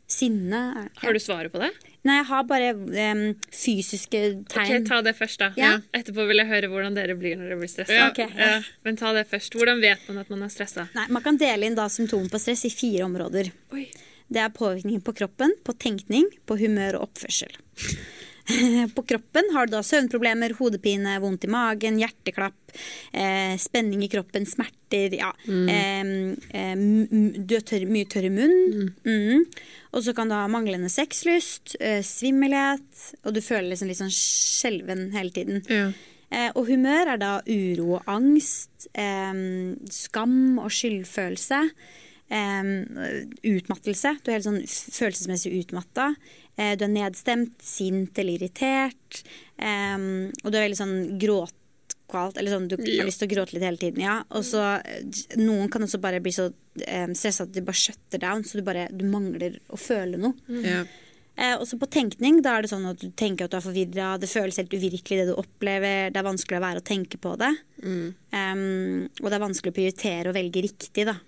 sinne. 0.08 0.62
Har 1.02 1.14
du 1.14 1.20
svaret 1.20 1.52
på 1.52 1.60
det? 1.64 1.72
Nei, 2.08 2.18
jeg 2.22 2.28
har 2.30 2.44
bare 2.48 2.72
um, 2.78 3.24
fysiske 3.52 4.22
Ok. 4.46 4.72
Ta 4.88 5.02
det 5.04 5.14
først, 5.18 5.42
da. 5.42 5.50
Ja. 5.60 5.74
Etterpå 5.98 6.28
vil 6.30 6.40
jeg 6.40 6.50
høre 6.50 6.70
hvordan 6.72 6.96
dere 6.96 7.18
blir 7.20 7.36
når 7.36 7.52
dere 7.52 7.60
blir 7.60 7.72
stressa. 7.72 7.98
Ja, 7.98 8.10
ok. 8.14 8.22
Ja, 8.38 8.52
men 8.88 9.00
ta 9.00 9.12
det 9.18 9.26
først. 9.32 9.58
Hvordan 9.58 9.82
vet 9.84 10.06
man 10.08 10.22
at 10.24 10.32
man 10.32 10.46
er 10.48 10.54
stressa? 10.54 10.88
Nei, 10.96 11.08
man 11.14 11.26
kan 11.26 11.40
dele 11.42 11.68
inn 11.68 11.76
da 11.78 11.90
symptomer 11.92 12.32
på 12.32 12.40
stress 12.42 12.64
i 12.70 12.72
fire 12.74 13.08
områder. 13.10 13.52
Oi. 13.76 13.90
Det 14.28 14.44
er 14.44 14.52
påvirkning 14.52 15.02
på 15.04 15.14
kroppen, 15.16 15.54
på 15.64 15.76
tenkning, 15.80 16.28
på 16.48 16.58
humør 16.60 17.00
og 17.00 17.10
oppførsel. 17.10 17.54
På 18.96 19.04
kroppen 19.04 19.50
har 19.52 19.68
du 19.68 19.74
da 19.74 19.82
søvnproblemer, 19.84 20.54
hodepine, 20.56 21.18
vondt 21.20 21.44
i 21.44 21.50
magen, 21.52 21.98
hjerteklapp, 22.00 22.67
eh, 23.14 23.56
spenning 23.62 24.04
i 24.06 24.10
kroppen, 24.12 24.46
smerter, 24.50 25.14
ja. 25.18 25.32
Mm. 25.48 26.36
eh, 26.52 26.76
du 27.38 27.56
har 27.56 27.66
tørr, 27.68 27.88
mye 27.90 28.10
tørr 28.10 28.28
i 28.30 28.34
munnen. 28.34 28.92
Mm. 29.06 29.46
Og 29.94 30.04
så 30.06 30.14
kan 30.18 30.30
du 30.30 30.36
ha 30.38 30.48
manglende 30.52 30.90
sexlyst, 30.92 31.78
eh, 31.80 32.02
svimmelhet, 32.06 33.06
og 33.24 33.38
du 33.38 33.42
føler 33.42 33.72
liksom 33.72 33.92
litt 33.92 34.02
sånn 34.02 34.14
skjelven 34.14 35.10
hele 35.16 35.34
tiden. 35.36 35.64
Ja. 35.72 35.92
Eh, 36.28 36.50
og 36.56 36.68
humør 36.68 37.14
er 37.14 37.22
da 37.22 37.38
uro 37.48 37.98
og 38.00 38.10
angst, 38.12 38.90
skam 39.94 40.60
og 40.60 40.74
skyldfølelse. 40.76 41.62
Utmattelse. 42.28 44.12
Du 44.20 44.32
er 44.32 44.36
helt 44.36 44.48
sånn 44.50 44.66
følelsesmessig 44.68 45.54
utmatta. 45.62 46.10
Eh, 46.58 46.74
du 46.78 46.88
er 46.88 46.92
nedstemt, 46.92 47.56
sint 47.62 48.18
eller 48.18 48.40
irritert. 48.40 49.22
Eh, 49.56 49.98
og 50.44 50.52
du 50.52 50.58
er 50.58 50.66
veldig 50.66 50.80
sånn 50.80 50.98
gråtkvalt, 52.08 52.38
eller 52.38 52.52
sånn 52.52 52.68
du 52.68 52.76
Ja. 52.78 53.02
har 53.04 53.08
lyst 53.10 53.20
til 53.20 53.28
å 53.28 53.34
gråte 53.36 53.54
litt 53.54 53.64
hele 53.64 53.78
tiden. 53.78 54.00
ja. 54.02 54.24
Og 54.32 54.44
så 54.44 54.82
eh, 54.86 55.04
Noen 55.38 55.70
kan 55.70 55.82
også 55.82 56.00
bare 56.00 56.20
bli 56.22 56.32
så 56.32 56.48
um, 56.52 57.14
stressa 57.14 57.44
at 57.44 57.52
de 57.54 57.62
bare 57.62 57.76
shutter 57.76 58.20
down, 58.20 58.44
så 58.44 58.58
du 58.58 58.62
bare 58.64 58.88
du 58.92 59.06
mangler 59.06 59.60
å 59.70 59.78
føle 59.78 60.18
noe. 60.18 60.34
Ja. 60.50 60.86
Eh, 61.38 61.56
også 61.58 61.78
på 61.78 61.88
tenkning, 61.90 62.42
da 62.42 62.58
er 62.58 62.62
det 62.64 62.72
sånn 62.72 62.88
at 62.90 63.00
du 63.00 63.12
tenker 63.12 63.46
at 63.46 63.52
du 63.52 63.58
er 63.58 63.62
forvirra, 63.62 64.20
det 64.20 64.28
føles 64.30 64.58
helt 64.58 64.72
uvirkelig 64.74 65.20
det 65.22 65.28
du 65.28 65.36
opplever, 65.38 66.10
det 66.12 66.18
er 66.18 66.24
vanskelig 66.26 66.58
å 66.58 66.64
være 66.66 66.78
og 66.82 66.84
tenke 66.86 67.18
på 67.22 67.38
det. 67.38 67.52
Em, 67.84 69.10
og 69.22 69.30
det 69.30 69.34
er 69.38 69.46
vanskelig 69.46 69.72
å 69.72 69.78
prioritere 69.78 70.30
og 70.30 70.34
velge 70.36 70.64
riktig, 70.66 71.06
da. 71.06 71.20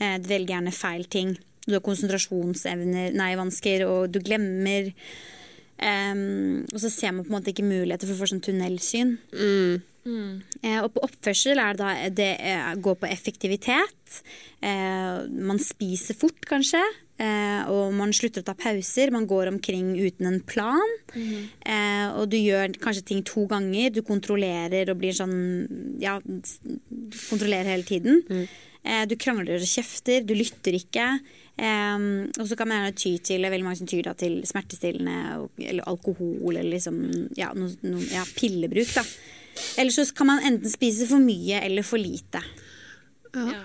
Eh, 0.00 0.16
du 0.18 0.28
velger 0.28 0.54
gjerne 0.56 0.72
feil 0.72 1.04
ting. 1.04 1.36
Du 1.66 1.74
har 1.74 1.80
konsentrasjonsevner, 1.84 3.12
nei, 3.12 3.34
vansker, 3.36 3.84
og 3.86 4.10
du 4.12 4.18
glemmer. 4.20 4.94
Um, 5.80 6.66
og 6.74 6.80
så 6.80 6.90
ser 6.92 7.12
man 7.12 7.24
på 7.24 7.30
en 7.32 7.38
måte 7.38 7.52
ikke 7.54 7.64
muligheter 7.64 8.04
for 8.08 8.12
å 8.16 8.20
få 8.20 8.28
sånn 8.32 8.42
tunnelsyn. 8.44 9.14
Mm. 9.32 9.82
Eh, 10.62 10.78
og 10.80 10.92
på 10.94 11.04
oppførsel 11.04 11.60
er 11.60 11.76
det 11.76 11.82
da 11.82 12.08
det 12.22 12.30
eh, 12.40 12.72
går 12.80 12.98
på 13.02 13.10
effektivitet. 13.10 14.20
Eh, 14.64 15.26
man 15.28 15.60
spiser 15.62 16.16
fort, 16.18 16.40
kanskje. 16.48 16.80
Eh, 17.20 17.68
og 17.68 17.92
man 17.98 18.14
slutter 18.16 18.40
å 18.44 18.48
ta 18.48 18.56
pauser. 18.56 19.12
Man 19.12 19.28
går 19.28 19.52
omkring 19.52 19.92
uten 19.98 20.30
en 20.30 20.40
plan. 20.40 20.96
Mm. 21.10 21.50
og 22.20 22.28
du 22.30 22.36
gjør 22.38 22.70
kanskje 22.80 23.06
ting 23.10 23.22
to 23.26 23.44
ganger. 23.50 23.90
Du 23.90 24.02
kontrollerer 24.06 24.92
og 24.92 25.00
blir 25.00 25.14
sånn 25.16 25.98
Ja, 26.00 26.20
kontrollerer 26.22 27.74
hele 27.74 27.84
tiden. 27.84 28.22
Mm. 28.30 28.46
du 29.10 29.16
krangler 29.20 29.60
og 29.60 29.68
kjefter. 29.68 30.24
Du 30.24 30.34
lytter 30.34 30.78
ikke. 30.78 31.18
Um, 31.60 32.30
og 32.40 32.46
så 32.48 32.56
kan 32.56 32.70
man 32.70 32.78
gjerne 32.78 32.96
ty 32.96 33.10
til 33.20 33.44
veldig 33.44 33.66
mange 33.66 33.76
som 33.82 33.88
tyr 33.90 34.06
da, 34.06 34.14
til 34.16 34.38
smertestillende 34.48 35.48
eller 35.60 35.84
alkohol 35.90 36.54
eller 36.54 36.70
liksom 36.72 37.02
ja, 37.36 37.50
no, 37.52 37.68
no, 37.84 38.00
ja, 38.08 38.22
pillebruk. 38.38 38.94
da. 38.94 39.04
Eller 39.78 39.92
så 39.94 40.06
kan 40.16 40.28
man 40.30 40.42
enten 40.46 40.70
spise 40.72 41.06
for 41.10 41.22
mye 41.22 41.60
eller 41.66 41.86
for 41.86 42.00
lite. 42.00 42.40
Ja. 43.34 43.60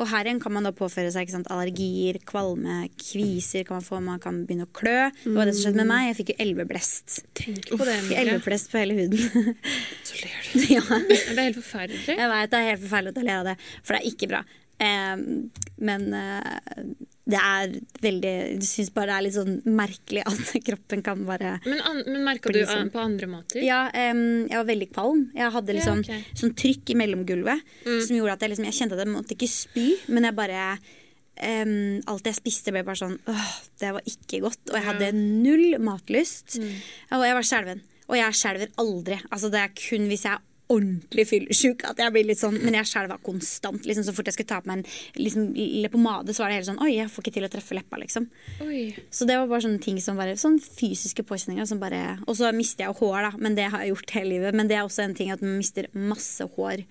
Og 0.00 0.08
her 0.08 0.24
igjen 0.24 0.38
kan 0.40 0.54
man 0.54 0.64
da 0.64 0.70
påføre 0.72 1.10
seg 1.12 1.26
ikke 1.26 1.34
sant, 1.34 1.50
allergier, 1.52 2.16
kvalme, 2.24 2.86
kviser 2.96 3.66
kan 3.68 3.76
man 3.80 3.84
få. 3.84 3.98
Man 4.00 4.22
kan 4.22 4.38
begynne 4.48 4.64
å 4.64 4.72
klø. 4.72 5.10
Det 5.26 5.34
var 5.36 5.50
det 5.50 5.52
som 5.58 5.66
skjedde 5.66 5.82
med 5.82 5.90
meg. 5.90 6.06
Jeg 6.08 6.16
fikk 6.22 6.32
jo 6.32 6.36
elveblest. 6.46 7.18
Tenk 7.36 7.68
på 7.74 7.84
det, 7.84 7.98
elveblest 8.22 8.72
på 8.72 8.80
hele 8.80 8.96
huden. 8.96 9.52
Så 10.08 10.22
ler 10.22 10.48
du. 10.54 10.64
ja, 10.72 10.82
Det 11.10 11.36
er 11.36 11.42
helt 11.50 11.60
forferdelig. 11.60 12.16
jeg 12.16 12.32
vet 12.32 12.54
det 12.54 12.62
er 12.62 12.68
helt 12.70 12.84
forferdelig 12.86 13.12
å 13.20 13.28
le 13.28 13.36
av 13.42 13.50
det, 13.50 13.56
for 13.82 13.92
det 13.92 14.00
er 14.00 14.08
ikke 14.14 14.30
bra. 14.32 14.42
Eh, 14.80 15.26
men 15.90 16.08
eh, 16.16 16.82
det 17.30 17.40
er 17.40 17.72
veldig 18.02 18.32
Du 18.60 18.66
syns 18.66 18.90
bare 18.94 19.10
det 19.10 19.16
er 19.16 19.24
litt 19.26 19.36
sånn 19.36 19.58
merkelig 19.78 20.24
at 20.28 20.52
kroppen 20.68 21.02
kan 21.06 21.24
bare 21.28 21.56
Men, 21.64 21.80
an, 21.86 22.02
men 22.06 22.24
merka 22.26 22.52
du 22.54 22.60
sånn. 22.66 22.90
på 22.92 23.02
andre 23.02 23.28
måter? 23.30 23.62
Ja, 23.64 23.84
um, 24.12 24.46
jeg 24.48 24.56
var 24.56 24.68
veldig 24.70 24.88
kvalm. 24.94 25.26
Jeg 25.36 25.52
hadde 25.56 25.76
liksom 25.76 26.02
Ja, 26.04 26.16
okay. 26.20 26.38
sånn 26.42 26.54
trykk 26.58 26.94
i 26.94 26.98
mellomgulvet 27.00 27.76
som 27.86 28.16
gjorde 28.16 28.36
at 28.38 28.44
jeg, 28.46 28.54
liksom, 28.54 28.66
jeg 28.70 28.78
kjente 28.80 28.98
at 28.98 29.04
jeg 29.04 29.12
måtte 29.12 29.36
ikke 29.36 29.50
spy, 29.52 29.86
men 30.10 30.26
jeg 30.28 30.36
bare 30.38 30.64
um, 31.40 32.00
Alt 32.10 32.28
jeg 32.28 32.38
spiste, 32.40 32.74
ble 32.74 32.84
bare 32.86 33.00
sånn 33.00 33.16
åh, 33.30 33.46
Det 33.80 33.94
var 33.96 34.04
ikke 34.08 34.42
godt. 34.44 34.62
Og 34.70 34.76
jeg 34.78 34.88
hadde 34.90 35.12
null 35.16 35.78
matlyst. 35.82 36.58
Og 36.60 37.24
jeg 37.26 37.38
var 37.38 37.46
skjelven. 37.46 37.82
Og 38.10 38.18
jeg 38.18 38.36
skjelver 38.36 38.72
aldri. 38.82 39.20
Altså, 39.30 39.50
det 39.52 39.60
er 39.62 39.74
kun 39.78 40.08
hvis 40.10 40.26
jeg 40.26 40.34
er 40.34 40.46
ordentlig 40.70 41.24
fyllesyk 41.26 41.82
at 41.88 41.98
jeg 41.98 42.12
blir 42.14 42.28
litt 42.28 42.38
sånn 42.40 42.56
Men 42.62 42.76
jeg 42.78 42.86
skjelva 42.86 43.16
konstant. 43.26 43.84
Liksom, 43.88 44.04
så 44.06 44.14
fort 44.14 44.28
jeg 44.30 44.36
skulle 44.36 44.50
ta 44.52 44.60
på 44.62 44.70
meg 44.70 44.80
en 44.80 45.24
liksom, 45.24 45.48
leppepomade, 45.56 46.32
så 46.36 46.44
var 46.44 46.52
det 46.52 46.60
hele 46.60 46.68
sånn 46.70 46.80
Oi, 46.84 46.92
jeg 46.96 47.10
får 47.10 47.24
ikke 47.26 47.34
til 47.38 47.46
å 47.48 47.50
treffe 47.52 47.74
leppa, 47.78 47.98
liksom. 48.00 48.28
Oi. 48.66 48.82
Så 49.10 49.26
det 49.26 49.36
var 49.40 49.50
bare 49.50 49.64
sånne 49.66 49.82
ting 49.82 49.98
som 50.02 50.16
bare 50.20 50.36
Sånne 50.40 50.62
fysiske 50.62 51.24
påkjenninger 51.26 51.66
som 51.66 51.82
bare 51.82 52.18
Og 52.26 52.38
så 52.38 52.52
mister 52.56 52.86
jeg 52.86 52.94
jo 52.94 53.00
hår, 53.02 53.20
da, 53.28 53.32
men 53.42 53.58
det 53.58 53.68
har 53.72 53.82
jeg 53.84 53.94
gjort 53.96 54.14
hele 54.18 54.32
livet. 54.36 54.54
Men 54.54 54.70
det 54.70 54.78
er 54.78 54.86
også 54.86 55.02
en 55.08 55.16
ting 55.18 55.32
at 55.34 55.42
man 55.44 55.58
mister 55.58 55.90
masse 55.92 56.46
hår 56.56 56.84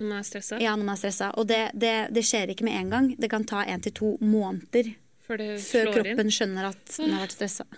Når 0.00 0.08
man 0.08 0.18
er 0.18 0.26
stressa? 0.26 0.58
ja, 0.62 0.74
når 0.74 0.84
man 0.88 0.96
er 0.96 1.02
stressa. 1.04 1.30
Og 1.38 1.46
det, 1.50 1.60
det, 1.78 1.94
det 2.10 2.24
skjer 2.26 2.50
ikke 2.50 2.66
med 2.66 2.74
en 2.80 2.90
gang. 2.96 3.12
Det 3.18 3.30
kan 3.30 3.44
ta 3.46 3.62
én 3.64 3.82
til 3.84 3.94
to 3.94 4.16
måneder 4.20 4.94
Før 5.22 5.38
det 5.38 5.50
før 5.62 5.92
kroppen 5.94 6.26
inn? 6.26 6.34
skjønner 6.34 6.72
at 6.72 6.96
den 6.98 7.14
har 7.14 7.22
vært 7.28 7.36
stressa. 7.38 7.68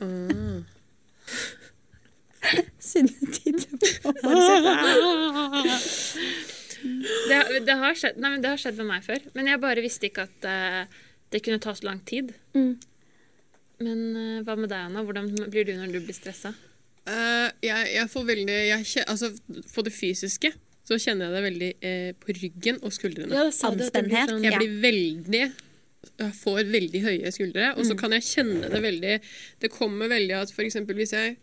På 4.05 4.31
Det, 7.29 7.35
har- 7.35 7.61
det, 7.65 7.75
har 7.81 7.95
skjedd, 7.97 8.19
nei, 8.21 8.31
men 8.35 8.43
det 8.45 8.51
har 8.53 8.61
skjedd 8.61 8.77
med 8.83 8.89
meg 8.91 9.05
før. 9.07 9.23
Men 9.37 9.49
jeg 9.49 9.61
bare 9.63 9.85
visste 9.85 10.09
ikke 10.11 10.27
at 10.29 10.45
uh, 10.49 10.83
det 11.33 11.41
kunne 11.45 11.63
ta 11.65 11.73
så 11.77 11.87
lang 11.89 12.03
tid. 12.05 12.35
Mm. 12.57 12.75
Men 13.85 14.03
uh, 14.17 14.43
hva 14.45 14.57
med 14.61 14.69
deg, 14.69 14.91
Anna? 14.91 15.05
Hvordan 15.07 15.31
blir 15.49 15.65
du 15.69 15.73
når 15.79 15.95
du 15.95 16.01
blir 16.05 16.17
stressa? 16.17 16.53
Uh, 17.09 17.49
jeg, 17.65 17.89
jeg 17.97 18.09
får 18.13 18.29
veldig 18.31 18.59
jeg, 18.69 19.05
Altså, 19.09 19.33
på 19.75 19.85
det 19.85 19.93
fysiske 19.97 20.53
så 20.85 20.99
kjenner 21.01 21.31
jeg 21.31 21.33
det 21.35 21.43
veldig 21.47 21.69
eh, 21.89 22.11
på 22.21 22.35
ryggen 22.37 22.77
og 22.85 22.93
skuldrene. 22.93 23.33
Ja, 23.33 23.47
Anspennhet. 23.49 24.29
sånn- 24.29 24.43
Jeg 24.45 24.59
blir 24.61 24.75
veldig 24.83 25.41
jeg 26.21 26.35
får 26.37 26.59
veldig 26.69 27.01
høye 27.07 27.31
skuldre, 27.33 27.71
og 27.73 27.81
Mm. 27.81 27.89
så 27.89 27.95
kan 27.97 28.13
jeg 28.13 28.23
kjenne 28.29 28.69
det 28.69 28.83
veldig 28.85 29.15
Det 29.65 29.71
kommer 29.73 30.09
veldig 30.13 30.35
at 30.43 30.53
eksempel 30.53 30.95
hvis 31.01 31.15
jeg, 31.17 31.39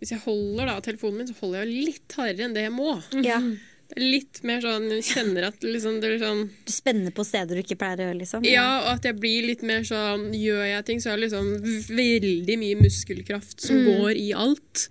hvis 0.00 0.14
jeg 0.14 0.22
holder 0.24 0.70
da 0.70 0.78
telefonen 0.84 1.20
min, 1.20 1.28
så 1.28 1.36
holder 1.42 1.64
jeg 1.64 1.90
litt 1.90 2.16
hardere 2.16 2.48
enn 2.48 2.56
det 2.56 2.64
jeg 2.66 2.74
må. 2.74 2.94
Ja. 3.26 3.40
Det 3.90 3.98
er 3.98 4.06
litt 4.06 4.38
mer 4.46 4.60
sånn 4.62 4.84
Jeg 4.86 5.02
kjenner 5.02 5.48
at 5.48 5.64
liksom, 5.66 5.96
det 5.98 6.12
er 6.12 6.20
sånn 6.22 6.44
Du 6.62 6.70
spenner 6.70 7.10
på 7.10 7.24
steder 7.26 7.58
du 7.58 7.62
ikke 7.64 7.74
pleier 7.80 7.98
å 7.98 8.04
gjøre, 8.04 8.18
liksom. 8.20 8.44
Ja, 8.46 8.66
og 8.84 8.90
at 8.92 9.08
jeg 9.08 9.18
blir 9.18 9.48
litt 9.48 9.64
mer 9.66 9.82
sånn 9.88 10.28
Gjør 10.38 10.62
jeg 10.62 10.84
ting, 10.86 11.02
så 11.02 11.10
er 11.10 11.18
det 11.18 11.24
liksom 11.24 11.48
veldig 11.98 12.56
mye 12.62 12.78
muskelkraft 12.84 13.66
som 13.66 13.82
går 13.88 14.14
i 14.14 14.28
alt. 14.30 14.86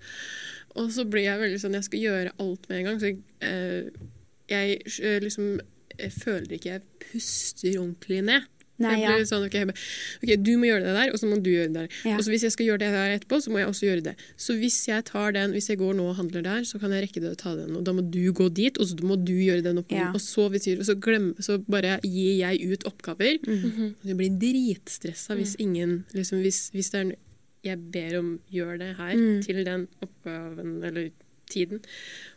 Og 0.75 0.91
så 0.91 1.07
blir 1.07 1.29
jeg 1.29 1.39
veldig 1.45 1.61
sånn 1.63 1.79
Jeg 1.79 1.87
skal 1.87 2.03
gjøre 2.09 2.35
alt 2.43 2.67
med 2.67 2.81
en 2.81 2.89
gang. 2.89 2.99
Så 2.99 3.13
jeg, 3.13 3.21
eh, 3.47 4.09
jeg 4.51 4.81
eh, 4.83 5.19
liksom 5.23 5.61
jeg 5.99 6.15
føler 6.15 6.55
ikke 6.55 6.71
jeg 6.75 6.85
puster 7.03 7.75
ordentlig 7.79 8.21
ned. 8.29 8.47
Nei, 8.79 9.01
ja. 9.01 9.15
sånn, 9.27 9.43
ok, 9.45 9.57
bare, 9.69 9.77
ok, 10.23 10.31
Du 10.43 10.51
må 10.57 10.69
gjøre 10.69 10.85
det 10.87 10.93
der, 10.95 11.11
og 11.11 11.19
så 11.19 11.27
må 11.27 11.39
du 11.43 11.49
gjøre 11.51 11.67
det 11.67 11.81
der. 11.81 11.89
Ja. 12.07 12.15
Og 12.17 12.23
så 12.23 12.31
Hvis 12.31 12.45
jeg 12.47 12.53
skal 12.55 12.65
gjøre 12.69 12.81
det 12.85 12.91
der 12.95 13.15
etterpå, 13.17 13.41
så 13.43 13.51
må 13.51 13.59
jeg 13.59 13.67
også 13.67 13.85
gjøre 13.89 14.03
det. 14.09 14.15
Så 14.39 14.55
hvis 14.59 14.77
jeg 14.87 15.05
tar 15.09 15.31
den, 15.35 15.51
hvis 15.51 15.69
jeg 15.69 15.77
går 15.81 15.93
nå 15.99 16.07
og 16.09 16.15
handler 16.15 16.41
der, 16.45 16.63
så 16.63 16.79
kan 16.79 16.91
jeg 16.95 17.03
rekke 17.07 17.21
det 17.23 17.33
å 17.33 17.39
ta 17.39 17.55
den. 17.59 17.75
Og 17.75 17.83
da 17.83 17.91
må 17.93 18.05
du 18.09 18.31
gå 18.33 18.49
dit, 18.49 18.77
og 18.79 18.87
så 18.87 18.95
må 19.03 19.17
du 19.19 19.33
gjøre 19.35 19.63
den 19.65 19.81
oppgaven. 19.83 20.05
Ja. 20.07 20.11
Og 20.15 20.21
så, 20.23 20.47
hvis 20.49 20.67
jeg, 20.67 20.79
så, 20.87 20.95
glem, 20.95 21.33
så 21.43 21.59
bare 21.67 21.99
gir 22.03 22.39
jeg 22.39 22.71
ut 22.71 22.85
oppgaver. 22.87 23.39
Mm. 23.45 23.71
-hmm. 23.71 23.93
jeg 24.05 24.17
blir 24.17 24.29
dritstressa 24.39 25.35
hvis 25.35 25.55
ingen 25.59 26.05
liksom, 26.13 26.39
hvis, 26.39 26.69
hvis 26.73 26.89
det 26.89 26.97
er 26.97 27.01
en- 27.01 27.15
Jeg 27.63 27.77
ber 27.91 28.19
om 28.19 28.39
gjør 28.49 28.77
det 28.79 28.95
her 28.95 29.15
Mm. 29.15 29.41
til 29.43 29.65
den 29.65 29.87
oppgaven 30.01 30.83
eller 30.83 31.09
tiden, 31.49 31.81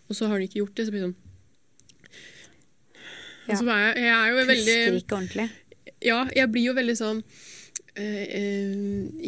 og 0.09 0.17
så 0.17 0.27
har 0.27 0.33
han 0.33 0.43
ikke 0.43 0.59
gjort 0.59 0.75
det, 0.77 0.87
så 0.87 0.91
blir 0.91 1.01
det 1.01 1.15
sånn 1.15 1.17
Ja. 3.49 3.55
Er 3.55 3.95
jeg, 3.95 4.05
jeg 4.05 4.13
er 4.15 4.29
jo 4.31 4.37
veldig 4.37 4.57
Puster 4.57 4.97
ikke 5.01 5.17
ordentlig. 5.17 5.51
Ja, 6.05 6.21
jeg 6.37 6.51
blir 6.53 6.65
jo 6.71 6.75
veldig 6.77 6.97
sånn 6.99 7.23
eh, 7.95 8.25
eh, 8.39 8.75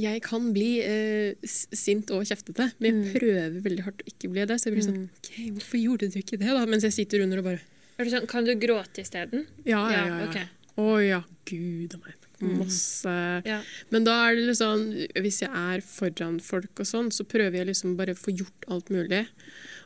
Jeg 0.00 0.22
kan 0.24 0.50
bli 0.54 0.70
eh, 0.80 1.34
sint 1.44 2.10
og 2.16 2.24
kjeftete, 2.28 2.70
men 2.80 3.02
jeg 3.02 3.12
Mm. 3.12 3.14
prøver 3.18 3.60
veldig 3.68 3.84
hardt 3.84 4.02
å 4.04 4.08
ikke 4.12 4.30
bli 4.32 4.44
det. 4.48 4.56
Så 4.60 4.68
jeg 4.70 4.74
blir 4.76 4.86
sånn 4.88 5.00
OK, 5.08 5.30
hvorfor 5.58 5.78
gjorde 5.82 6.10
du 6.12 6.18
ikke 6.20 6.38
det, 6.40 6.50
da? 6.50 6.64
Mens 6.66 6.82
jeg 6.86 6.92
sitter 6.96 7.22
under 7.26 7.38
og 7.38 7.44
bare 7.44 7.60
Er 7.98 8.04
du 8.04 8.10
sånn, 8.10 8.26
kan 8.26 8.44
du 8.44 8.54
gråte 8.58 9.00
isteden? 9.04 9.46
Ja, 9.64 9.84
ja, 9.92 10.06
ja. 10.06 10.18
ja. 10.18 10.28
Okay. 10.28 10.46
Å 10.76 10.86
ja, 11.06 11.20
gud 11.46 11.94
a 11.94 11.98
meg. 12.02 12.14
Masse 12.44 13.12
Ja. 13.46 13.60
Men 13.94 14.04
da 14.04 14.16
er 14.26 14.34
det 14.34 14.42
litt 14.48 14.58
sånn 14.58 14.82
Hvis 15.22 15.38
jeg 15.44 15.48
er 15.54 15.80
foran 15.86 16.40
folk 16.42 16.82
og 16.82 16.88
sånn, 16.88 17.12
så 17.14 17.22
prøver 17.24 17.60
jeg 17.60 17.68
liksom 17.70 17.94
bare 17.96 18.12
å 18.16 18.18
få 18.18 18.34
gjort 18.36 18.66
alt 18.68 18.90
mulig. 18.90 19.22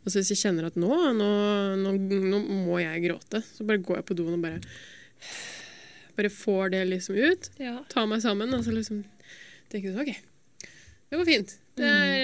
Og 0.04 0.08
så 0.10 0.18
hvis 0.22 0.32
jeg 0.32 0.40
kjenner 0.46 0.66
at 0.70 0.78
nå, 0.80 0.88
nå, 1.18 1.28
nå, 1.76 1.92
nå 2.32 2.40
må 2.64 2.78
jeg 2.80 3.04
gråte, 3.04 3.42
så 3.44 3.66
bare 3.68 3.82
går 3.84 4.00
jeg 4.00 4.06
på 4.08 4.16
doen 4.16 4.38
og 4.38 4.42
bare 4.46 4.60
Bare 6.18 6.30
får 6.34 6.72
det 6.74 6.82
liksom 6.90 7.14
ut. 7.14 7.50
ja. 7.62 7.76
Ta 7.92 8.04
meg 8.10 8.22
sammen 8.24 8.52
og 8.56 8.64
så 8.66 8.74
liksom 8.74 9.04
tenker 9.70 9.92
sånn, 9.94 10.02
OK, 10.02 10.16
det 11.08 11.16
går 11.20 11.28
fint. 11.28 11.52
Det 11.78 11.86
er, 11.86 12.14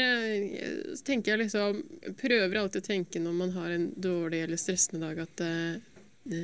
eh, 0.58 0.78
så 0.98 1.04
tenker 1.06 1.32
jeg 1.34 1.44
liksom 1.44 1.76
Prøver 2.18 2.56
alltid 2.58 2.82
å 2.82 2.86
tenke 2.88 3.20
når 3.22 3.36
man 3.38 3.52
har 3.54 3.70
en 3.70 3.84
dårlig 4.02 4.40
eller 4.44 4.58
stressende 4.58 5.06
dag, 5.06 5.20
at 5.28 5.36
det, 5.38 5.52
det, 6.26 6.42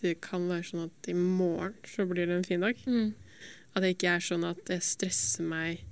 det 0.00 0.12
kan 0.22 0.46
være 0.48 0.68
sånn 0.68 0.84
at 0.86 1.10
i 1.10 1.16
morgen 1.16 1.74
så 1.90 2.06
blir 2.06 2.30
det 2.30 2.38
en 2.38 2.46
fin 2.46 2.62
dag. 2.62 2.78
Mm. 2.86 3.10
At 3.74 3.82
det 3.82 3.96
ikke 3.96 4.14
er 4.14 4.24
sånn 4.24 4.46
at 4.46 4.70
jeg 4.72 4.86
stresser 4.86 5.44
meg 5.44 5.82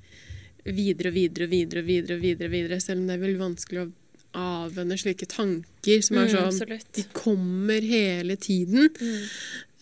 videre 0.65 1.11
og 1.11 1.19
videre 1.19 1.49
og 1.49 1.53
videre, 1.53 1.83
videre, 1.85 2.21
videre, 2.23 2.49
videre, 2.55 2.81
selv 2.81 3.03
om 3.03 3.09
det 3.11 3.19
er 3.19 3.25
veldig 3.27 3.43
vanskelig 3.43 3.83
å 3.83 3.91
avvenne 4.35 4.97
slike 4.99 5.27
tanker 5.31 6.01
som 6.03 6.17
er 6.19 6.25
Mm, 6.27 6.33
sånn 6.33 6.49
absolutt. 6.49 6.89
De 6.97 7.05
kommer 7.13 7.85
hele 7.85 8.37
tiden. 8.41 8.89
Mm. 8.95 9.27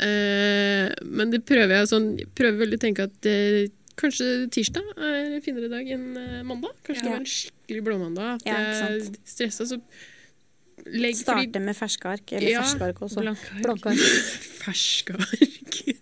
Eh, 0.03 0.88
men 1.07 1.30
det 1.32 1.42
prøver 1.48 1.76
jeg 1.78 1.90
sånn 1.92 2.09
prøver 2.36 2.64
veldig 2.64 2.78
å 2.80 2.82
tenke 2.82 3.07
at 3.09 3.28
eh, 3.30 3.66
kanskje 4.00 4.28
tirsdag 4.55 4.86
er 4.96 5.36
en 5.36 5.44
finere 5.44 5.68
dag 5.72 5.84
enn 5.96 6.09
eh, 6.18 6.40
mandag. 6.48 6.74
Kanskje 6.86 7.05
det 7.07 7.12
var 7.12 7.20
en 7.20 7.30
skikkelig 7.34 7.82
blåmandag. 7.88 8.28
At 8.40 8.48
Ja, 8.48 8.57
jeg 8.59 8.72
er 8.88 8.96
stressa, 9.34 9.68
så 9.68 9.76
legg 10.88 11.14
Starte 11.20 11.61
med 11.62 11.76
ferske 11.78 12.09
ark, 12.11 12.26
eller 12.34 12.50
Ja, 12.50 12.62
ferske 12.64 12.88
ark 12.90 12.98
også. 13.07 13.22
Blanke 13.62 13.86
ark. 13.92 13.92
Ark. 13.92 14.00
ferske 14.64 15.12
ark. 15.18 15.72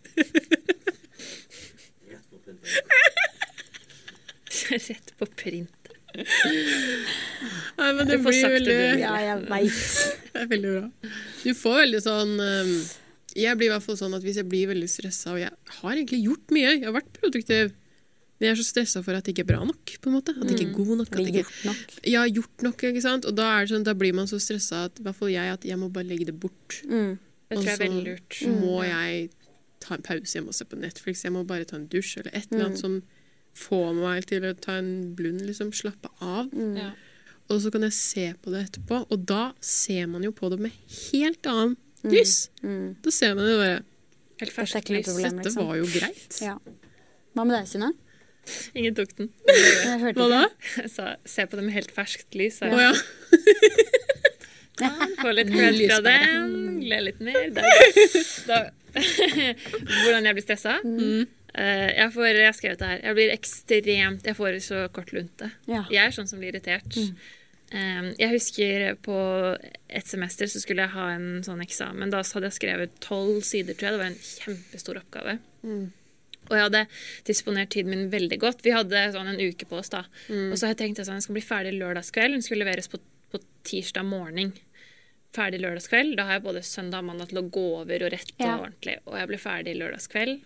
Rett 4.70 5.08
på 5.18 5.26
print. 5.34 5.76
Nei, 6.14 7.92
men 7.92 8.06
Du 8.06 8.12
det 8.12 8.18
får 8.22 8.30
blir 8.32 8.48
veldig. 8.54 8.76
Ja, 9.00 9.14
jeg 9.24 9.44
veit. 9.50 9.82
Det 10.30 10.38
er 10.44 10.48
veldig 10.50 10.72
bra. 10.76 11.10
Du 11.42 11.50
får 11.58 11.76
veldig 11.80 12.00
sånn 12.04 12.34
um, 12.38 12.74
Jeg 13.36 13.56
blir 13.58 13.68
i 13.68 13.72
hvert 13.74 13.84
fall 13.84 13.96
sånn 14.00 14.14
at 14.16 14.22
hvis 14.26 14.36
jeg 14.40 14.48
blir 14.48 14.66
veldig 14.72 14.88
stressa, 14.90 15.32
og 15.34 15.40
jeg 15.42 15.50
har 15.80 15.92
egentlig 15.94 16.22
gjort 16.24 16.50
mye, 16.56 16.72
jeg 16.78 16.84
har 16.84 16.92
vært 16.96 17.12
produktiv, 17.18 17.72
men 18.40 18.46
jeg 18.48 18.52
er 18.54 18.60
så 18.62 18.64
stressa 18.70 19.02
for 19.04 19.12
at 19.14 19.24
det 19.24 19.34
ikke 19.34 19.44
er 19.44 19.50
bra 19.52 19.64
nok. 19.68 19.84
på 20.00 20.08
en 20.08 20.14
måte. 20.16 20.32
At 20.32 20.46
det 20.48 20.56
ikke 20.56 20.70
er 20.70 20.76
god 20.78 20.96
nok. 21.02 21.10
At 21.12 21.18
det 21.20 21.34
ikke, 21.34 21.66
nok. 21.68 21.96
har 22.14 22.28
gjort 22.32 22.62
nok, 22.64 22.84
ikke 22.90 23.02
sant? 23.04 23.26
Og 23.28 23.34
da, 23.36 23.48
er 23.58 23.66
det 23.66 23.74
sånn, 23.74 23.84
da 23.84 23.92
blir 23.94 24.14
man 24.16 24.26
så 24.30 24.38
stressa 24.40 24.86
at 24.88 24.98
i 24.98 25.02
hvert 25.04 25.18
fall 25.18 25.28
jeg, 25.34 25.52
at 25.58 25.64
jeg 25.68 25.76
må 25.78 25.90
bare 25.92 26.08
legge 26.08 26.24
det 26.30 26.38
bort. 26.40 26.80
Mm. 26.88 27.18
Det 27.50 27.58
tror 27.58 27.66
jeg 27.66 27.68
er 27.68 27.74
Og 27.74 27.76
så 27.76 27.84
veldig 27.84 28.04
lurt. 28.06 28.40
må 28.62 28.76
jeg 28.86 29.30
ta 29.80 29.94
en 29.96 30.02
pause 30.02 30.32
hjemme 30.36 30.48
og 30.48 30.54
se 30.56 30.64
på 30.64 30.78
Netflix. 30.80 31.24
Jeg 31.24 31.32
må 31.32 31.44
bare 31.46 31.64
ta 31.68 31.76
en 31.76 31.86
dusj 31.88 32.16
eller 32.20 32.30
et 32.34 32.46
eller 32.50 32.60
Mm. 32.60 32.66
annet 32.70 32.78
som 32.78 33.02
får 33.54 33.94
meg 34.00 34.26
til 34.26 34.42
å 34.46 34.54
ta 34.60 34.72
en 34.78 35.14
blund, 35.14 35.40
liksom 35.44 35.72
slappe 35.72 36.08
av. 36.20 36.48
Mm. 36.52 36.76
Ja. 36.76 36.90
Og 37.50 37.60
så 37.60 37.70
kan 37.72 37.82
jeg 37.82 37.92
se 37.92 38.32
på 38.40 38.52
det 38.52 38.70
etterpå, 38.70 39.06
og 39.10 39.26
da 39.26 39.52
ser 39.60 40.06
man 40.06 40.22
jo 40.22 40.30
på 40.32 40.48
det 40.50 40.60
med 40.60 40.70
helt 41.12 41.42
annen 41.50 41.76
lys. 42.06 42.36
Mm. 42.62 42.96
Da 43.04 43.12
ser 43.14 43.34
man 43.38 43.48
jo 43.50 43.56
bare 43.60 43.80
Helt 44.40 44.52
er 44.52 44.56
ferskt 44.56 44.88
lys. 44.88 45.06
liksom. 45.06 45.20
Dette 45.20 45.48
liksom. 45.50 45.66
var 45.68 45.80
jo 45.80 45.88
greit. 45.92 46.38
Ja. 46.40 46.54
Hva 47.36 47.44
med 47.44 47.58
deg, 47.58 47.68
Synne? 47.68 47.92
Ingen 48.74 48.96
tok 48.96 49.12
den. 49.18 49.28
Jeg 49.84 50.14
Hva 50.16 50.28
da? 50.32 50.42
Jeg 50.80 50.92
sa 50.92 51.08
se 51.28 51.44
på 51.46 51.58
det 51.58 51.66
med 51.66 51.76
helt 51.76 51.92
ferskt 51.94 52.36
lys. 52.38 52.60
Å 52.64 52.70
jeg. 52.72 53.02
ja. 54.84 54.92
Få 55.20 55.34
litt 55.36 55.52
cred 55.52 55.82
fra 55.84 56.00
den, 56.06 56.54
le 56.88 57.02
litt 57.10 57.20
mer. 57.24 57.50
Da, 57.60 57.66
da, 58.48 58.62
hvordan 58.90 60.24
jeg 60.26 60.34
blir 60.34 60.42
stressa? 60.42 60.78
Eh, 60.80 61.88
jeg, 61.98 62.08
får, 62.14 62.26
jeg 62.30 62.46
har 62.48 62.56
skrevet 62.56 62.80
det 62.80 62.88
her. 62.88 63.02
Jeg 63.04 63.18
blir 63.18 63.34
ekstremt 63.34 64.26
Jeg 64.26 64.38
får 64.38 64.58
så 64.64 64.86
kort 64.94 65.12
lunte. 65.14 65.50
Ja. 65.70 65.84
Jeg 65.92 66.02
er 66.08 66.16
sånn 66.16 66.30
som 66.30 66.40
blir 66.40 66.54
irritert. 66.54 66.96
Eh, 66.96 67.12
jeg 67.70 68.30
husker 68.32 68.96
på 69.04 69.16
et 69.88 70.06
semester 70.10 70.46
så 70.50 70.58
skulle 70.62 70.82
jeg 70.86 70.94
ha 70.96 71.06
en 71.14 71.42
sånn 71.46 71.60
eksamen. 71.62 72.10
Da 72.10 72.22
hadde 72.26 72.48
jeg 72.50 72.56
skrevet 72.58 72.96
tolv 73.04 73.42
sider, 73.46 73.74
tror 73.78 73.90
jeg. 73.90 73.94
Det 73.96 74.02
var 74.02 74.10
en 74.10 74.22
kjempestor 74.34 74.98
oppgave. 75.02 75.36
Og 76.50 76.56
jeg 76.56 76.64
hadde 76.66 76.80
disponert 77.28 77.70
tiden 77.70 77.90
min 77.94 78.08
veldig 78.10 78.38
godt. 78.42 78.64
Vi 78.66 78.72
hadde 78.74 79.04
sånn 79.14 79.28
en 79.30 79.38
uke 79.38 79.68
på 79.70 79.78
oss 79.78 79.92
da. 79.92 80.00
Og 80.30 80.56
så 80.58 80.66
hadde 80.66 80.72
jeg 80.74 80.80
tenkt 80.82 81.04
sånn, 81.06 81.20
jeg 81.20 81.28
skal 81.28 81.38
bli 81.38 81.44
ferdig 81.46 81.74
lørdagskveld. 81.78 82.34
Den 82.38 82.42
skulle 82.42 82.64
leveres 82.64 82.90
på, 82.90 82.98
på 83.30 83.38
tirsdag 83.68 84.08
morgen. 84.08 84.50
Ferdig 85.36 85.60
lørdagskveld. 85.62 86.16
Da 86.18 86.24
har 86.26 86.40
jeg 86.40 86.46
både 86.48 86.64
søndag 86.66 87.04
og 87.04 87.10
mandag 87.12 87.30
til 87.30 87.38
å 87.38 87.46
gå 87.54 87.66
over 87.84 88.02
og 88.08 88.10
rette 88.16 88.34
Ja. 88.42 88.56
og 88.56 88.64
ordentlig. 88.66 88.96
Og 89.06 89.14
jeg 89.20 89.30
ble 89.30 89.38
ferdig 89.38 89.76
lørdagskveld. 89.78 90.40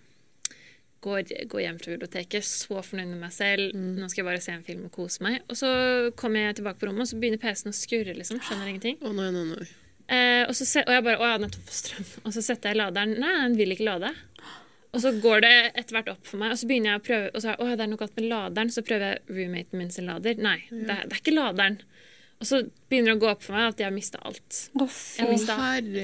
Går, 1.04 1.32
går 1.52 1.60
hjem 1.66 1.78
fra 1.82 1.92
biblioteket, 1.94 2.46
så 2.48 2.80
fornøyd 2.80 3.10
med 3.12 3.20
meg 3.26 3.32
selv. 3.36 3.74
Nå 3.76 4.08
skal 4.08 4.22
jeg 4.22 4.28
bare 4.30 4.42
se 4.44 4.54
en 4.54 4.64
film 4.66 4.86
og 4.88 4.92
kose 4.94 5.24
meg. 5.26 5.42
Og 5.52 5.58
så 5.60 5.70
kommer 6.20 6.46
jeg 6.48 6.60
tilbake 6.60 6.80
på 6.80 6.88
rommet, 6.88 7.04
og 7.04 7.10
så 7.12 7.18
begynner 7.20 7.42
PC-en 7.42 7.74
å 7.74 7.76
skurre. 7.76 8.14
liksom, 8.16 8.40
Skjønner 8.44 8.70
ingenting. 8.72 9.00
Å 9.04 9.12
nei, 9.16 9.30
nei, 9.34 9.44
nei. 9.52 9.66
Eh, 10.04 10.42
og, 10.44 10.52
så 10.56 10.66
se, 10.68 10.82
og 10.84 10.92
jeg 10.92 11.04
bare 11.06 11.16
Å, 11.16 11.24
jeg 11.24 11.34
hadde 11.36 11.46
nettopp 11.48 11.68
fått 11.68 11.80
strøm. 11.80 12.08
Og 12.24 12.36
så 12.36 12.42
setter 12.44 12.72
jeg 12.72 12.80
laderen. 12.80 13.14
Nei, 13.20 13.34
den 13.42 13.58
vil 13.60 13.76
ikke 13.76 13.88
lade. 13.88 14.12
Og 14.94 15.02
så 15.02 15.10
går 15.18 15.40
det 15.42 15.54
etter 15.74 15.96
hvert 15.96 16.10
opp 16.12 16.28
for 16.28 16.38
meg, 16.38 16.52
og 16.54 16.60
så 16.60 16.68
begynner 16.70 16.92
jeg 16.92 17.00
å 17.00 17.04
prøve 17.08 17.30
Og 17.34 17.42
så 17.42 17.50
er, 17.50 17.56
å, 17.58 17.66
det 17.72 17.82
er 17.82 17.90
noe 17.90 18.00
galt 18.04 18.16
med 18.20 18.28
laderen. 18.30 18.70
Så 18.70 18.84
prøver 18.86 19.06
jeg 19.10 19.36
roommaten 19.38 19.80
min 19.80 19.90
sin 19.94 20.06
lader. 20.10 20.38
Nei, 20.38 20.58
det, 20.70 20.84
er, 20.86 21.04
det 21.08 21.16
er 21.16 21.20
ikke 21.22 21.34
laderen. 21.34 21.80
Og 22.42 22.48
så 22.48 22.60
begynner 22.90 23.12
det 23.12 23.16
å 23.16 23.22
gå 23.22 23.28
opp 23.30 23.44
for 23.46 23.56
meg 23.56 23.70
at 23.72 23.80
jeg 23.80 23.86
har 23.88 23.94
mista 23.94 24.20
alt. 24.26 24.58
Oh, 24.76 24.96
Jeg 25.18 25.30
mista 25.30 25.56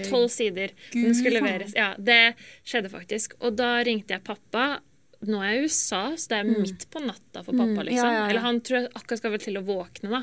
tolv 0.08 0.30
sider. 0.32 0.72
Den 0.94 1.16
skulle 1.18 1.40
leveres. 1.42 1.74
Ja, 1.76 1.90
det 1.98 2.20
skjedde 2.64 2.92
faktisk. 2.92 3.34
Og 3.44 3.58
da 3.58 3.74
ringte 3.86 4.14
jeg 4.16 4.24
pappa. 4.26 4.80
Nå 5.28 5.40
er 5.44 5.50
jeg 5.52 5.60
i 5.60 5.68
USA, 5.68 6.02
så 6.16 6.32
det 6.32 6.36
er 6.38 6.48
midt 6.48 6.86
på 6.92 7.02
natta 7.04 7.42
for 7.44 7.52
pappa. 7.52 7.84
liksom. 7.84 8.08
ja, 8.08 8.12
ja. 8.22 8.28
Eller 8.30 8.40
han 8.46 8.60
tror 8.64 8.78
jeg 8.78 8.92
akkurat 8.94 9.20
skal 9.20 9.34
vel 9.34 9.42
til 9.44 9.60
å 9.60 9.66
våkne, 9.66 10.08
da. 10.14 10.22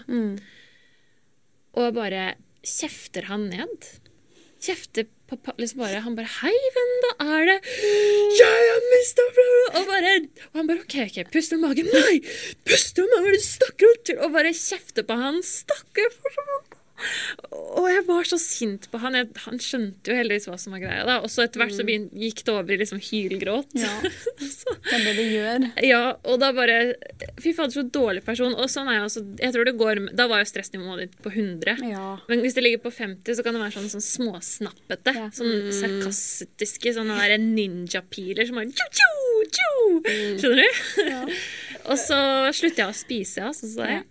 Og 1.78 1.94
bare 1.94 2.24
kjefter 2.66 3.30
han 3.30 3.46
ned. 3.52 3.92
Kjefter 4.58 5.06
pappa 5.30 5.54
liksom 5.60 5.84
bare, 5.84 6.00
Han 6.02 6.16
bare 6.18 6.26
'Hei, 6.26 6.56
venn, 6.76 6.94
da 7.04 7.12
er 7.38 7.46
det 7.46 7.58
Jeg 8.40 8.64
har 8.72 8.86
mista 8.90 9.26
Og 9.78 9.86
bare 9.86 10.14
Og 10.24 10.56
han 10.56 10.68
bare 10.68 10.80
'OK, 10.82 10.96
ok, 11.06 11.32
pust 11.32 11.52
med 11.54 11.62
magen'. 11.62 11.92
'Nei, 11.94 12.22
pust 12.66 12.98
med 12.98 13.12
magen, 13.14 13.38
du 13.38 13.44
snakker 13.44 13.86
om?' 13.86 14.04
til?» 14.04 14.18
Og 14.18 14.34
bare 14.34 14.54
kjefter 14.56 15.04
på 15.04 15.14
han. 15.14 15.44
Stakkar 15.44 16.10
fortsatt. 16.10 16.77
Og 17.78 17.86
jeg 17.92 18.04
var 18.08 18.26
så 18.28 18.40
sint 18.42 18.88
på 18.92 19.00
han. 19.02 19.16
Jeg, 19.18 19.30
han 19.44 19.60
skjønte 19.62 20.12
jo 20.12 20.18
heldigvis 20.18 20.48
hva 20.50 20.58
som 20.60 20.74
var 20.74 20.82
greia. 20.82 21.04
da 21.08 21.20
Og 21.22 21.30
så 21.32 21.44
etter 21.46 21.62
hvert 21.62 21.76
så 21.76 21.86
begynte, 21.88 22.18
gikk 22.18 22.42
det 22.48 22.54
over 22.54 22.74
i 22.74 22.80
liksom 22.82 23.02
hylgråt. 23.04 23.76
Ja. 23.78 23.92
så, 24.60 24.74
Det 24.88 24.96
er 24.98 25.06
det 25.06 25.14
det 25.20 25.28
gjør. 25.30 25.68
ja, 25.86 26.02
og 26.26 26.42
da 26.42 26.52
bare 26.58 26.78
Fy 27.42 27.54
fader, 27.54 27.76
så 27.76 27.86
dårlig 27.86 28.24
person. 28.26 28.56
Og 28.58 28.72
sånn 28.72 28.90
er 28.90 29.00
jeg 29.00 29.08
også. 29.10 29.24
Jeg 29.44 29.56
tror 29.56 29.70
det 29.70 29.76
går 29.78 30.04
Da 30.18 30.28
var 30.32 30.42
jo 30.42 30.50
stressnivået 30.50 31.06
ditt 31.06 31.16
på 31.24 31.34
100. 31.34 31.86
Ja. 31.92 32.10
Men 32.32 32.44
hvis 32.44 32.58
det 32.58 32.66
ligger 32.66 32.84
på 32.88 32.94
50, 32.98 33.38
så 33.38 33.46
kan 33.46 33.58
det 33.58 33.64
være 33.64 33.78
sånn, 33.78 33.90
sånn 33.94 34.08
småsnappete. 34.08 35.16
Ja. 35.18 35.30
Sånn 35.38 35.70
sarkastiske 35.78 36.96
sånne 36.98 37.18
der 37.22 37.38
ninjapiler 37.42 38.48
som 38.50 38.58
bare 38.60 38.74
tjo, 38.74 38.90
tjo, 38.98 39.48
tjo. 39.54 39.72
Skjønner 40.42 40.64
du? 40.66 41.34
og 41.90 41.98
så 42.02 42.20
slutter 42.58 42.88
jeg 42.88 42.90
å 42.90 42.98
spise, 43.06 43.50
altså. 43.52 43.70
Så, 43.70 43.86
deg. 43.86 44.06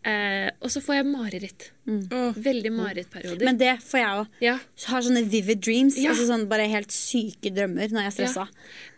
Eh, 0.00 0.48
og 0.64 0.70
så 0.72 0.80
får 0.80 0.94
jeg 0.96 1.06
mareritt. 1.10 1.64
Mm. 1.84 2.06
Veldig 2.40 2.70
marerittperioder. 2.72 3.44
Men 3.44 3.58
det 3.60 3.74
får 3.84 3.98
jeg 4.00 4.20
òg. 4.22 4.26
ja. 4.40 4.54
Har 4.88 5.02
sånne 5.04 5.22
vivid 5.28 5.60
dreams. 5.60 5.98
Ja. 6.00 6.14
Altså 6.14 6.24
sånn 6.30 6.46
bare 6.48 6.68
helt 6.72 6.90
syke 6.94 7.52
drømmer 7.52 7.92
når 7.92 8.06
jeg 8.06 8.12
er 8.12 8.16
stressa. 8.16 8.46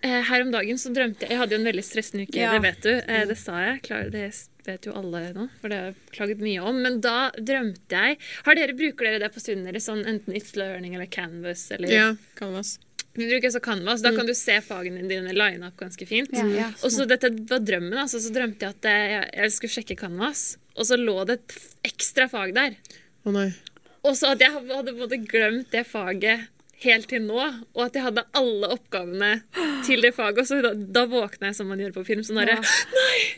Eh, 0.02 0.20
her 0.28 0.42
om 0.44 0.52
dagen 0.54 0.78
så 0.78 0.92
drømte 0.94 1.26
jeg 1.26 1.30
Jeg 1.34 1.38
hadde 1.38 1.56
jo 1.56 1.58
en 1.58 1.66
veldig 1.66 1.84
stressende 1.86 2.28
uke, 2.28 2.38
Ja. 2.38 2.52
det 2.52 2.62
vet 2.62 2.80
du. 2.82 2.92
Eh, 3.12 3.24
det 3.26 3.38
sa 3.38 3.58
jeg. 3.64 3.82
Klar, 3.82 4.10
det 4.10 4.30
vet 4.64 4.86
jo 4.86 4.92
alle 4.94 5.32
nå, 5.34 5.48
for 5.60 5.68
det 5.68 5.78
har 5.80 5.86
jeg 5.90 5.96
klaget 6.12 6.38
mye 6.38 6.62
om. 6.62 6.80
Men 6.82 7.00
da 7.00 7.30
drømte 7.34 7.90
jeg 7.90 8.18
Har 8.44 8.54
dere, 8.54 8.72
Bruker 8.78 9.04
dere 9.10 9.18
det 9.18 9.32
på 9.34 9.40
stunden 9.42 9.64
deres, 9.66 9.88
sånn 9.88 10.04
enten 10.06 10.34
It's 10.38 10.54
Learning 10.54 10.94
eller 10.94 11.06
Canvas? 11.06 11.70
Eller 11.72 11.90
Ja, 11.90 12.14
Canvas. 12.36 12.78
Vi 13.14 13.26
bruker 13.28 13.52
så 13.52 13.60
Canvas. 13.60 14.02
Da 14.04 14.12
kan 14.16 14.26
du 14.28 14.32
se 14.36 14.54
fagene 14.64 15.04
dine 15.08 15.34
line 15.36 15.68
up 15.68 15.76
ganske 15.80 16.06
fint. 16.08 16.32
Ja, 16.32 16.70
og 16.80 16.94
så 16.94 17.04
dette 17.08 17.28
var 17.50 17.60
drømmen. 17.60 17.98
Altså, 18.00 18.22
så 18.24 18.32
drømte 18.32 18.64
jeg 18.64 18.78
at 18.78 18.88
jeg, 18.88 19.26
jeg 19.36 19.52
skulle 19.56 19.74
sjekke 19.74 19.98
Canvas, 20.00 20.44
og 20.76 20.88
så 20.88 20.96
lå 20.96 21.18
det 21.28 21.40
et 21.40 21.58
ekstra 21.92 22.28
fag 22.32 22.54
der. 22.56 22.78
Å 23.28 23.34
nei. 23.34 23.50
Og 24.02 24.16
så 24.18 24.32
at 24.34 24.40
jeg 24.42 24.50
hadde 24.56 24.96
både 24.98 25.20
glemt 25.28 25.70
det 25.74 25.84
faget 25.86 26.48
helt 26.82 27.06
til 27.10 27.22
nå, 27.24 27.38
og 27.38 27.80
at 27.84 27.94
jeg 27.98 28.02
hadde 28.06 28.24
alle 28.38 28.68
oppgavene 28.74 29.30
til 29.86 30.02
det 30.04 30.12
faget. 30.16 30.42
Og 30.42 30.48
så 30.50 30.58
da, 30.64 30.72
da 30.74 31.04
våkna 31.10 31.50
jeg 31.50 31.58
som 31.58 31.68
man 31.70 31.80
gjør 31.82 31.94
på 31.96 32.04
film. 32.08 32.22
Sånn 32.26 32.40
derre 32.42 32.58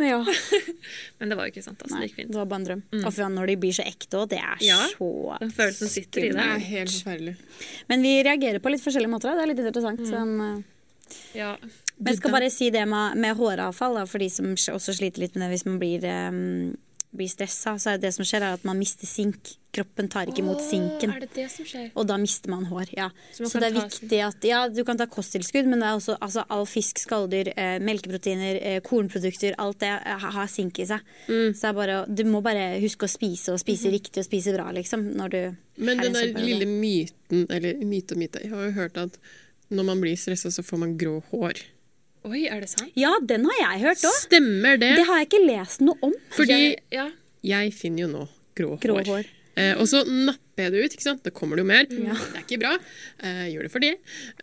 Ja. 0.03 0.18
Men 1.18 1.30
det 1.32 1.36
var 1.38 1.49
jo 1.49 1.55
ikke 1.55 1.64
sant. 1.64 1.80
Altså, 1.84 1.95
Nei, 1.97 2.03
det 2.05 2.11
gikk 2.11 2.18
fint. 2.22 2.32
det 2.34 2.40
var 2.40 2.51
bare 2.51 2.62
en 2.62 2.68
drøm. 2.70 2.82
Og 3.05 3.09
for 3.12 3.32
når 3.36 3.51
de 3.53 3.57
blir 3.64 3.76
så 3.76 3.86
ekte 3.88 4.20
òg, 4.22 4.28
det 4.34 4.40
er 4.42 4.64
Ja, 4.64 4.80
så 4.97 5.11
Den 5.40 5.53
følelsen 5.55 5.92
sitter 5.92 6.26
i 6.26 6.28
Det 6.32 6.38
det 6.40 6.47
er 6.51 6.68
helt 6.70 6.95
forferdelig. 6.97 7.34
Men 7.92 8.03
vi 8.09 8.14
reagerer 8.26 8.62
på 8.64 8.72
litt 8.74 8.84
forskjellige 8.84 9.12
måter. 9.14 9.34
Det 9.36 9.45
er 9.47 9.53
litt 9.53 9.64
interessant. 9.64 10.05
Sånn, 10.09 10.34
eh, 10.49 10.62
Ja. 11.38 11.57
men 11.61 12.11
jeg 12.11 12.16
skal 12.18 12.32
bare 12.32 12.51
si 12.51 12.70
det 12.74 12.86
med, 12.88 13.16
med 13.20 13.36
håravfall, 13.36 13.95
da, 14.01 14.05
for 14.09 14.18
de 14.18 14.28
som 14.32 14.47
også 14.55 14.95
sliter 14.97 15.20
litt 15.26 15.34
med 15.36 15.45
det 15.47 15.51
hvis 15.59 15.66
man 15.68 15.78
blir, 15.78 16.05
um, 16.32 16.76
blir 17.16 17.30
stressa. 17.30 17.76
Så 17.80 17.94
er 17.94 18.00
det 18.02 18.14
som 18.16 18.26
skjer, 18.26 18.44
er 18.44 18.56
at 18.58 18.64
man 18.66 18.78
mister 18.80 19.08
sink. 19.08 19.56
Kroppen 19.74 20.06
tar 20.06 20.30
ikke 20.30 20.38
imot 20.44 20.60
sinken. 20.62 21.10
Er 21.16 21.24
det 21.24 21.32
det 21.34 21.48
som 21.50 21.66
skjer? 21.66 21.88
Og 21.98 22.06
da 22.06 22.14
mister 22.20 22.52
man 22.52 22.66
hår. 22.70 22.92
ja. 22.94 23.08
Så 23.34 23.42
man 23.42 23.50
Så, 23.50 23.62
det 23.62 23.70
er 23.70 23.76
viktig 23.80 24.20
at 24.22 24.46
Ja, 24.46 24.60
du 24.70 24.84
kan 24.86 24.98
ta 25.00 25.08
kosttilskudd, 25.10 25.66
men 25.66 25.82
det 25.82 25.88
er 25.88 25.98
også 25.98 26.16
altså, 26.20 26.44
all 26.48 26.66
fisk, 26.70 27.02
skalldyr, 27.02 27.50
eh, 27.56 27.78
melkeproteiner, 27.82 28.60
eh, 28.62 28.80
kornprodukter, 28.86 29.56
alt 29.58 29.80
det 29.82 29.90
eh, 29.90 30.28
har 30.38 30.46
sink 30.46 30.78
i 30.78 30.86
seg. 30.86 31.02
Mm. 31.26 31.54
Så 31.54 31.60
det 31.60 31.70
er 31.72 31.78
bare, 31.80 31.98
du 32.06 32.24
må 32.30 32.42
bare 32.44 32.78
huske 32.84 33.08
å 33.08 33.10
spise, 33.10 33.54
og 33.54 33.62
spise 33.62 33.90
riktig 33.90 34.22
og 34.22 34.28
spise 34.28 34.54
bra, 34.54 34.70
liksom, 34.70 35.10
når 35.18 35.34
du 35.34 35.40
Men 35.76 35.98
den 35.98 36.14
der 36.14 36.30
lille 36.38 36.66
myten, 36.70 37.46
eller 37.50 37.82
myte 37.82 38.14
og 38.14 38.18
myte 38.20 38.44
Jeg 38.44 38.50
har 38.54 38.68
jo 38.68 38.74
hørt 38.78 38.96
at 38.96 39.18
når 39.74 39.84
man 39.90 40.00
blir 40.00 40.14
stressa, 40.14 40.52
så 40.54 40.62
får 40.62 40.78
man 40.78 40.98
grå 40.98 41.18
hår. 41.32 41.64
Oi, 42.25 42.47
er 42.49 42.62
det 42.64 42.70
sant? 42.72 42.93
Ja, 42.97 43.11
den 43.20 43.45
har 43.51 43.59
jeg 43.61 43.83
hørt 43.85 44.05
òg! 44.09 44.14
Stemmer 44.22 44.79
det? 44.81 44.95
Det 44.97 45.05
har 45.09 45.20
jeg 45.20 45.29
ikke 45.29 45.43
lest 45.45 45.83
noe 45.85 45.99
om. 46.07 46.14
Fordi 46.33 46.55
Jeg, 46.57 46.79
ja. 46.95 47.09
jeg 47.45 47.75
finner 47.77 48.07
jo 48.07 48.11
nå 48.14 48.22
grå, 48.57 48.70
Grå 48.81 48.97
hår. 49.01 49.11
hår. 49.11 49.29
Eh, 49.61 49.75
og 49.79 49.87
så 49.87 50.01
napper 50.09 50.64
jeg 50.64 50.72
det 50.75 50.81
ut, 50.87 50.95
ikke 50.97 51.05
sant? 51.05 51.20
Da 51.27 51.31
kommer 51.35 51.59
det 51.61 51.62
jo 51.66 51.68
mer. 51.68 51.85
Det 51.91 52.01
er 52.09 52.41
ikke 52.43 52.59
bra. 52.62 52.72
Eh, 53.22 53.45
gjør 53.53 53.66
det 53.68 53.72
for 53.75 53.85
det. 53.85 53.93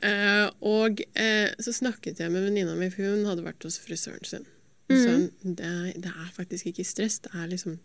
Eh, 0.08 0.46
og 0.72 1.02
eh, 1.20 1.50
så 1.60 1.74
snakket 1.76 2.22
jeg 2.22 2.32
med 2.32 2.46
venninna 2.48 2.78
mi, 2.80 2.92
for 2.94 3.10
hun 3.10 3.26
hadde 3.28 3.44
vært 3.48 3.66
hos 3.68 3.80
frisøren 3.82 4.24
sin. 4.30 4.46
Og 4.92 4.96
sa 5.02 5.16
hun, 5.18 5.26
det, 5.42 5.74
det 6.06 6.12
er 6.14 6.30
faktisk 6.36 6.70
ikke 6.72 6.86
stress, 6.88 7.18
det 7.24 7.32
er 7.34 7.48
liksom 7.54 7.78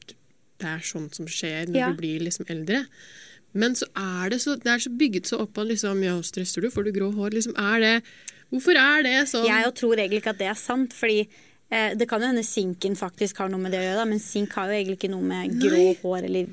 Det 0.56 0.66
er 0.70 0.80
sånt 0.88 1.14
som 1.18 1.26
skjer 1.28 1.66
når 1.68 1.76
Ja. 1.80 1.88
du 1.92 1.98
blir 2.00 2.22
liksom 2.24 2.46
eldre. 2.52 2.84
Men 3.56 3.74
så 3.78 3.86
er 3.96 4.30
det 4.32 4.38
så, 4.44 4.54
det 4.60 4.68
er 4.72 4.80
så 4.84 4.90
bygget 4.92 5.28
så 5.30 5.38
opp 5.44 5.58
av 5.60 5.66
liksom, 5.68 6.00
ja, 6.04 6.14
stresser 6.24 6.64
du, 6.64 6.70
får 6.72 6.84
du 6.88 6.92
grå 6.96 7.10
hår, 7.16 7.30
liksom, 7.36 7.56
er 7.56 7.80
det 7.80 7.94
Hvorfor 8.52 8.78
er 8.78 9.04
det 9.06 9.16
sånn? 9.30 9.46
Jeg 9.48 9.74
tror 9.78 9.98
egentlig 9.98 10.22
ikke 10.22 10.34
at 10.36 10.40
det 10.40 10.48
er 10.50 10.58
sant, 10.60 10.94
fordi 10.96 11.24
eh, 11.24 11.96
det 11.98 12.06
kan 12.10 12.22
jo 12.22 12.30
hende 12.30 12.46
sinken 12.46 12.96
faktisk 12.98 13.42
har 13.42 13.50
noe 13.52 13.62
med 13.62 13.74
det 13.74 13.82
å 13.82 13.86
gjøre, 13.88 14.06
men 14.12 14.22
sink 14.22 14.54
har 14.58 14.70
jo 14.70 14.78
egentlig 14.78 15.00
ikke 15.00 15.12
noe 15.12 15.26
med 15.26 15.58
grå 15.62 15.82
hår 16.02 16.28
eller 16.28 16.52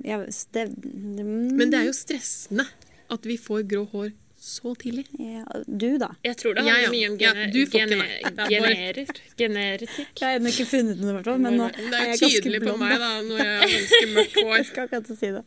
ja, 0.00 0.22
det, 0.56 0.64
Men 0.80 1.70
det 1.70 1.82
er 1.82 1.90
jo 1.90 1.96
stressende 1.96 2.64
at 3.10 3.26
vi 3.28 3.36
får 3.40 3.66
grå 3.68 3.84
hår 3.92 4.10
så 4.40 4.70
tidlig. 4.80 5.04
ja, 5.20 5.44
Du, 5.68 5.98
da? 6.00 6.08
Jeg 6.24 6.36
tror 6.40 6.54
det 6.56 6.64
Ja, 6.64 6.72
handler 6.72 6.86
ja. 6.86 6.90
mye 6.94 7.08
om 7.10 7.16
Ja, 7.20 7.32
gene, 7.34 7.52
du 7.52 7.58
får 7.66 7.80
ikke 7.84 7.98
meg. 8.00 8.12
Det 8.24 8.30
er 8.30 8.34
bare- 8.34 8.50
generer. 8.54 9.10
Generetikk. 9.36 10.12
Jeg 10.16 10.26
har 10.26 10.38
ennå 10.40 10.48
ikke 10.54 10.66
funnet 10.70 11.00
noe, 11.02 11.10
i 11.10 11.16
hvert 11.18 11.28
fall. 11.28 11.38
Men 11.44 11.58
nå 11.60 11.66
det 11.76 11.84
er 11.84 12.00
er 12.00 12.06
jeg 12.08 12.18
Det 12.20 12.28
er 12.30 12.40
tydelig 12.40 12.60
på 12.64 12.76
meg 12.80 12.94
da, 13.02 13.10
når 13.26 13.42
jeg 13.44 13.58
har 13.60 13.74
ganske 13.74 14.08
mørkt 14.14 14.38
hår. 14.40 14.54
Jeg 14.60 14.66
skal 14.70 14.88
akkurat 14.88 15.10
si 15.20 15.30
det. 15.36 15.44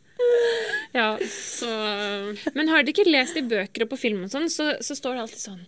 Ja. 0.93 1.07
Så 1.25 1.71
Men 2.55 2.67
har 2.69 2.83
dere 2.83 2.93
ikke 2.93 3.09
lest 3.09 3.37
i 3.37 3.41
bøker 3.41 3.83
og 3.87 3.89
på 3.95 3.97
film 3.97 4.23
og 4.27 4.29
sånn, 4.33 4.49
så, 4.53 4.69
så 4.79 4.95
står 4.97 5.17
det 5.17 5.23
alltid 5.25 5.41
sånn 5.41 5.63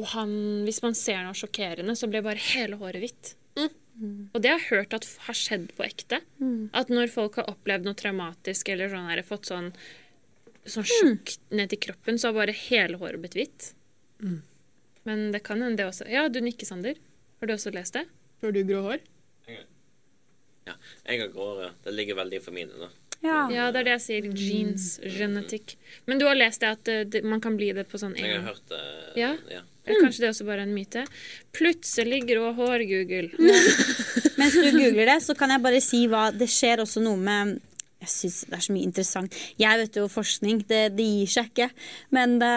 Og 0.00 0.06
han, 0.14 0.32
hvis 0.64 0.80
man 0.82 0.94
ser 0.96 1.20
noe 1.26 1.36
sjokkerende, 1.36 1.94
så 1.98 2.08
blir 2.10 2.22
bare 2.24 2.40
hele 2.52 2.76
håret 2.80 3.02
hvitt. 3.02 3.34
Og 3.58 4.38
det 4.40 4.50
har 4.52 4.60
jeg 4.60 4.68
hørt 4.70 4.92
at 4.94 5.06
har 5.26 5.34
skjedd 5.34 5.72
på 5.74 5.82
ekte. 5.82 6.20
At 6.72 6.88
når 6.92 7.10
folk 7.10 7.34
har 7.40 7.48
opplevd 7.50 7.82
noe 7.88 7.96
traumatisk 7.98 8.68
eller 8.70 8.88
sånn 8.92 9.08
her, 9.10 9.22
fått 9.26 9.48
sånn, 9.50 9.72
sånn 10.72 10.86
sjokk 10.88 11.34
ned 11.54 11.72
til 11.72 11.80
kroppen, 11.88 12.18
så 12.20 12.30
har 12.30 12.38
bare 12.38 12.56
hele 12.56 13.00
håret 13.00 13.22
blitt 13.22 13.36
hvitt. 13.38 13.72
Men 15.08 15.28
det 15.32 15.42
kan 15.46 15.62
hende 15.64 15.80
det 15.80 15.88
også. 15.88 16.08
Ja, 16.10 16.26
du 16.28 16.40
nikker, 16.44 16.68
Sander. 16.68 16.98
Har 17.40 17.50
du 17.50 17.54
også 17.54 17.72
lest 17.74 17.96
det? 17.96 18.04
Får 18.42 18.54
du 18.54 18.62
grå 18.68 18.82
hår? 18.84 19.04
Ja, 20.68 20.74
jeg 21.06 21.20
har 21.22 21.30
grå 21.32 21.52
hår. 21.54 21.62
ja. 21.68 21.70
Det 21.84 21.94
ligger 21.96 22.18
veldig 22.18 22.42
for 22.44 22.56
mine, 22.56 22.74
da. 22.76 22.90
Ja. 23.24 23.38
Ja, 23.50 23.70
det 23.74 23.80
er 23.80 23.86
det 23.88 23.94
jeg 23.96 24.04
sier. 24.04 24.28
Jeans. 24.36 24.88
genetikk. 25.02 25.74
Men 26.06 26.20
du 26.20 26.26
har 26.28 26.38
lest 26.38 26.62
det 26.62 26.70
at 26.70 26.90
eh, 26.92 27.00
det, 27.02 27.24
man 27.26 27.40
kan 27.42 27.56
bli 27.58 27.72
det 27.74 27.88
på 27.90 27.98
sånn 27.98 28.14
Jeg 28.18 28.36
har 28.36 28.44
hørt 28.52 28.62
det. 28.70 28.82
Ja. 29.18 29.32
ja. 29.50 29.64
Eller 29.88 30.04
kanskje 30.04 30.22
det 30.22 30.28
er 30.28 30.34
også 30.36 30.46
bare 30.46 30.66
en 30.66 30.74
myte. 30.76 31.02
Plutselig 31.56 32.20
grå 32.28 32.52
hår, 32.58 32.84
Google. 32.90 33.30
Mens 34.38 34.54
du 34.54 34.68
googler 34.70 35.08
det, 35.14 35.18
så 35.24 35.34
kan 35.38 35.50
jeg 35.50 35.64
bare 35.64 35.80
si 35.82 36.04
hva 36.10 36.28
Det 36.36 36.46
skjer 36.52 36.84
også 36.84 37.02
noe 37.02 37.18
med 37.18 37.56
jeg 37.98 38.10
synes 38.12 38.36
Det 38.46 38.56
er 38.56 38.62
så 38.62 38.74
mye 38.74 38.86
interessant. 38.86 39.38
Jeg 39.58 39.80
vet 39.80 39.96
jo 39.98 40.06
forskning, 40.10 40.62
det, 40.68 40.82
det 40.98 41.06
gir 41.06 41.32
seg 41.32 41.50
ikke. 41.50 41.70
Men 42.14 42.38
det, 42.42 42.52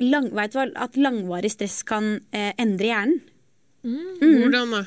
lang, 0.00 0.30
vet 0.32 0.54
du 0.54 0.58
hva, 0.60 0.68
at 0.86 0.96
langvarig 0.96 1.52
stress 1.52 1.82
kan 1.86 2.16
eh, 2.32 2.52
endre 2.60 2.90
hjernen. 2.90 3.20
Hvordan 3.84 4.72
da? 4.72 4.80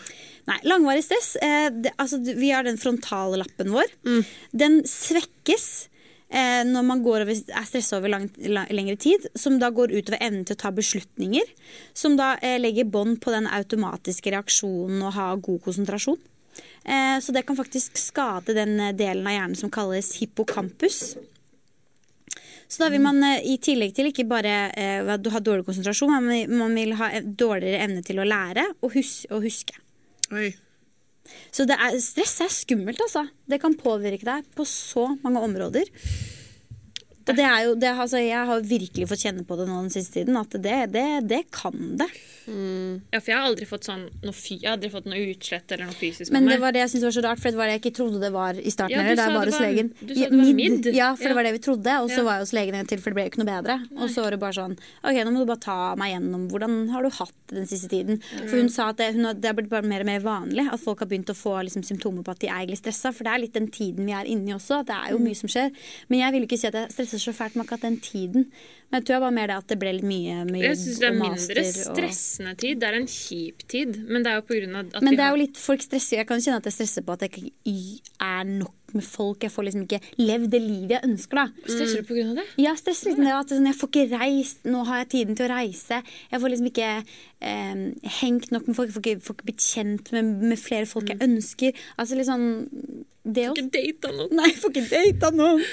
Nei, 0.47 0.57
langvarig 0.65 1.03
stress 1.05 1.35
eh, 1.43 1.67
det, 1.69 1.91
altså, 2.01 2.17
Vi 2.23 2.49
har 2.49 2.65
den 2.65 2.79
frontallappen 2.81 3.69
vår. 3.75 3.91
Den 4.57 4.79
svekkes 4.89 5.67
eh, 6.31 6.63
når 6.65 6.87
man 6.87 7.03
går 7.05 7.27
over, 7.27 7.35
er 7.35 7.67
stressa 7.67 7.99
over 7.99 8.13
lang, 8.15 8.25
lang, 8.47 8.69
lengre 8.73 8.97
tid. 9.03 9.27
Som 9.37 9.59
da 9.61 9.69
går 9.75 9.93
utover 9.93 10.17
evnen 10.23 10.47
til 10.47 10.57
å 10.57 10.61
ta 10.63 10.73
beslutninger. 10.73 11.53
Som 11.93 12.17
da 12.19 12.33
eh, 12.41 12.57
legger 12.61 12.89
bånd 12.89 13.21
på 13.21 13.35
den 13.35 13.45
automatiske 13.45 14.33
reaksjonen 14.33 15.05
og 15.05 15.13
ha 15.19 15.29
god 15.35 15.61
konsentrasjon. 15.67 16.17
Eh, 16.83 17.17
så 17.23 17.33
det 17.35 17.45
kan 17.47 17.57
faktisk 17.57 17.97
skade 17.99 18.55
den 18.57 18.79
eh, 18.79 18.93
delen 18.95 19.27
av 19.27 19.35
hjernen 19.35 19.59
som 19.59 19.73
kalles 19.73 20.13
hippocampus. 20.21 21.17
Så 22.67 22.83
da 22.83 22.89
vil 22.91 23.03
man 23.03 23.21
eh, 23.23 23.43
i 23.47 23.57
tillegg 23.63 23.93
til 23.95 24.09
ikke 24.11 24.27
bare 24.27 24.55
eh, 24.75 25.07
ha 25.07 25.41
dårlig 25.43 25.65
konsentrasjon, 25.67 26.11
man 26.11 26.31
vil, 26.31 26.55
man 26.59 26.75
vil 26.75 26.95
ha 26.99 27.11
eh, 27.15 27.23
dårligere 27.23 27.83
evne 27.85 28.03
til 28.05 28.19
å 28.19 28.27
lære 28.27 28.65
og, 28.81 28.91
hus 28.95 29.21
og 29.31 29.45
huske. 29.47 29.77
Oi. 30.35 30.51
Så 31.51 31.67
det 31.67 31.77
er, 31.79 31.95
stress 32.03 32.37
er 32.43 32.51
skummelt, 32.51 32.99
altså. 33.03 33.25
Det 33.47 33.59
kan 33.63 33.75
påvirke 33.79 34.27
deg 34.27 34.47
på 34.55 34.67
så 34.67 35.09
mange 35.23 35.43
områder. 35.43 35.91
Og 37.27 37.35
det 37.35 37.43
er 37.43 37.63
jo, 37.67 37.75
det, 37.79 37.91
altså, 37.91 38.19
jeg 38.23 38.51
har 38.51 38.67
virkelig 38.67 39.07
fått 39.09 39.25
kjenne 39.25 39.47
på 39.47 39.57
det 39.59 39.67
nå 39.67 39.81
den 39.83 39.91
siste 39.91 40.21
tiden, 40.21 40.39
at 40.39 40.55
det, 40.63 40.77
det, 40.95 41.07
det 41.27 41.41
kan 41.55 41.97
det. 41.99 42.07
Ja, 42.47 43.19
for 43.19 43.31
jeg 43.31 43.37
har 43.37 43.45
aldri 43.49 43.65
fått 43.67 43.83
sånn 43.87 44.05
noe, 44.23 44.31
jeg 44.33 44.63
har 44.63 44.77
aldri 44.77 44.89
fått 44.93 45.05
noe 45.11 45.19
utslett 45.33 45.71
eller 45.75 45.85
noe 45.89 45.97
fysisk 45.99 46.31
Men 46.31 46.45
det 46.47 46.59
var 46.61 46.71
det 46.71 46.79
jeg 46.85 46.89
syntes 46.93 47.03
var 47.09 47.15
så 47.17 47.23
rart, 47.25 47.39
for 47.43 47.51
det 47.51 47.59
var 47.59 47.67
det 47.67 47.73
jeg 47.77 47.81
ikke 47.83 47.95
trodde 47.99 48.21
det 48.23 48.31
var 48.31 48.53
i 48.55 48.71
starten. 48.71 48.95
Ja, 48.95 49.01
du 49.03 49.09
heller, 49.09 49.15
da 49.15 49.23
sa 49.23 49.29
jeg 49.31 49.37
var 49.37 49.45
det 49.45 49.53
hos 49.53 49.59
var- 49.59 49.67
legen. 49.67 49.89
du 49.99 50.13
sa 50.15 50.19
Ja, 50.21 50.29
det 50.29 50.37
var 50.37 50.45
midd. 50.45 50.55
mid. 50.55 50.85
Ja, 50.95 51.09
for 51.15 51.23
Ja. 51.23 51.27
det 51.27 51.35
var 51.35 51.43
det 51.43 51.53
vi 51.53 51.59
trodde. 51.67 51.91
Og 52.03 52.09
så 52.09 52.17
Ja. 52.17 52.23
var 52.23 52.31
jeg 52.37 52.41
hos 52.47 52.53
legen 52.53 52.75
en 52.75 52.85
til, 52.87 52.97
for 52.99 53.09
det 53.09 53.15
ble 53.15 53.23
jo 53.25 53.29
ikke 53.31 53.43
noe 53.43 53.51
bedre. 53.61 53.75
Og 54.01 54.09
så 54.09 54.21
var 54.23 54.31
det 54.31 54.39
bare 54.39 54.53
sånn 54.53 54.77
OK, 55.03 55.15
nå 55.23 55.31
må 55.31 55.39
du 55.39 55.45
bare 55.45 55.59
ta 55.59 55.95
meg 55.95 56.13
gjennom 56.15 56.49
hvordan 56.49 56.89
har 56.89 57.03
du 57.03 57.09
hatt 57.09 57.33
det 57.47 57.55
den 57.55 57.65
siste 57.67 57.89
tiden. 57.89 58.21
For 58.47 58.57
hun 58.57 58.69
sa 58.69 58.89
at 58.89 58.97
det, 58.97 59.13
hun 59.15 59.25
har, 59.25 59.33
det 59.33 59.45
har 59.45 59.53
blitt 59.53 59.69
bare 59.69 59.83
mer 59.83 59.99
og 60.01 60.05
mer 60.05 60.19
vanlig 60.19 60.71
at 60.71 60.79
folk 60.79 60.99
har 60.99 61.07
begynt 61.07 61.27
å 61.31 61.35
få 61.35 61.63
liksom, 61.63 61.83
symptomer 61.83 62.23
på 62.23 62.31
at 62.31 62.39
de 62.39 62.47
er 62.47 62.63
egentlig 62.65 62.79
stressa. 62.81 63.13
For 63.13 63.23
det 63.23 63.33
er 63.33 63.39
litt 63.39 63.53
den 63.53 63.67
tiden 63.69 64.05
vi 64.05 64.11
er 64.13 64.23
inne 64.25 64.49
i 64.49 64.53
også. 64.53 64.85
Det 64.85 64.95
er 64.95 65.11
jo 65.11 65.19
mye 65.19 65.35
som 65.35 65.49
skjer. 65.49 65.71
Men 66.09 66.19
jeg 66.19 66.31
vil 66.33 66.47
ikke 66.47 66.59
si 66.59 66.67
at 66.67 66.73
jeg 66.73 66.89
stresser 66.91 67.19
så 67.19 67.33
fælt 67.35 67.55
med 67.55 67.65
akkurat 67.67 67.81
den 67.81 67.97
tiden. 67.99 68.51
Men 68.87 69.01
jeg 69.01 69.07
tror 69.07 69.17
jeg 69.17 69.23
var 69.25 69.33
mer 69.35 69.51
det 69.51 69.55
at 69.59 69.71
det 69.71 69.75
ble 69.81 69.91
litt 69.97 70.07
mye 70.07 70.35
med 70.47 70.61
Jeg 70.63 70.77
syns 70.79 71.01
det 71.01 71.07
er 71.09 71.15
jobb 71.17 71.23
mindre 71.25 71.63
stressende 71.67 72.53
Og... 72.53 72.59
tid. 72.61 72.79
Det 72.79 72.87
er 72.87 72.95
en 73.01 73.09
kjip 73.11 73.65
tid, 73.73 73.97
men 74.07 74.23
det 74.23 74.31
er 74.31 74.39
jo 74.39 74.45
på 74.47 74.59
grunn 74.61 74.77
av 74.79 74.93
at 74.95 75.03
Men 75.03 75.19
det 75.19 75.25
er 75.25 75.35
jo 75.35 75.41
litt, 75.41 75.59
folk 75.59 75.83
stresser 75.83 76.21
Jeg 76.21 76.29
kan 76.29 76.43
kjenne 76.43 76.61
at 76.61 76.69
jeg 76.69 76.77
stresser 76.77 77.03
på 77.03 77.17
at 77.17 77.25
jeg 77.27 77.51
ikke 77.67 78.15
er 78.23 78.47
nok 78.47 78.95
med 78.95 79.03
folk. 79.03 79.43
Jeg 79.43 79.51
får 79.51 79.67
liksom 79.67 79.83
ikke 79.83 79.99
levd 80.21 80.47
det 80.53 80.61
livet 80.63 80.93
jeg 80.95 81.03
ønsker, 81.09 81.41
da. 81.41 81.65
Stresser 81.67 81.99
du 81.99 82.07
på 82.07 82.15
grunn 82.15 82.31
av 82.31 82.39
det? 82.39 82.45
Ja, 82.55 82.69
jeg 82.69 82.79
stresser 82.79 83.11
litt 83.11 83.19
med 83.19 83.27
det. 83.27 83.35
At 83.35 83.51
sånn, 83.51 83.67
jeg 83.67 83.79
får 83.81 83.91
ikke 83.91 84.21
reist. 84.23 84.63
Nå 84.71 84.85
har 84.87 85.01
jeg 85.01 85.09
tiden 85.11 85.37
til 85.37 85.47
å 85.47 85.51
reise. 85.51 85.99
Jeg 86.31 86.43
får 86.43 86.53
liksom 86.53 86.71
ikke 86.71 86.89
eh, 86.95 87.83
hengt 88.21 88.49
nok 88.55 88.71
med 88.71 88.79
folk. 88.79 88.87
Jeg 88.87 88.95
får 88.95 89.05
ikke, 89.05 89.25
får 89.27 89.37
ikke 89.37 89.49
blitt 89.51 89.67
kjent 89.67 90.11
med, 90.15 90.33
med 90.53 90.61
flere 90.63 90.87
folk 90.89 91.11
jeg 91.11 91.19
ønsker. 91.27 91.85
Altså 91.99 92.19
litt 92.19 92.31
sånn 92.31 92.47
Det 93.27 93.49
Får 93.51 93.59
Ikke 93.59 93.75
date 93.75 94.15
noen. 94.15 94.35
Nei, 94.39 94.51
jeg 94.53 94.61
får 94.63 94.75
ikke 94.77 94.89
data 94.95 95.35
noen. 95.35 95.63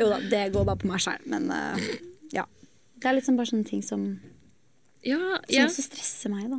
Jo 0.00 0.12
da, 0.14 0.22
det 0.32 0.46
går 0.56 0.70
bare 0.72 0.80
på 0.80 0.88
meg 0.88 1.04
sjæl, 1.04 1.20
Men 1.28 1.52
ja. 1.52 1.98
Det 2.98 3.10
er 3.10 3.18
liksom 3.18 3.38
bare 3.38 3.50
sånne 3.52 3.68
ting 3.68 3.84
som, 3.84 4.08
Ja, 5.06 5.38
ja. 5.48 5.68
Som 5.70 5.86
stresser 5.86 6.32
meg, 6.32 6.50
da. 6.50 6.58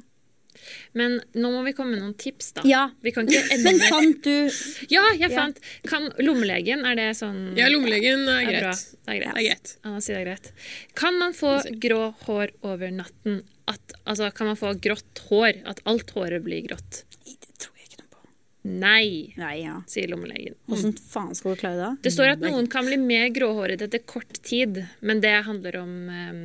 Men 0.98 1.20
nå 1.38 1.52
må 1.54 1.62
vi 1.64 1.74
komme 1.78 1.94
med 1.94 2.02
noen 2.04 2.16
tips, 2.20 2.52
da. 2.58 2.64
Ja. 2.68 2.82
Vi 3.06 3.14
kan 3.16 3.28
ikke 3.30 3.54
ende 3.54 3.70
Men 3.70 3.80
fant 3.92 4.24
du 4.26 4.50
Ja, 4.92 5.04
jeg 5.20 5.32
fant 5.32 5.60
Kan 5.88 6.10
Lommelegen, 6.20 6.84
er 6.88 6.98
det 7.00 7.06
sånn 7.20 7.54
Ja, 7.60 7.70
lommelegen 7.72 8.26
er 8.28 8.50
Det 8.50 8.56
er 8.56 8.64
greit. 8.66 8.84
Det 9.06 9.14
er 9.14 9.22
greit. 9.22 9.36
Det 9.38 9.44
er 9.44 9.48
greit. 9.48 9.74
Anna 9.86 10.02
sier 10.04 10.18
det 10.18 10.24
er 10.24 10.28
greit. 10.32 10.52
Kan 11.00 11.20
man 11.22 11.36
få 11.38 11.54
grå 11.86 12.02
hår 12.26 12.56
over 12.68 12.92
natten? 12.96 13.44
At, 13.70 13.94
altså, 14.10 14.32
kan 14.34 14.50
man 14.50 14.58
få 14.58 14.74
grått 14.82 15.22
hår? 15.30 15.62
At 15.70 15.84
alt 15.90 16.12
håret 16.16 16.42
blir 16.44 16.66
grått? 16.66 17.04
Det 17.30 17.54
tror 17.62 17.76
jeg 17.78 17.92
ikke 17.92 18.02
noe 18.02 18.14
på. 18.16 18.24
Nei, 18.68 19.34
Nei, 19.40 19.54
ja. 19.64 19.78
sier 19.88 20.10
lommelegen. 20.12 20.56
Hvordan 20.68 20.92
faen 21.00 21.36
skal 21.38 21.54
du 21.56 21.62
klare 21.62 21.78
det? 21.80 21.92
Det 22.04 22.12
står 22.12 22.34
at 22.34 22.42
noen 22.44 22.68
kan 22.72 22.84
bli 22.86 22.98
mer 23.00 23.30
gråhåret 23.32 23.82
etter 23.86 24.02
kort 24.04 24.42
tid, 24.44 24.82
men 25.00 25.22
det 25.24 25.32
handler 25.48 25.78
om 25.80 25.94
um, 26.12 26.42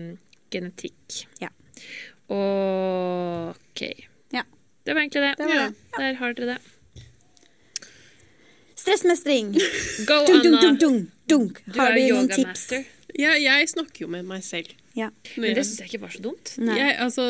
genetikk. 0.54 1.24
Ja. 1.42 1.50
OK. 2.30 3.82
Ja. 4.30 4.44
Det 4.86 4.94
var 4.94 5.00
egentlig 5.02 5.22
det. 5.26 5.34
Det 5.42 5.48
var 5.50 5.58
ja. 5.58 5.66
Der 5.98 6.14
har 6.22 6.38
dere 6.38 6.54
det. 6.54 7.04
Stressmestring. 8.74 9.52
Go, 10.06 10.24
Dunk, 10.26 10.42
dunk, 10.44 10.46
Anna. 10.46 10.60
dunk, 10.60 10.80
dunk, 10.80 11.10
dunk. 11.26 11.60
Du 11.66 11.78
Har 11.80 11.90
er 11.90 11.94
du 11.96 12.00
noen 12.00 12.24
yoga 12.28 12.34
tips? 12.38 12.46
master. 12.46 12.84
Jeg, 13.14 13.42
jeg 13.44 13.68
snakker 13.70 14.04
jo 14.06 14.08
med 14.12 14.26
meg 14.28 14.42
selv. 14.44 14.70
Ja. 14.94 15.08
Men 15.36 15.56
det 15.56 15.64
syns 15.66 15.80
jeg 15.82 15.88
ikke 15.90 16.02
var 16.04 16.12
så 16.14 16.20
dumt. 16.22 16.52
Jeg, 16.58 16.92
altså, 17.02 17.24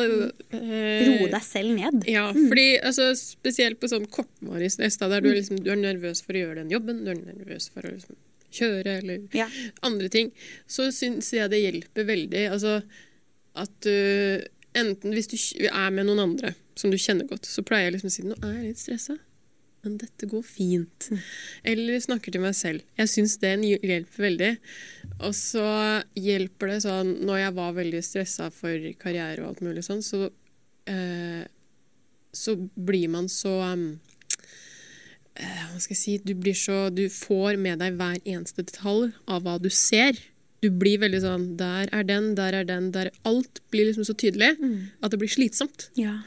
eh, 0.53 1.07
Ro 1.09 1.29
deg 1.33 1.45
selv 1.47 1.73
ned. 1.79 2.05
Ja, 2.13 2.27
fordi 2.35 2.67
altså, 2.85 3.07
spesielt 3.17 3.81
på 3.81 3.89
sånn 3.89 4.05
kortvarig 4.13 4.69
stress, 4.75 4.99
da, 5.01 5.09
der 5.13 5.25
du 5.25 5.31
er, 5.33 5.39
liksom, 5.39 5.63
du 5.65 5.71
er 5.73 5.81
nervøs 5.81 6.21
for 6.27 6.37
å 6.37 6.43
gjøre 6.45 6.61
den 6.61 6.75
jobben, 6.75 7.01
du 7.07 7.11
er 7.15 7.21
nervøs 7.23 7.71
for 7.73 7.89
å 7.89 7.95
liksom, 7.95 8.19
kjøre 8.55 8.99
eller 9.01 9.25
Ja. 9.35 9.49
andre 9.83 10.09
ting, 10.13 10.29
så 10.71 10.91
syns 10.95 11.33
jeg 11.35 11.51
det 11.51 11.63
hjelper 11.65 12.07
veldig. 12.13 12.45
Altså 12.53 12.83
at 13.57 13.73
du 13.87 14.45
enten 14.75 15.15
hvis 15.15 15.29
du 15.31 15.37
er 15.71 15.91
med 15.95 16.07
noen 16.09 16.21
andre 16.21 16.55
som 16.77 16.91
du 16.91 16.99
kjenner 16.99 17.27
godt, 17.31 17.47
så 17.47 17.63
pleier 17.67 17.89
jeg 17.89 17.97
liksom 17.97 18.11
å 18.11 18.15
si 18.19 18.25
nå 18.27 18.37
er 18.43 18.55
jeg 18.59 18.69
litt 18.73 18.83
stressa. 18.83 19.17
Men 19.85 19.99
dette 20.01 20.29
går 20.31 20.45
fint. 20.49 21.09
Eller 21.63 22.01
snakker 22.01 22.35
til 22.35 22.45
meg 22.45 22.57
selv. 22.59 22.85
Jeg 22.99 23.13
syns 23.13 23.39
det 23.43 23.55
hjelper 23.63 24.29
veldig. 24.29 24.53
Og 25.21 25.35
så 25.37 25.67
hjelper 26.19 26.73
det 26.73 26.79
sånn 26.87 27.11
Når 27.29 27.43
jeg 27.43 27.57
var 27.59 27.77
veldig 27.77 28.01
stressa 28.05 28.49
for 28.55 28.89
karriere 29.01 29.45
og 29.45 29.53
alt 29.53 29.63
mulig 29.67 29.85
sånn, 29.87 30.03
så 30.05 30.27
eh, 30.91 31.45
så 32.35 32.57
blir 32.75 33.09
man 33.09 33.29
så 33.31 33.53
um, 33.63 33.87
eh, 35.35 35.65
Hva 35.71 35.81
skal 35.81 35.95
jeg 35.95 36.01
si 36.01 36.17
du, 36.27 36.35
blir 36.35 36.57
så, 36.59 36.89
du 36.91 37.07
får 37.13 37.59
med 37.61 37.83
deg 37.83 37.99
hver 37.99 38.19
eneste 38.25 38.67
detalj 38.67 39.13
av 39.31 39.45
hva 39.47 39.59
du 39.63 39.71
ser. 39.73 40.19
Du 40.65 40.71
blir 40.73 41.01
veldig 41.03 41.21
sånn 41.23 41.47
Der 41.61 41.91
er 41.95 42.07
den, 42.09 42.33
der 42.39 42.61
er 42.61 42.69
den, 42.69 42.91
der 42.95 43.13
Alt 43.29 43.63
blir 43.73 43.89
liksom 43.91 44.07
så 44.09 44.17
tydelig 44.19 44.55
at 45.01 45.13
det 45.13 45.21
blir 45.21 45.31
slitsomt. 45.31 45.91
Ja. 45.99 46.19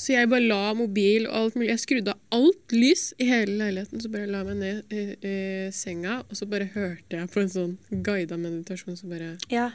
Så 0.00 0.14
jeg 0.14 0.30
bare 0.32 0.46
la 0.48 0.72
mobil 0.76 1.26
og 1.28 1.34
alt 1.36 1.56
mulig. 1.58 1.74
Jeg 1.74 1.82
skrudde 1.82 2.14
av 2.14 2.38
alt 2.38 2.72
lys 2.72 3.10
i 3.20 3.26
hele 3.28 3.58
leiligheten. 3.58 4.00
Så 4.00 4.08
bare 4.12 4.30
la 4.30 4.40
meg 4.46 4.56
ned 4.62 4.94
i, 4.96 5.02
i 5.20 5.36
senga, 5.76 6.22
og 6.24 6.38
så 6.38 6.48
bare 6.48 6.70
hørte 6.72 7.18
jeg 7.18 7.32
på 7.32 7.42
en 7.42 7.52
sånn 7.52 7.74
guida 8.06 8.38
meditasjon 8.40 8.96
som 8.96 9.12
bare 9.12 9.34
ja. 9.52 9.68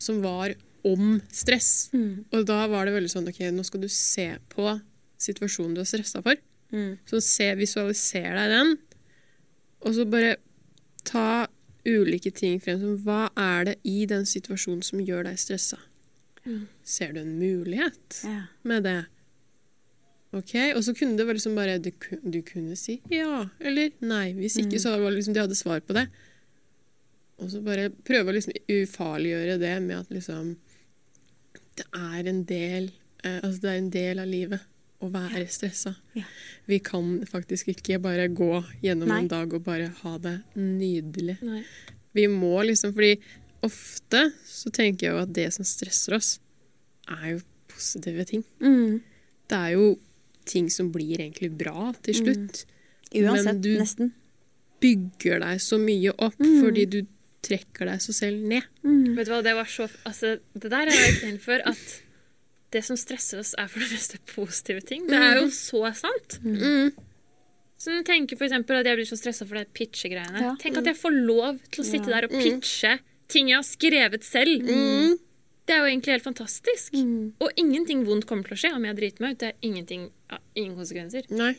som 0.00 0.22
var 0.24 0.54
om 0.88 1.18
stress. 1.28 1.90
Mm. 1.92 2.24
Og 2.32 2.46
da 2.48 2.62
var 2.72 2.88
det 2.88 2.96
veldig 2.96 3.12
sånn 3.12 3.28
OK, 3.28 3.42
nå 3.52 3.66
skal 3.68 3.84
du 3.84 3.90
se 3.92 4.30
på 4.54 4.78
situasjonen 5.20 5.76
du 5.76 5.84
er 5.84 5.90
stressa 5.92 6.24
for. 6.24 6.40
Mm. 6.72 6.96
Så 7.10 7.20
se, 7.24 7.50
visualiser 7.58 8.32
deg 8.38 8.54
den, 8.54 8.76
og 9.84 9.96
så 9.96 10.06
bare 10.08 10.38
ta 11.04 11.48
ulike 11.84 12.32
ting 12.36 12.60
frem 12.62 12.80
som 12.80 12.96
hva 13.04 13.28
er 13.36 13.70
det 13.70 13.78
i 13.88 14.04
den 14.08 14.26
situasjonen 14.28 14.84
som 14.86 15.00
gjør 15.04 15.28
deg 15.28 15.40
stressa? 15.40 15.80
Ser 16.86 17.12
du 17.12 17.20
en 17.20 17.34
mulighet 17.36 18.22
ja. 18.24 18.44
med 18.64 18.86
det? 18.88 19.00
Ok, 20.36 20.54
Og 20.76 20.82
så 20.86 20.94
kunne 20.94 21.18
det 21.18 21.26
være 21.26 21.40
liksom 21.40 21.56
bare 21.58 21.78
du, 21.82 21.90
du 22.22 22.38
kunne 22.46 22.76
si 22.78 23.00
ja 23.10 23.48
eller 23.58 23.90
nei. 23.98 24.30
Hvis 24.38 24.60
ikke, 24.62 24.78
så 24.78 24.92
var 24.94 25.08
det 25.10 25.18
liksom 25.18 25.34
de 25.34 25.42
hadde 25.42 25.58
svar 25.58 25.82
på 25.82 25.96
det. 25.96 26.06
Og 27.40 27.50
så 27.50 27.62
bare 27.64 27.88
prøve 28.06 28.30
å 28.30 28.36
liksom 28.36 28.54
ufarliggjøre 28.70 29.56
det 29.62 29.76
med 29.82 30.02
at 30.02 30.10
liksom 30.12 30.52
Det 31.80 31.86
er 31.96 32.28
en 32.28 32.42
del 32.44 32.90
eh, 33.24 33.38
Altså 33.40 33.64
det 33.64 33.70
er 33.70 33.80
en 33.80 33.94
del 33.94 34.22
av 34.22 34.28
livet 34.30 34.66
å 35.00 35.08
være 35.08 35.46
stressa. 35.48 35.94
Ja. 36.12 36.26
Vi 36.68 36.76
kan 36.84 37.22
faktisk 37.24 37.70
ikke 37.72 37.96
bare 38.04 38.26
gå 38.28 38.58
gjennom 38.84 39.08
Nei. 39.08 39.22
en 39.22 39.30
dag 39.32 39.54
og 39.56 39.62
bare 39.64 39.86
ha 40.02 40.12
det 40.20 40.34
nydelig. 40.60 41.38
Nei. 41.40 41.62
Vi 42.12 42.26
må 42.28 42.58
liksom 42.68 42.92
Fordi 42.92 43.14
ofte 43.64 44.26
så 44.44 44.72
tenker 44.72 45.06
jeg 45.06 45.14
jo 45.14 45.22
at 45.22 45.32
det 45.36 45.46
som 45.56 45.64
stresser 45.68 46.18
oss, 46.18 46.34
er 47.08 47.34
jo 47.34 47.40
positive 47.72 48.24
ting. 48.28 48.44
Mm. 48.60 49.00
Det 49.48 49.56
er 49.56 49.74
jo 49.78 49.88
ting 50.46 50.68
som 50.70 50.90
blir 50.92 51.18
egentlig 51.20 51.50
bra 51.58 51.92
til 52.02 52.14
slutt. 52.14 52.64
Uansett, 53.14 53.44
Men 53.44 53.60
du- 53.60 53.78
nesten. 53.78 54.12
Bygger 54.80 55.40
deg 55.40 55.58
så 55.60 55.76
mye 55.78 56.12
opp 56.18 56.36
fordi 56.38 56.86
du 56.88 57.00
trekker 57.42 57.84
deg 57.86 57.98
så 58.00 58.12
selv 58.16 58.40
ned. 58.48 58.62
Vet 58.82 59.26
du 59.26 59.32
hva, 59.32 59.42
det 59.42 59.54
var 59.54 59.64
så 59.68 59.88
Altså, 60.06 60.38
det 60.54 60.70
der 60.70 60.88
har 60.88 60.96
jeg 60.96 61.18
tenkt 61.20 61.42
for. 61.42 61.60
at 61.64 62.02
det 62.70 62.84
som 62.84 62.96
stresser 62.96 63.40
oss, 63.40 63.54
er 63.58 63.66
for 63.66 63.80
det 63.80 63.90
meste 63.90 64.18
positive 64.34 64.80
ting. 64.80 65.06
Det 65.06 65.16
er 65.18 65.40
jo 65.40 65.48
så 65.50 65.82
sant. 65.94 66.38
Så 67.80 67.88
når 67.90 68.02
du 68.04 68.08
tenker 68.12 68.36
for 68.36 68.44
at 68.44 68.86
jeg 68.86 68.96
blir 68.96 69.08
så 69.08 69.16
stressa 69.18 69.46
for 69.48 69.56
det 69.56 69.72
pitchegreiene. 69.74 70.40
Ja. 70.40 70.54
Tenk 70.60 70.76
at 70.78 70.84
jeg 70.90 70.96
får 71.00 71.14
lov 71.26 71.58
til 71.72 71.82
å 71.82 71.86
sitte 71.86 72.08
Ja. 72.10 72.20
der 72.20 72.24
og 72.28 72.30
pitche 72.30 72.98
ting 73.28 73.48
jeg 73.48 73.56
har 73.56 73.64
skrevet 73.64 74.22
selv. 74.24 74.68
Det 75.70 75.76
er 75.76 75.84
jo 75.84 75.90
egentlig 75.92 76.16
helt 76.16 76.26
fantastisk. 76.26 76.94
Og 77.38 77.58
ingenting 77.60 78.02
vondt 78.08 78.26
kommer 78.26 78.48
til 78.48 78.56
å 78.56 78.62
skje 78.64 78.74
om 78.74 78.86
jeg 78.88 78.96
driter 78.98 79.22
meg 79.22 79.36
ut. 79.36 79.42
Det 79.42 79.50
er 79.52 79.66
ingenting, 79.68 80.08
ja, 80.32 80.38
ingen 80.58 80.78
konsekvenser. 80.80 81.28
Nei. 81.30 81.52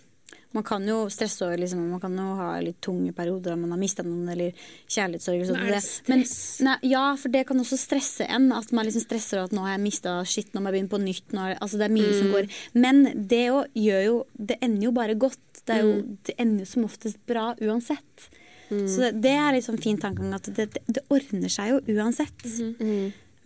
Man 0.51 0.65
kan 0.67 0.83
jo 0.87 1.05
stresse 1.11 1.45
over 1.45 1.59
liksom, 1.59 1.79
Man 1.93 1.99
kan 2.03 2.15
jo 2.19 2.25
ha 2.35 2.49
litt 2.63 2.81
tunge 2.83 3.13
perioder 3.15 3.55
man 3.59 3.71
har 3.71 3.79
mista 3.79 4.03
noen 4.03 4.27
eller 4.33 4.51
kjærlighetssorg. 4.91 5.45
Men 5.47 5.61
er 5.61 5.71
det 5.77 5.81
stress? 5.85 6.11
Men, 6.11 6.67
nei, 6.67 6.75
ja, 6.91 7.05
for 7.19 7.31
det 7.31 7.45
kan 7.47 7.63
også 7.63 7.79
stresse 7.79 8.27
en. 8.27 8.49
At 8.55 8.73
man 8.75 8.87
liksom 8.87 9.05
stresser 9.05 9.39
over 9.39 9.47
at 9.47 9.55
nå 9.55 9.63
har 9.63 9.77
jeg 9.77 9.83
mista 9.85 10.17
shit, 10.27 10.51
nå 10.51 10.59
må 10.59 10.71
jeg 10.71 10.79
begynne 10.79 10.91
på 10.91 11.01
nytt. 11.05 11.31
Nå 11.35 11.47
er, 11.47 11.55
altså 11.63 11.79
det 11.79 11.87
er 11.87 11.95
mye 11.95 12.11
som 12.17 12.35
går 12.35 12.51
Men 12.83 13.01
det 13.31 13.41
jo, 13.45 13.63
gjør 13.79 14.05
jo 14.09 14.19
Det 14.35 14.59
ender 14.59 14.89
jo 14.89 14.93
bare 14.99 15.17
godt. 15.23 15.41
Det, 15.61 15.77
er 15.77 15.87
jo, 15.87 15.97
det 16.27 16.35
ender 16.41 16.65
jo 16.65 16.71
som 16.73 16.87
oftest 16.89 17.23
bra 17.31 17.51
uansett. 17.63 18.29
Så 18.71 19.01
det, 19.03 19.11
det 19.23 19.33
er 19.35 19.51
liksom 19.55 19.79
fin 19.83 19.97
tankegang 19.99 20.35
at 20.35 20.47
det, 20.55 20.69
det, 20.75 20.83
det 20.87 21.03
ordner 21.11 21.51
seg 21.51 21.73
jo 21.73 21.99
uansett. 21.99 22.47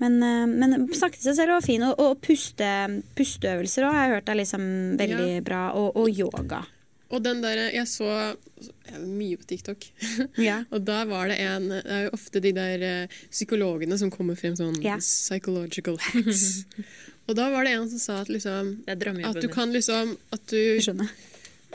Men, 0.04 0.18
eh, 0.24 0.46
men 0.52 0.88
snakke 0.91 1.16
til 1.20 1.30
seg 1.30 1.38
selv 1.39 1.56
var 1.56 1.66
fin. 1.66 1.84
Og, 1.88 2.00
og 2.04 2.22
puste, 2.26 2.70
pusteøvelser 3.16 3.88
òg 3.88 3.93
har 3.96 4.08
jeg 4.08 4.16
hørt 4.18 4.32
er 4.34 4.39
liksom 4.41 4.64
veldig 5.00 5.30
Ja. 5.38 5.43
bra. 5.46 5.62
Og, 5.80 5.96
og 5.96 6.10
yoga. 6.12 6.66
Og 7.14 7.22
den 7.24 7.39
der, 7.43 7.70
jeg 7.72 7.86
så 7.88 8.08
jeg 8.10 8.96
er 8.96 9.04
mye 9.06 9.38
på 9.38 9.46
TikTok, 9.48 9.86
Ja. 10.48 10.64
og 10.74 10.84
da 10.88 11.04
var 11.06 11.30
det 11.30 11.38
en 11.43 11.68
Det 11.70 11.84
er 11.86 12.04
jo 12.08 12.14
ofte 12.18 12.41
de 12.41 12.52
der 12.56 12.82
eh, 12.84 13.18
psykologene 13.30 13.98
som 14.02 14.10
kommer 14.12 14.36
frem 14.39 14.56
sånn 14.58 14.80
Ja. 14.84 14.98
psychological 14.98 16.00
hacks. 16.02 16.66
og 17.30 17.38
da 17.38 17.50
var 17.54 17.64
det 17.68 17.76
en 17.78 17.88
som 17.93 18.02
sa 18.02 18.18
at 18.24 18.32
liksom 18.34 18.74
At 18.89 19.39
du 19.41 19.48
kan 19.54 19.72
liksom 19.72 20.18
At 20.34 20.48
du, 20.50 20.80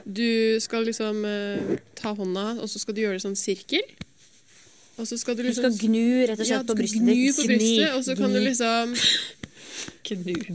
du 0.04 0.60
skal 0.60 0.84
liksom 0.88 1.24
uh, 1.24 1.76
ta 1.94 2.12
hånda, 2.16 2.58
og 2.60 2.68
så 2.68 2.80
skal 2.82 2.94
du 2.96 3.02
gjøre 3.04 3.18
det 3.20 3.24
sånn 3.24 3.38
sirkel. 3.38 3.84
Og 5.00 5.06
så 5.08 5.16
skal 5.18 5.34
du 5.36 5.42
Du 5.42 5.48
liksom 5.48 5.72
skal 5.72 5.88
gnu 5.88 6.26
rett 6.28 6.38
og 6.38 6.44
ja, 6.46 6.58
slett 6.60 6.66
du 6.68 6.74
på 6.74 6.76
skal 6.76 6.86
ditt. 6.86 7.02
gnu 7.08 7.32
på 7.32 7.42
brystet, 7.50 7.90
og 7.96 8.02
så 8.04 8.12
kan 8.18 8.32
du 8.34 8.40
liksom 8.44 8.94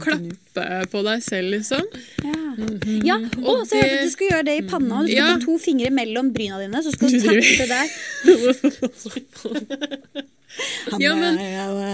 klappe 0.00 0.86
på 0.92 1.00
deg 1.06 1.22
selv, 1.24 1.48
liksom. 1.54 1.82
Ja, 2.22 2.34
Ja, 3.04 3.16
og 3.42 3.66
så 3.66 3.74
det- 3.74 3.82
hørte 3.82 3.88
jeg 3.88 3.98
at 3.98 4.04
du 4.06 4.10
skulle 4.12 4.30
gjøre 4.30 4.44
det 4.48 4.56
i 4.56 4.66
panna. 4.68 5.02
Du 5.02 5.08
skal 5.08 5.16
Ja. 5.16 5.26
ta 5.34 5.44
to 5.44 5.58
fingre 5.58 5.90
mellom 5.90 6.32
bryna 6.32 6.58
dine, 6.62 6.78
så 6.82 6.90
skal 6.92 7.08
du 7.10 7.18
Du 7.20 7.26
tappe 7.26 7.66
der. 7.74 7.86
Ja, 10.98 11.12
men 11.16 11.36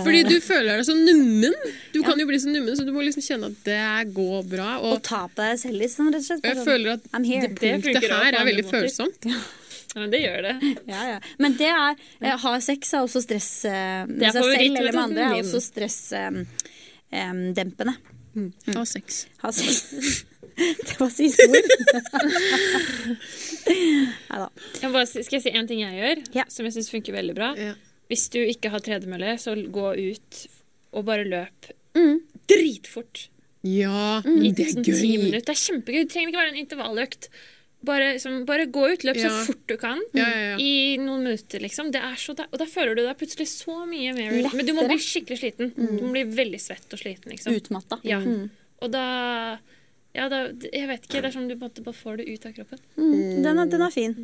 fordi 0.04 0.20
du 0.28 0.36
føler 0.44 0.76
deg 0.78 0.84
så 0.86 0.94
nummen. 0.94 1.54
Du 1.92 2.02
kan 2.06 2.18
jo 2.20 2.26
bli 2.28 2.38
så 2.38 2.46
nummen, 2.52 2.76
så 2.78 2.84
du 2.86 2.92
må 2.94 3.02
liksom 3.02 3.22
kjenne 3.24 3.48
at 3.50 3.64
det 3.64 4.14
går 4.14 4.44
bra. 4.48 4.76
Og 4.78 4.92
Og 4.98 5.02
ta 5.02 5.24
på 5.26 5.34
deg 5.42 5.58
selv 5.58 5.82
sånn, 5.90 6.12
rett 6.14 6.22
og 6.22 6.28
slett. 6.28 6.44
jeg 6.46 6.56
føler 6.66 6.92
at 6.92 7.02
det 7.02 7.58
Det 7.58 7.82
punktet 7.82 8.10
her 8.10 8.32
er 8.38 8.44
veldig 8.46 8.64
måter. 8.68 8.86
følsomt. 8.86 9.26
Ja, 9.92 9.98
men 10.00 10.10
det 10.12 10.20
gjør 10.24 10.40
det. 10.46 10.54
Ja, 10.92 11.00
ja. 11.14 11.18
Men 11.38 11.50
det 11.60 11.68
er 11.68 11.90
eh, 12.20 12.36
Ha 12.44 12.50
sex 12.64 12.80
er 12.96 13.00
også 13.04 13.20
stress 13.24 13.50
eh, 13.68 14.02
med 14.08 14.32
seg 14.32 14.42
selv 14.42 14.76
eller 14.80 14.92
med 14.96 15.04
andre. 15.04 15.22
er 15.28 15.34
også 15.42 15.60
stressdempende. 15.66 17.94
Ha 18.72 18.82
sex. 18.88 19.26
ha 19.42 19.48
sex. 19.52 19.92
det 20.56 20.96
var 21.00 21.08
siste 21.12 21.44
ord. 21.48 21.62
Nei 23.68 24.38
da. 24.40 24.48
Jeg 24.82 24.92
bare, 24.94 25.06
skal 25.08 25.36
jeg 25.38 25.44
si 25.46 25.52
en 25.56 25.68
ting 25.70 25.80
jeg 25.84 25.98
gjør, 26.00 26.22
Ja. 26.40 26.44
som 26.52 26.66
jeg 26.68 26.74
syns 26.76 26.90
funker 26.92 27.12
veldig 27.16 27.34
bra? 27.36 27.48
Ja. 27.58 27.72
Hvis 28.10 28.24
du 28.32 28.40
ikke 28.42 28.70
har 28.72 28.80
tredemølle, 28.84 29.30
så 29.40 29.50
gå 29.56 29.86
ut 29.96 30.42
og 30.92 31.06
bare 31.08 31.24
løp 31.28 31.70
Mm. 31.94 32.20
dritfort. 32.48 33.26
Ja, 33.68 34.22
mm. 34.24 34.38
det 34.56 34.64
er 34.64 34.82
ti 34.82 34.92
gøy. 34.92 35.18
minutter. 35.22 35.44
Det 35.44 35.52
er 35.52 35.60
kjempegøy. 35.60 36.00
Det 36.02 36.10
trenger 36.10 36.28
ikke 36.32 36.40
være 36.40 36.52
en 36.54 36.62
intervalløkt. 36.64 37.28
Bare, 37.84 38.12
liksom, 38.14 38.44
bare 38.46 38.66
gå 38.70 38.82
ut, 38.92 39.02
løp 39.04 39.16
Ja. 39.18 39.28
så 39.28 39.46
fort 39.48 39.62
du 39.66 39.76
kan 39.76 39.98
Ja, 40.14 40.28
ja, 40.28 40.42
ja. 40.52 40.56
i 40.62 40.96
noen 41.02 41.24
minutter, 41.24 41.58
liksom. 41.60 41.90
Det 41.90 41.98
er 42.00 42.14
så, 42.16 42.30
og 42.38 42.58
da 42.60 42.64
føler 42.70 42.94
du 42.94 43.02
deg 43.02 43.16
plutselig 43.18 43.48
så 43.50 43.80
mye 43.90 44.12
mer 44.14 44.30
Lettere. 44.36 44.56
Men 44.60 44.66
du 44.66 44.72
må 44.76 44.84
bli 44.86 44.98
skikkelig 45.02 45.38
sliten. 45.40 45.72
Du 45.76 46.02
må 46.06 46.12
bli 46.14 46.22
veldig 46.24 46.60
svett 46.62 46.92
og 46.94 46.98
sliten, 47.02 47.30
liksom. 47.34 47.56
Utmatta. 47.58 47.98
Ja. 48.06 48.20
Mm. 48.22 48.50
Og 48.82 48.90
da 48.94 49.06
Ja, 50.14 50.28
da 50.28 50.42
Jeg 50.52 50.86
vet 50.88 51.06
ikke. 51.08 51.22
Det 51.22 51.30
er 51.30 51.30
som 51.32 51.48
du 51.48 51.54
på 51.56 51.64
en 51.64 51.70
måte 51.70 51.82
bare 51.82 51.94
får 51.96 52.16
det 52.20 52.28
ut 52.28 52.46
av 52.46 52.52
kroppen. 52.52 52.78
Mm. 52.96 53.42
Den, 53.42 53.58
er, 53.58 53.66
den 53.66 53.80
er 53.82 53.90
fin. 53.90 54.14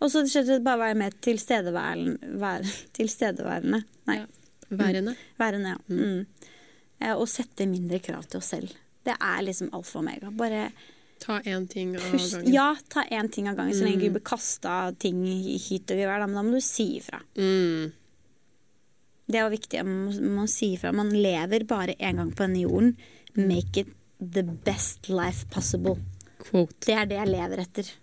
Og 0.00 0.10
så 0.12 0.20
rett 0.20 0.36
og 0.36 0.46
slett 0.50 0.64
bare 0.66 0.78
være 0.84 0.98
mer 1.00 1.10
tilstedeværende. 1.24 2.34
Være, 2.42 2.64
tilstedeværende. 2.92 3.84
Nei, 4.06 4.16
Ja. 4.20 4.26
Værende. 4.70 5.14
værende, 5.38 5.74
ja. 5.74 5.78
Mm. 5.88 6.26
Eh, 7.00 7.14
Og 7.16 7.26
sette 7.28 7.66
mindre 7.66 7.98
krav 8.00 8.24
til 8.28 8.38
oss 8.38 8.46
selv. 8.54 8.68
Det 9.04 9.14
er 9.20 9.42
liksom 9.42 9.68
alfa 9.72 9.98
og 9.98 10.04
omega. 10.04 10.30
Bare 10.30 10.72
Ta 11.18 11.40
én 11.40 11.66
ting 11.68 11.96
av 11.96 12.02
pust. 12.10 12.34
gangen. 12.34 12.52
Ja, 12.52 12.76
ta 12.88 13.04
én 13.10 13.28
ting 13.32 13.48
av 13.48 13.56
gangen, 13.56 13.74
så 13.74 13.84
lenge 13.84 14.00
du 14.02 14.10
blir 14.16 14.24
kasta 14.24 14.92
ting 14.98 15.24
hit 15.24 15.90
og 15.90 16.00
gevær. 16.00 16.26
Men 16.26 16.34
da 16.34 16.42
må 16.42 16.56
du 16.58 16.64
si 16.64 16.96
ifra. 16.98 17.20
Mm. 17.36 17.92
Det 19.26 19.40
er 19.40 19.46
jo 19.46 19.52
viktig. 19.54 19.84
Man 19.86 20.34
må, 20.36 20.46
si 20.50 20.74
ifra. 20.74 20.92
Man 20.92 21.12
lever 21.14 21.64
bare 21.68 21.96
én 21.96 22.20
gang 22.20 22.32
på 22.34 22.44
denne 22.44 22.64
jorden. 22.66 22.96
Make 23.34 23.84
it 23.84 23.94
the 24.20 24.42
best 24.42 25.08
life 25.08 25.48
possible. 25.50 25.96
Quote. 26.44 26.76
Det 26.84 26.94
er 26.94 27.08
det 27.08 27.20
jeg 27.22 27.32
lever 27.32 27.64
etter. 27.64 27.94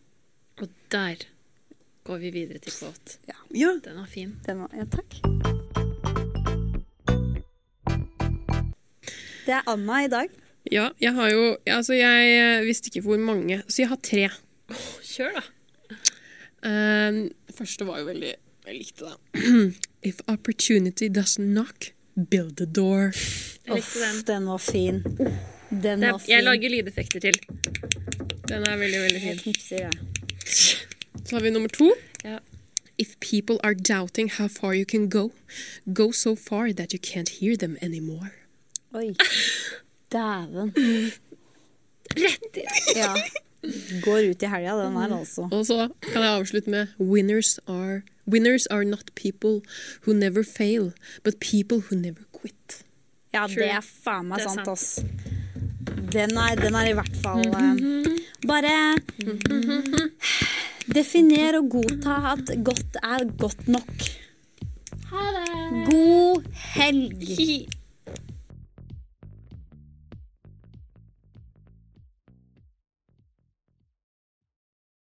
Og 0.62 0.70
der 0.94 1.28
går 2.04 2.18
vi 2.24 2.32
videre 2.34 2.60
til 2.64 2.74
quote. 2.74 3.20
Ja. 3.30 3.38
Den 3.86 4.02
var 4.02 4.10
fin. 4.10 4.40
Den 4.46 4.66
var, 4.66 4.74
ja, 4.74 4.86
takk. 4.90 5.20
Det 9.46 9.58
er 9.58 9.70
Anna 9.70 10.04
i 10.06 10.10
dag. 10.10 10.41
Ja, 10.70 10.90
jeg 11.02 11.14
har 11.14 11.32
jo 11.32 11.58
Altså, 11.66 11.94
jeg 11.98 12.36
eh, 12.38 12.66
visste 12.66 12.92
ikke 12.92 13.02
hvor 13.02 13.18
mange, 13.18 13.64
så 13.68 13.82
jeg 13.82 13.90
har 13.90 14.00
tre. 14.04 14.30
Kjør, 15.04 15.40
da. 15.40 15.48
Um, 16.62 17.32
første 17.58 17.88
var 17.88 18.00
jo 18.00 18.06
veldig 18.06 18.34
Jeg 18.68 18.76
likte 18.78 19.10
det. 19.10 19.42
If 20.10 20.22
opportunity 20.28 21.10
doesn't 21.10 21.50
knock, 21.54 21.94
build 22.16 22.62
a 22.62 22.66
door. 22.66 23.12
Jeg 23.66 23.82
likte 23.82 24.00
den. 24.00 24.22
Den 24.28 24.48
var 24.48 24.58
fin. 24.58 25.04
Den 25.70 26.04
er, 26.04 26.12
var 26.12 26.22
fin. 26.22 26.30
jeg 26.36 26.44
lager 26.44 26.70
lydeffekter 26.70 27.20
til. 27.20 27.40
Den 28.50 28.68
er 28.68 28.78
veldig, 28.78 29.02
veldig 29.02 29.22
fin. 29.22 29.30
Jeg 29.30 29.40
knipser, 29.40 29.78
jeg. 29.78 29.92
Så 31.26 31.36
har 31.36 31.42
vi 31.42 31.50
nummer 31.50 31.70
to. 31.70 31.94
Ja. 32.24 32.38
If 32.98 33.16
people 33.20 33.58
are 33.64 33.74
doubting 33.74 34.30
how 34.30 34.48
far 34.48 34.74
you 34.74 34.86
can 34.86 35.10
go, 35.10 35.32
go 35.94 36.12
so 36.12 36.36
far 36.36 36.74
that 36.74 36.94
you 36.94 37.00
can't 37.00 37.30
hear 37.30 37.58
them 37.58 37.78
anymore. 37.82 38.32
Oi. 38.94 39.16
Dæven. 40.12 40.74
Rett 42.18 42.58
inn! 42.60 42.98
Ja. 42.98 43.14
Går 44.02 44.32
ut 44.32 44.44
i 44.44 44.50
helga, 44.50 44.76
den 44.80 44.96
her, 44.98 45.12
altså. 45.20 45.46
Og 45.54 45.66
så 45.70 45.86
kan 46.02 46.24
jeg 46.26 46.32
avslutte 46.40 46.72
med 46.74 46.88
Winners 47.00 47.60
are, 47.68 48.02
winners 48.28 48.66
are 48.74 48.84
not 48.86 49.12
people 49.16 49.62
who 50.06 50.14
never 50.14 50.44
fail, 50.44 50.92
but 51.24 51.38
people 51.40 51.78
who 51.88 51.96
never 51.96 52.26
quit. 52.34 52.82
Ja, 53.34 53.46
True. 53.48 53.62
det 53.62 53.70
er 53.72 53.86
faen 53.86 54.28
meg 54.28 54.42
er 54.42 54.50
sant, 54.50 54.66
sant. 54.66 54.70
ass. 54.74 55.00
Den 56.12 56.36
er, 56.36 56.58
den 56.60 56.76
er 56.76 56.90
i 56.90 56.96
hvert 56.98 57.18
fall 57.24 57.46
eh, 57.48 57.78
Bare 58.44 58.98
definer 60.92 61.56
og 61.62 61.70
godta 61.72 62.18
at 62.34 62.52
godt 62.66 62.98
er 63.00 63.28
godt 63.40 63.68
nok. 63.72 64.08
Ha 65.12 65.28
det. 65.38 65.86
God 65.92 66.50
helg! 66.74 67.30
Hi. 67.38 67.54